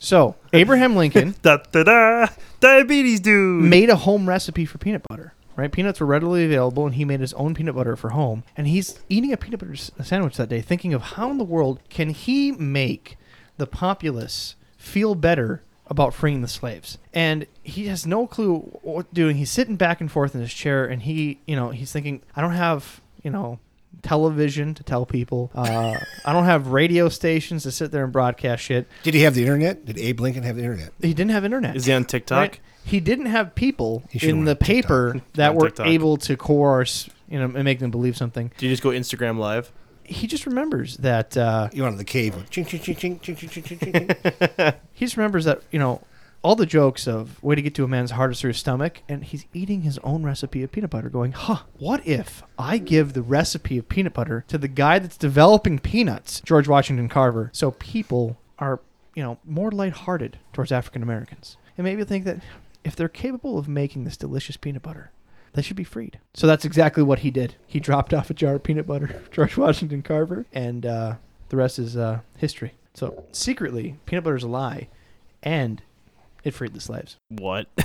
So 0.00 0.34
Abraham 0.52 0.96
Lincoln 0.96 1.36
Da 1.42 1.58
da 1.70 1.84
da. 1.84 2.26
Diabetes 2.58 3.20
dude. 3.20 3.62
made 3.62 3.90
a 3.90 3.96
home 3.96 4.28
recipe 4.28 4.64
for 4.64 4.78
peanut 4.78 5.02
butter. 5.08 5.34
Right, 5.56 5.70
peanuts 5.70 6.00
were 6.00 6.06
readily 6.06 6.46
available, 6.46 6.86
and 6.86 6.94
he 6.94 7.04
made 7.04 7.20
his 7.20 7.34
own 7.34 7.54
peanut 7.54 7.74
butter 7.74 7.94
for 7.94 8.10
home. 8.10 8.44
And 8.56 8.66
he's 8.66 8.98
eating 9.10 9.30
a 9.32 9.36
peanut 9.36 9.60
butter 9.60 9.74
s- 9.74 9.90
sandwich 10.02 10.38
that 10.38 10.48
day, 10.48 10.62
thinking 10.62 10.94
of 10.94 11.02
how 11.02 11.30
in 11.30 11.36
the 11.36 11.44
world 11.44 11.80
can 11.90 12.10
he 12.10 12.52
make 12.52 13.18
the 13.58 13.66
populace 13.66 14.54
feel 14.78 15.14
better 15.14 15.62
about 15.86 16.14
freeing 16.14 16.40
the 16.40 16.48
slaves. 16.48 16.96
And 17.12 17.46
he 17.62 17.88
has 17.88 18.06
no 18.06 18.26
clue 18.26 18.60
what 18.82 19.12
doing. 19.12 19.36
He's 19.36 19.50
sitting 19.50 19.76
back 19.76 20.00
and 20.00 20.10
forth 20.10 20.34
in 20.34 20.40
his 20.40 20.54
chair, 20.54 20.86
and 20.86 21.02
he, 21.02 21.40
you 21.46 21.56
know, 21.56 21.70
he's 21.70 21.92
thinking, 21.92 22.22
I 22.34 22.40
don't 22.40 22.52
have, 22.54 23.02
you 23.22 23.30
know, 23.30 23.58
television 24.02 24.74
to 24.74 24.82
tell 24.82 25.06
people. 25.06 25.50
Uh, 25.54 25.94
I 26.24 26.32
don't 26.32 26.44
have 26.44 26.68
radio 26.68 27.08
stations 27.08 27.64
to 27.64 27.70
sit 27.72 27.90
there 27.92 28.04
and 28.04 28.12
broadcast 28.12 28.62
shit. 28.62 28.86
Did 29.02 29.14
he 29.14 29.20
have 29.22 29.34
the 29.34 29.42
internet? 29.42 29.84
Did 29.84 29.98
Abe 29.98 30.20
Lincoln 30.20 30.42
have 30.42 30.56
the 30.56 30.62
internet? 30.62 30.92
He 31.00 31.14
didn't 31.14 31.32
have 31.32 31.44
internet. 31.44 31.76
Is 31.76 31.86
he 31.86 31.92
on 31.92 32.04
TikTok? 32.04 32.38
Right? 32.38 32.60
He 32.84 33.00
didn't 33.00 33.26
have 33.26 33.54
people 33.54 34.02
in 34.12 34.44
the 34.44 34.56
paper 34.56 35.14
TikTok. 35.14 35.32
that 35.34 35.54
were 35.54 35.66
TikTok. 35.66 35.86
able 35.86 36.16
to 36.18 36.36
coerce, 36.36 37.08
you 37.28 37.38
know, 37.38 37.44
and 37.44 37.64
make 37.64 37.78
them 37.78 37.90
believe 37.90 38.16
something. 38.16 38.50
Do 38.56 38.66
you 38.66 38.72
just 38.72 38.82
go 38.82 38.90
Instagram 38.90 39.38
live? 39.38 39.70
He 40.02 40.26
just 40.26 40.46
remembers 40.46 40.96
that 40.96 41.36
uh, 41.36 41.68
you 41.72 41.82
went 41.82 41.92
in 41.92 41.98
the 41.98 42.04
cave. 42.04 42.34
Ching, 42.50 42.64
ching, 42.64 42.80
ching, 42.80 43.20
he 44.92 45.04
just 45.04 45.16
remembers 45.16 45.44
that 45.44 45.62
you 45.70 45.78
know 45.78 46.00
all 46.42 46.56
the 46.56 46.66
jokes 46.66 47.06
of 47.06 47.42
way 47.42 47.54
to 47.54 47.62
get 47.62 47.74
to 47.74 47.84
a 47.84 47.88
man's 47.88 48.12
heart 48.12 48.32
is 48.32 48.40
through 48.40 48.48
his 48.48 48.58
stomach, 48.58 49.02
and 49.08 49.24
he's 49.24 49.44
eating 49.52 49.82
his 49.82 49.98
own 49.98 50.22
recipe 50.22 50.62
of 50.62 50.72
peanut 50.72 50.90
butter, 50.90 51.10
going, 51.10 51.32
"Huh? 51.32 51.62
What 51.78 52.06
if 52.06 52.42
I 52.58 52.78
give 52.78 53.12
the 53.12 53.22
recipe 53.22 53.78
of 53.78 53.88
peanut 53.88 54.14
butter 54.14 54.44
to 54.48 54.56
the 54.56 54.68
guy 54.68 54.98
that's 54.98 55.16
developing 55.16 55.78
peanuts, 55.78 56.40
George 56.40 56.68
Washington 56.68 57.08
Carver, 57.08 57.50
so 57.52 57.72
people 57.72 58.38
are 58.58 58.80
you 59.14 59.22
know 59.22 59.38
more 59.44 59.70
lighthearted 59.70 60.38
towards 60.52 60.72
African 60.72 61.02
Americans, 61.02 61.56
and 61.76 61.84
maybe 61.84 62.04
think 62.04 62.24
that 62.24 62.40
if 62.84 62.96
they're 62.96 63.08
capable 63.08 63.58
of 63.58 63.68
making 63.68 64.04
this 64.04 64.16
delicious 64.16 64.56
peanut 64.56 64.82
butter." 64.82 65.10
They 65.52 65.62
should 65.62 65.76
be 65.76 65.82
freed. 65.82 66.20
So 66.32 66.46
that's 66.46 66.64
exactly 66.64 67.02
what 67.02 67.18
he 67.18 67.32
did. 67.32 67.56
He 67.66 67.80
dropped 67.80 68.14
off 68.14 68.30
a 68.30 68.34
jar 68.34 68.54
of 68.54 68.62
peanut 68.62 68.86
butter, 68.86 69.20
George 69.32 69.56
Washington 69.56 70.00
Carver, 70.00 70.46
and 70.52 70.86
uh, 70.86 71.14
the 71.48 71.56
rest 71.56 71.80
is 71.80 71.96
uh, 71.96 72.20
history. 72.36 72.74
So 72.94 73.24
secretly, 73.32 73.98
peanut 74.06 74.22
butter 74.22 74.36
is 74.36 74.44
a 74.44 74.48
lie, 74.48 74.86
and 75.42 75.82
it 76.44 76.52
freed 76.54 76.72
the 76.74 76.80
slaves. 76.80 77.16
What? 77.28 77.68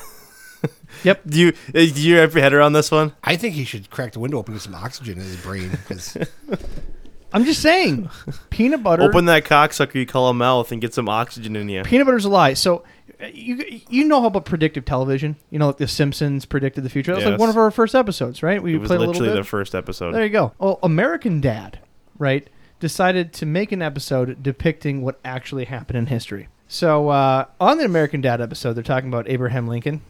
Yep. 1.04 1.22
Do 1.28 1.39
you 1.39 1.48
uh, 1.50 1.72
do 1.74 1.84
you 2.02 2.18
wrap 2.18 2.34
your 2.34 2.41
head 2.41 2.54
around 2.54 2.74
this 2.74 2.89
one? 2.89 3.13
I 3.24 3.36
think 3.36 3.54
he 3.54 3.65
should 3.65 3.88
crack 3.91 4.13
the 4.13 4.20
window 4.20 4.38
open 4.39 4.54
and 4.54 4.60
get 4.60 4.63
some 4.63 4.74
oxygen 4.74 5.20
in 5.20 5.24
his 5.24 5.36
brain. 5.38 5.70
'cause 5.88 6.18
I'm 7.34 7.44
just 7.46 7.62
saying, 7.62 8.10
peanut 8.50 8.82
butter. 8.82 9.04
Open 9.04 9.26
that 9.26 9.44
cocksucker 9.44 9.96
you 9.96 10.08
call 10.08 10.30
a 10.30 10.34
mouth 10.34 10.72
and 10.72 10.82
get 10.82 10.94
some 10.94 11.08
oxygen 11.08 11.56
in 11.56 11.70
you. 11.70 11.84
peanut 11.84 12.08
butter's 12.08 12.26
a 12.26 12.30
lie. 12.30 12.54
So 12.56 12.84
uh, 13.22 13.28
you 13.28 13.82
you 13.89 14.06
know 14.06 14.26
about 14.26 14.46
predictive 14.46 14.86
television? 14.86 15.36
You 15.52 15.60
know, 15.60 15.68
like 15.68 15.78
The 15.78 15.88
Simpsons 15.88 16.46
predicted 16.46 16.84
the 16.84 16.89
future. 16.89 17.12
That 17.12 17.18
was 17.18 17.26
like 17.26 17.32
Yes. 17.34 17.39
one 17.41 17.50
of 17.50 17.58
our 17.58 17.70
first 17.70 17.94
episodes, 17.94 18.41
right? 18.41 18.63
We 18.63 18.74
It 18.74 18.78
was 18.78 18.88
played 18.88 18.98
a 18.98 19.00
little 19.02 19.13
literally 19.13 19.34
bit. 19.34 19.41
the 19.41 19.44
first 19.44 19.76
episode. 19.76 20.13
There 20.13 20.24
you 20.24 20.30
go. 20.32 20.54
Well, 20.58 20.80
American 20.82 21.41
Dad, 21.41 21.78
right, 22.18 22.50
decided 22.80 23.34
to 23.34 23.46
make 23.46 23.72
an 23.72 23.84
episode 23.84 24.41
depicting 24.41 25.04
what 25.04 25.20
actually 25.24 25.65
happened 25.65 25.98
in 26.00 26.06
history. 26.08 26.48
So 26.67 27.10
uh, 27.10 27.45
on 27.60 27.78
the 27.78 27.86
American 27.86 28.21
Dad 28.21 28.41
episode, 28.41 28.73
they're 28.73 28.84
talking 28.84 29.10
about 29.10 29.30
Abraham 29.30 29.67
Lincoln. 29.67 30.01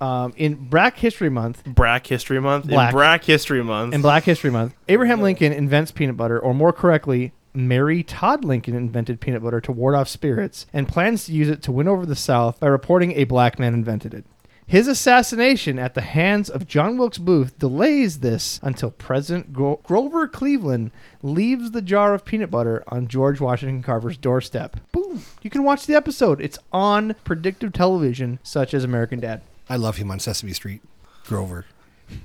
Um, 0.00 0.34
in 0.36 0.56
Black 0.56 0.98
History 0.98 1.30
Month, 1.30 1.62
Black 1.64 2.06
History 2.06 2.40
Month. 2.40 2.66
Black. 2.66 2.90
In 2.90 2.94
Black 2.94 3.24
History 3.24 3.62
Month. 3.62 3.94
in 3.94 4.02
Black 4.02 4.24
History 4.24 4.50
Month, 4.50 4.74
Abraham 4.88 5.22
Lincoln 5.22 5.52
invents 5.52 5.92
peanut 5.92 6.16
butter, 6.16 6.38
or 6.38 6.52
more 6.52 6.72
correctly, 6.72 7.32
Mary 7.54 8.02
Todd 8.02 8.44
Lincoln 8.44 8.74
invented 8.74 9.20
peanut 9.20 9.42
butter 9.42 9.60
to 9.60 9.72
ward 9.72 9.94
off 9.94 10.08
spirits 10.08 10.66
and 10.72 10.88
plans 10.88 11.26
to 11.26 11.32
use 11.32 11.48
it 11.48 11.62
to 11.62 11.72
win 11.72 11.86
over 11.86 12.04
the 12.04 12.16
South 12.16 12.58
by 12.58 12.66
reporting 12.66 13.12
a 13.12 13.24
black 13.24 13.58
man 13.58 13.72
invented 13.72 14.12
it. 14.12 14.26
His 14.66 14.88
assassination 14.88 15.78
at 15.78 15.94
the 15.94 16.00
hands 16.00 16.48
of 16.48 16.66
John 16.66 16.96
Wilkes 16.96 17.18
Booth 17.18 17.58
delays 17.58 18.20
this 18.20 18.58
until 18.62 18.90
President 18.90 19.52
Gro- 19.52 19.80
Grover 19.84 20.26
Cleveland 20.26 20.90
leaves 21.22 21.72
the 21.72 21.82
jar 21.82 22.14
of 22.14 22.24
peanut 22.24 22.50
butter 22.50 22.82
on 22.88 23.06
George 23.06 23.40
Washington 23.40 23.82
Carver's 23.82 24.16
doorstep. 24.16 24.76
Boom! 24.90 25.22
You 25.42 25.50
can 25.50 25.64
watch 25.64 25.84
the 25.86 25.94
episode. 25.94 26.40
It's 26.40 26.58
on 26.72 27.14
predictive 27.24 27.72
television 27.74 28.38
such 28.42 28.72
as 28.72 28.84
American 28.84 29.20
Dad. 29.20 29.42
I 29.68 29.76
love 29.76 29.96
him 29.98 30.10
on 30.10 30.18
Sesame 30.18 30.54
Street. 30.54 30.80
Grover. 31.26 31.66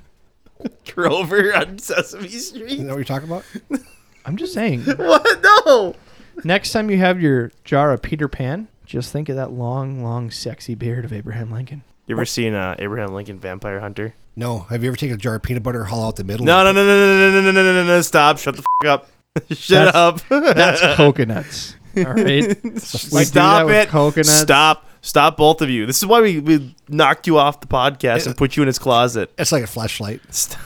Grover 0.92 1.54
on 1.54 1.78
Sesame 1.78 2.28
Street. 2.28 2.70
You 2.70 2.84
know 2.84 2.94
what 2.94 2.98
you're 2.98 3.04
talking 3.04 3.28
about? 3.28 3.44
I'm 4.24 4.36
just 4.36 4.54
saying. 4.54 4.82
What? 4.96 5.42
No. 5.66 5.94
Next 6.42 6.72
time 6.72 6.90
you 6.90 6.96
have 6.96 7.20
your 7.20 7.52
jar 7.64 7.92
of 7.92 8.00
Peter 8.00 8.28
Pan, 8.28 8.68
just 8.86 9.12
think 9.12 9.28
of 9.28 9.36
that 9.36 9.52
long, 9.52 10.02
long, 10.02 10.30
sexy 10.30 10.74
beard 10.74 11.04
of 11.04 11.12
Abraham 11.12 11.50
Lincoln. 11.50 11.82
You 12.10 12.16
ever 12.16 12.24
seen 12.24 12.54
uh, 12.54 12.74
Abraham 12.80 13.14
Lincoln 13.14 13.38
Vampire 13.38 13.78
Hunter? 13.78 14.14
No. 14.34 14.58
Have 14.68 14.82
you 14.82 14.90
ever 14.90 14.96
taken 14.96 15.14
a 15.14 15.16
jar 15.16 15.36
of 15.36 15.42
peanut 15.44 15.62
butter, 15.62 15.84
hollow 15.84 16.08
out 16.08 16.16
the 16.16 16.24
middle? 16.24 16.44
No, 16.44 16.64
no, 16.64 16.72
no, 16.72 16.84
no, 16.84 16.96
no, 16.96 17.30
no, 17.30 17.40
no, 17.40 17.52
no, 17.52 17.62
no, 17.62 17.72
no, 17.72 17.86
no! 17.86 18.00
Stop! 18.02 18.36
Shut 18.38 18.56
the 18.56 18.64
f- 18.82 18.88
up! 18.88 19.08
Shut 19.52 19.94
That's- 19.94 19.94
up! 19.94 20.20
That's 20.28 20.96
coconuts. 20.96 21.76
All 21.98 22.02
right. 22.02 22.16
We 22.16 22.42
do 22.64 22.70
that 22.72 23.26
Stop 23.26 23.66
with 23.66 23.76
it! 23.76 23.88
Coconuts. 23.90 24.40
Stop! 24.40 24.88
Stop, 25.02 25.36
both 25.36 25.62
of 25.62 25.70
you! 25.70 25.86
This 25.86 25.98
is 25.98 26.06
why 26.06 26.20
we, 26.20 26.40
we 26.40 26.74
knocked 26.88 27.28
you 27.28 27.38
off 27.38 27.60
the 27.60 27.68
podcast 27.68 28.26
and 28.26 28.36
put 28.36 28.56
you 28.56 28.64
in 28.64 28.66
his 28.66 28.80
closet. 28.80 29.32
It's 29.38 29.52
like 29.52 29.62
a 29.62 29.68
flashlight. 29.68 30.20
St- 30.34 30.58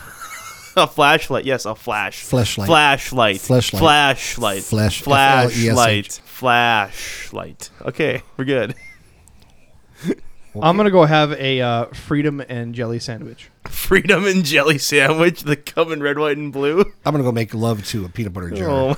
a 0.79 0.87
flashlight, 0.87 1.45
yes, 1.45 1.67
a 1.67 1.75
flash. 1.75 2.23
Flashlight. 2.23 2.69
Flashlight. 2.69 3.41
Flashlight. 3.43 3.81
Flashlight. 3.83 4.63
Flash- 4.63 5.03
Flashlight. 5.03 5.51
F-L-E-S-H. 5.51 6.21
Flashlight. 6.21 7.71
Okay, 7.83 8.23
we're 8.39 8.47
good. 8.47 8.75
I'm 10.62 10.77
going 10.77 10.85
to 10.87 10.90
go 10.90 11.05
have 11.05 11.33
a 11.33 11.61
uh, 11.61 11.85
freedom 11.87 12.40
and 12.49 12.75
jelly 12.75 12.99
sandwich. 12.99 13.51
Freedom 13.69 14.27
and 14.27 14.45
jelly 14.45 14.79
sandwich. 14.79 15.43
The 15.43 15.57
come 15.57 15.93
in 15.93 16.03
red, 16.03 16.19
white, 16.19 16.37
and 16.37 16.53
blue. 16.53 16.81
I'm 17.05 17.12
gonna 17.12 17.25
go 17.25 17.33
make 17.33 17.53
love 17.55 17.85
to 17.87 18.05
a 18.05 18.09
peanut 18.09 18.33
butter 18.33 18.51
jar. 18.51 18.69
Oh. 18.71 18.97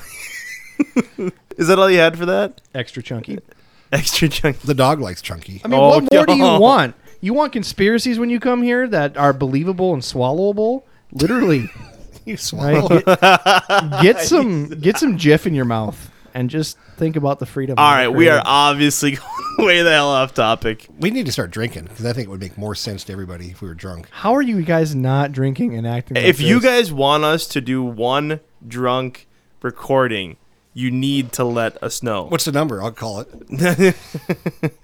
is 1.56 1.68
that 1.68 1.78
all 1.78 1.90
you 1.90 1.98
had 1.98 2.18
for 2.18 2.26
that? 2.26 2.60
Extra 2.74 3.02
chunky. 3.02 3.38
Extra 3.92 4.28
chunky. 4.28 4.58
The 4.64 4.74
dog 4.74 5.00
likes 5.00 5.22
chunky. 5.22 5.60
I 5.64 5.68
mean, 5.68 5.78
Oh, 5.80 5.88
what 6.00 6.12
more 6.12 6.26
do 6.26 6.32
you 6.34 6.38
no. 6.38 6.60
want? 6.60 6.94
You 7.20 7.32
want 7.34 7.52
conspiracies 7.52 8.18
when 8.18 8.28
you 8.30 8.38
come 8.40 8.62
here 8.62 8.86
that 8.88 9.16
are 9.16 9.32
believable 9.32 9.92
and 9.94 10.02
swallowable? 10.02 10.82
Literally. 11.12 11.70
You 12.24 12.32
Right? 12.34 12.40
swallow. 12.40 12.88
Get, 13.00 14.02
get 14.02 14.20
some 14.20 14.68
get 14.68 14.98
some 14.98 15.16
Jif 15.16 15.46
in 15.46 15.54
your 15.54 15.64
mouth 15.64 16.10
and 16.36 16.50
just 16.50 16.78
think 16.96 17.16
about 17.16 17.38
the 17.38 17.46
freedom. 17.46 17.78
All 17.78 17.90
of 17.90 17.96
right, 17.96 18.04
the 18.04 18.12
we 18.12 18.28
are 18.28 18.42
obviously 18.44 19.12
going 19.12 19.26
way 19.66 19.82
the 19.82 19.90
hell 19.90 20.10
off 20.10 20.34
topic. 20.34 20.86
We 21.00 21.10
need 21.10 21.24
to 21.26 21.32
start 21.32 21.50
drinking 21.50 21.84
because 21.84 22.04
I 22.04 22.12
think 22.12 22.28
it 22.28 22.30
would 22.30 22.40
make 22.40 22.58
more 22.58 22.74
sense 22.74 23.04
to 23.04 23.12
everybody 23.12 23.50
if 23.50 23.62
we 23.62 23.68
were 23.68 23.74
drunk. 23.74 24.08
How 24.10 24.34
are 24.34 24.42
you 24.42 24.62
guys 24.62 24.94
not 24.94 25.32
drinking 25.32 25.74
and 25.74 25.86
acting? 25.86 26.16
Like 26.16 26.26
if 26.26 26.40
you 26.40 26.60
this? 26.60 26.70
guys 26.70 26.92
want 26.92 27.24
us 27.24 27.46
to 27.48 27.62
do 27.62 27.82
one 27.82 28.40
drunk 28.68 29.26
recording, 29.62 30.36
you 30.74 30.90
need 30.90 31.32
to 31.32 31.44
let 31.44 31.82
us 31.82 32.02
know. 32.02 32.24
What's 32.24 32.44
the 32.44 32.52
number? 32.52 32.82
I'll 32.82 32.92
call 32.92 33.20
it. 33.20 33.28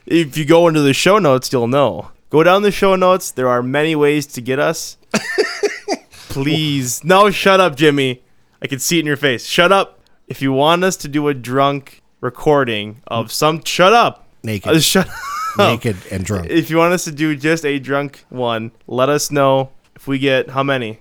if 0.07 0.39
you 0.39 0.47
go 0.47 0.69
into 0.69 0.81
the 0.81 0.95
show 0.95 1.19
notes, 1.19 1.53
you'll 1.53 1.69
know. 1.69 2.13
Go 2.31 2.43
down 2.43 2.63
the 2.63 2.73
show 2.73 2.97
notes. 2.97 3.31
There 3.31 3.49
are 3.49 3.63
many 3.63 3.95
ways 3.95 4.27
to 4.29 4.41
get 4.41 4.59
us. 4.59 4.97
Please. 6.31 7.05
No, 7.05 7.31
shut 7.31 7.61
up, 7.61 7.77
Jimmy. 7.77 8.23
I 8.63 8.69
can 8.69 8.79
see 8.79 8.97
it 8.97 9.01
in 9.01 9.07
your 9.07 9.19
face. 9.19 9.45
Shut 9.45 9.71
up. 9.71 9.99
If 10.29 10.41
you 10.43 10.53
want 10.53 10.85
us 10.85 10.97
to 10.99 11.09
do 11.09 11.29
a 11.29 11.35
drunk 11.35 12.03
recording 12.21 13.03
of 13.07 13.31
some. 13.33 13.63
Shut 13.65 13.93
up. 13.93 14.27
Naked. 14.43 14.73
Uh, 14.73 14.81
shut 14.81 15.09
Naked 15.59 15.97
and 16.11 16.25
drunk. 16.25 16.49
If 16.51 16.71
you 16.71 16.79
want 16.79 16.95
us 16.95 17.05
to 17.05 17.13
do 17.13 17.37
just 17.37 17.65
a 17.67 17.79
drunk 17.79 18.25
one, 18.31 18.73
let 18.87 19.09
us 19.09 19.31
know. 19.31 19.71
If 19.95 20.07
we 20.07 20.19
get 20.19 20.51
how 20.51 20.63
many? 20.63 21.01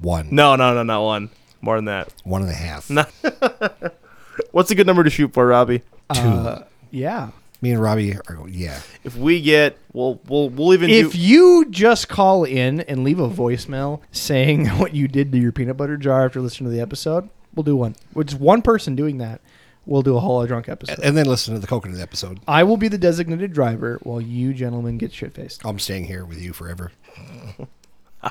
One. 0.00 0.28
No, 0.30 0.56
no, 0.56 0.74
no, 0.74 0.82
not 0.82 1.02
one. 1.02 1.30
More 1.60 1.76
than 1.76 1.86
that. 1.86 2.12
One 2.24 2.42
and 2.42 2.50
a 2.50 2.54
half. 2.54 2.88
What's 4.52 4.70
a 4.70 4.74
good 4.74 4.86
number 4.86 5.02
to 5.04 5.10
shoot 5.10 5.32
for, 5.32 5.46
Robbie? 5.46 5.82
Uh, 6.10 6.62
yeah. 6.90 7.30
Me 7.60 7.72
and 7.72 7.82
Robbie 7.82 8.14
are, 8.14 8.48
yeah. 8.48 8.80
If 9.02 9.16
we 9.16 9.40
get, 9.42 9.76
we'll 9.92 10.20
we'll 10.28 10.48
we'll 10.50 10.74
even 10.74 10.90
If 10.90 11.12
do. 11.12 11.18
you 11.18 11.66
just 11.70 12.08
call 12.08 12.44
in 12.44 12.82
and 12.82 13.02
leave 13.02 13.18
a 13.18 13.28
voicemail 13.28 14.00
saying 14.12 14.66
what 14.78 14.94
you 14.94 15.08
did 15.08 15.32
to 15.32 15.38
your 15.38 15.50
peanut 15.50 15.76
butter 15.76 15.96
jar 15.96 16.24
after 16.24 16.40
listening 16.40 16.70
to 16.70 16.76
the 16.76 16.80
episode, 16.80 17.28
we'll 17.58 17.64
do 17.64 17.76
one. 17.76 17.96
With 18.14 18.28
just 18.28 18.40
one 18.40 18.62
person 18.62 18.94
doing 18.94 19.18
that, 19.18 19.40
we'll 19.84 20.02
do 20.02 20.16
a 20.16 20.20
whole 20.20 20.46
drunk 20.46 20.68
episode. 20.68 21.00
And 21.02 21.16
then 21.16 21.26
listen 21.26 21.54
to 21.54 21.60
the 21.60 21.66
coconut 21.66 21.98
episode. 22.00 22.38
I 22.46 22.62
will 22.62 22.76
be 22.76 22.86
the 22.86 22.98
designated 22.98 23.52
driver 23.52 23.98
while 24.04 24.20
you 24.20 24.54
gentlemen 24.54 24.96
get 24.96 25.12
shit 25.12 25.34
faced. 25.34 25.62
I'm 25.66 25.80
staying 25.80 26.04
here 26.04 26.24
with 26.24 26.40
you 26.40 26.52
forever. 26.52 26.92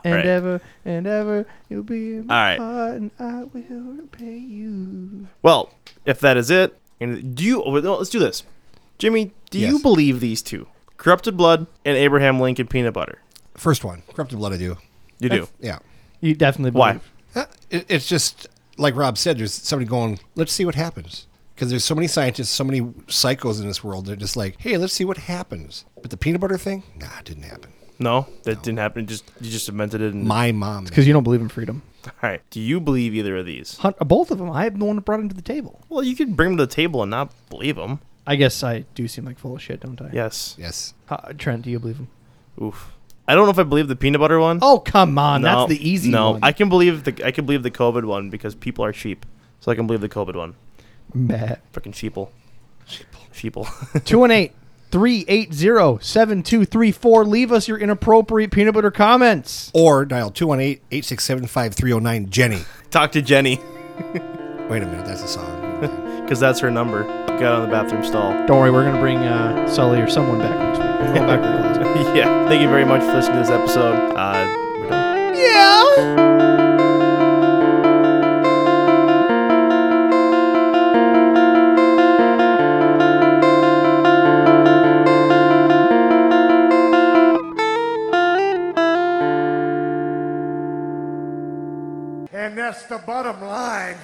And 0.04 0.16
right. 0.16 0.26
ever 0.26 0.60
and 0.84 1.08
ever 1.08 1.46
you'll 1.70 1.82
be 1.82 2.16
in 2.16 2.28
my 2.28 2.36
All 2.36 2.42
right. 2.42 2.60
heart 2.60 2.96
and 2.98 3.12
I 3.20 3.44
will 3.46 3.94
repay 3.94 4.38
you. 4.38 5.28
Well, 5.42 5.72
if 6.06 6.20
that 6.20 6.36
is 6.36 6.52
it, 6.52 6.78
and 7.00 7.34
do 7.34 7.46
you? 7.46 7.64
oh, 7.64 7.80
no, 7.80 7.96
Let's 7.96 8.10
do 8.10 8.20
this, 8.20 8.44
Jimmy. 8.98 9.32
Do 9.50 9.58
you 9.60 9.80
believe 9.80 10.20
these 10.20 10.42
two? 10.42 10.68
Corrupted 10.98 11.38
blood 11.38 11.68
and 11.86 11.96
Abraham 11.96 12.38
Lincoln 12.42 12.68
peanut 12.68 12.94
butter. 12.96 13.22
First 13.56 13.86
one, 13.86 14.04
corrupted 14.14 14.38
blood. 14.40 14.52
I 14.52 14.58
do. 14.58 14.76
You 15.20 15.30
do. 15.30 15.48
Yeah. 15.62 15.80
You 16.20 16.36
definitely 16.36 16.78
Why? 16.78 16.92
believe. 16.92 17.04
Uh, 17.34 17.46
It, 17.70 17.86
it's 17.88 18.08
just 18.10 18.48
like 18.78 18.96
Rob 18.96 19.18
said. 19.18 19.38
There's 19.38 19.54
somebody 19.54 19.90
going. 19.90 20.20
Let's 20.36 20.52
see 20.54 20.66
what 20.66 20.76
happens. 20.76 21.28
Because 21.56 21.70
there's 21.72 21.84
so 21.84 21.96
many 21.96 22.08
scientists, 22.08 22.50
so 22.50 22.64
many 22.64 22.82
psychos 22.82 23.60
in 23.60 23.68
this 23.68 23.84
world. 23.84 24.06
They're 24.06 24.16
just 24.16 24.38
like, 24.38 24.60
hey, 24.60 24.78
let's 24.78 24.94
see 24.94 25.06
what 25.06 25.18
happens. 25.18 25.86
But 26.02 26.12
the 26.12 26.18
peanut 26.18 26.40
butter 26.40 26.58
thing, 26.58 26.84
nah, 26.96 27.18
it 27.20 27.26
didn't 27.26 27.44
happen. 27.44 27.72
No, 27.98 28.28
that 28.44 28.62
didn't 28.62 28.78
happen. 28.78 29.08
Just 29.08 29.32
you 29.42 29.50
just 29.50 29.68
invented 29.68 30.02
it. 30.02 30.14
And, 30.14 30.24
My 30.26 30.52
mom. 30.52 30.86
Because 30.86 31.08
you 31.08 31.14
don't 31.14 31.24
believe 31.24 31.42
in 31.42 31.50
freedom. 31.50 31.82
all 32.06 32.12
right. 32.22 32.42
Do 32.52 32.60
you 32.62 32.80
believe 32.80 33.16
either 33.16 33.38
of 33.38 33.48
these? 33.48 33.78
Hun- 33.78 33.96
Both 34.02 34.30
of 34.30 34.38
them. 34.38 34.52
I 34.52 34.68
am 34.68 34.78
the 34.78 34.86
one 34.86 34.98
that 34.98 35.06
brought 35.06 35.18
them 35.18 35.30
to 35.30 35.36
the 35.36 35.42
table. 35.42 35.82
Well, 35.90 36.04
you 36.04 36.16
could 36.16 36.36
bring 36.36 36.52
them 36.52 36.58
to 36.58 36.66
the 36.68 36.72
table 36.72 37.02
and 37.02 37.10
not 37.10 37.32
believe 37.50 37.76
them. 37.76 38.02
I 38.28 38.36
guess 38.36 38.62
I 38.62 38.82
do 38.94 39.08
seem 39.08 39.26
like 39.26 39.40
full 39.40 39.56
of 39.56 39.62
shit, 39.64 39.80
don't 39.80 40.00
I? 40.00 40.12
Yes. 40.14 40.56
Yes. 40.60 40.94
Uh, 41.10 41.34
Trent, 41.38 41.64
do 41.64 41.72
you 41.72 41.80
believe 41.80 41.98
him? 41.98 42.08
Oof. 42.62 42.94
I 43.28 43.36
don't 43.36 43.46
know 43.46 43.52
if 43.52 43.60
I 43.60 43.64
believe 43.64 43.88
the 43.88 43.96
peanut 43.96 44.20
butter 44.22 44.40
one. 44.40 44.60
Oh 44.62 44.80
come 44.80 45.18
on, 45.20 45.42
No, 45.42 45.68
that's 45.68 45.78
the 45.78 45.90
easy 45.90 46.10
one. 46.10 46.12
no, 46.14 46.32
one. 46.32 46.40
I 46.44 46.52
can 46.52 46.70
believe 46.70 47.04
the 47.04 47.26
I 47.26 47.32
can 47.32 47.46
believe 47.46 47.64
the 47.64 47.72
COVID 47.72 48.06
one 48.06 48.30
because 48.30 48.56
people 48.56 48.86
are 48.86 48.92
cheap, 48.94 49.26
so 49.60 49.72
I 49.72 49.76
can 49.76 49.86
believe 49.88 50.02
the 50.02 50.10
COVID 50.10 50.36
one. 50.36 50.56
Meh. 51.14 51.56
Freaking 51.74 51.94
sheeple. 51.94 52.30
Sheeple. 53.34 53.66
218 54.06 54.54
380 54.92 55.52
7234. 56.02 57.26
Leave 57.26 57.52
us 57.52 57.68
your 57.68 57.78
inappropriate 57.78 58.52
peanut 58.52 58.74
butter 58.74 58.92
comments. 58.92 59.70
Or 59.74 60.06
dial 60.06 60.32
218 60.32 60.82
867 60.92 61.48
5309 61.48 62.30
Jenny. 62.30 62.62
Talk 62.90 63.12
to 63.12 63.22
Jenny 63.22 63.58
Wait 64.70 64.84
a 64.84 64.86
minute, 64.86 65.06
that's 65.06 65.24
a 65.24 65.28
song. 65.28 65.82
because 66.24 66.40
that's 66.40 66.60
her 66.60 66.70
number. 66.72 67.04
Got 67.40 67.44
on 67.44 67.62
the 67.64 67.68
bathroom 67.72 68.04
stall. 68.04 68.32
Don't 68.48 68.60
worry, 68.60 68.72
we're 68.72 68.84
going 68.84 68.96
to 68.96 69.02
bring 69.02 69.18
uh, 69.20 69.68
Sully 69.70 70.00
or 70.02 70.08
someone 70.10 70.40
back 70.40 70.58
next 70.58 70.80
week. 70.80 70.88
We're 70.88 71.14
going 71.14 71.28
back 71.28 71.42
to 71.42 71.48
the 71.48 71.58
closet. 71.58 71.67
yeah. 72.16 72.48
Thank 72.48 72.62
you 72.62 72.70
very 72.70 72.86
much 72.86 73.02
for 73.02 73.14
listening 73.14 73.38
to 73.38 73.44
this 73.44 73.50
episode. 73.50 74.14
Uh, 74.16 74.46
we're 74.78 74.90
done. 74.90 75.36
Yeah. 75.36 75.84
And 92.32 92.58
that's 92.58 92.84
the 92.84 93.00
bottom 93.00 93.42
line, 93.42 93.98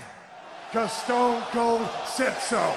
because 0.69 0.91
Stone 0.91 1.43
Cold 1.51 1.87
said 2.05 2.37
so. 2.39 2.75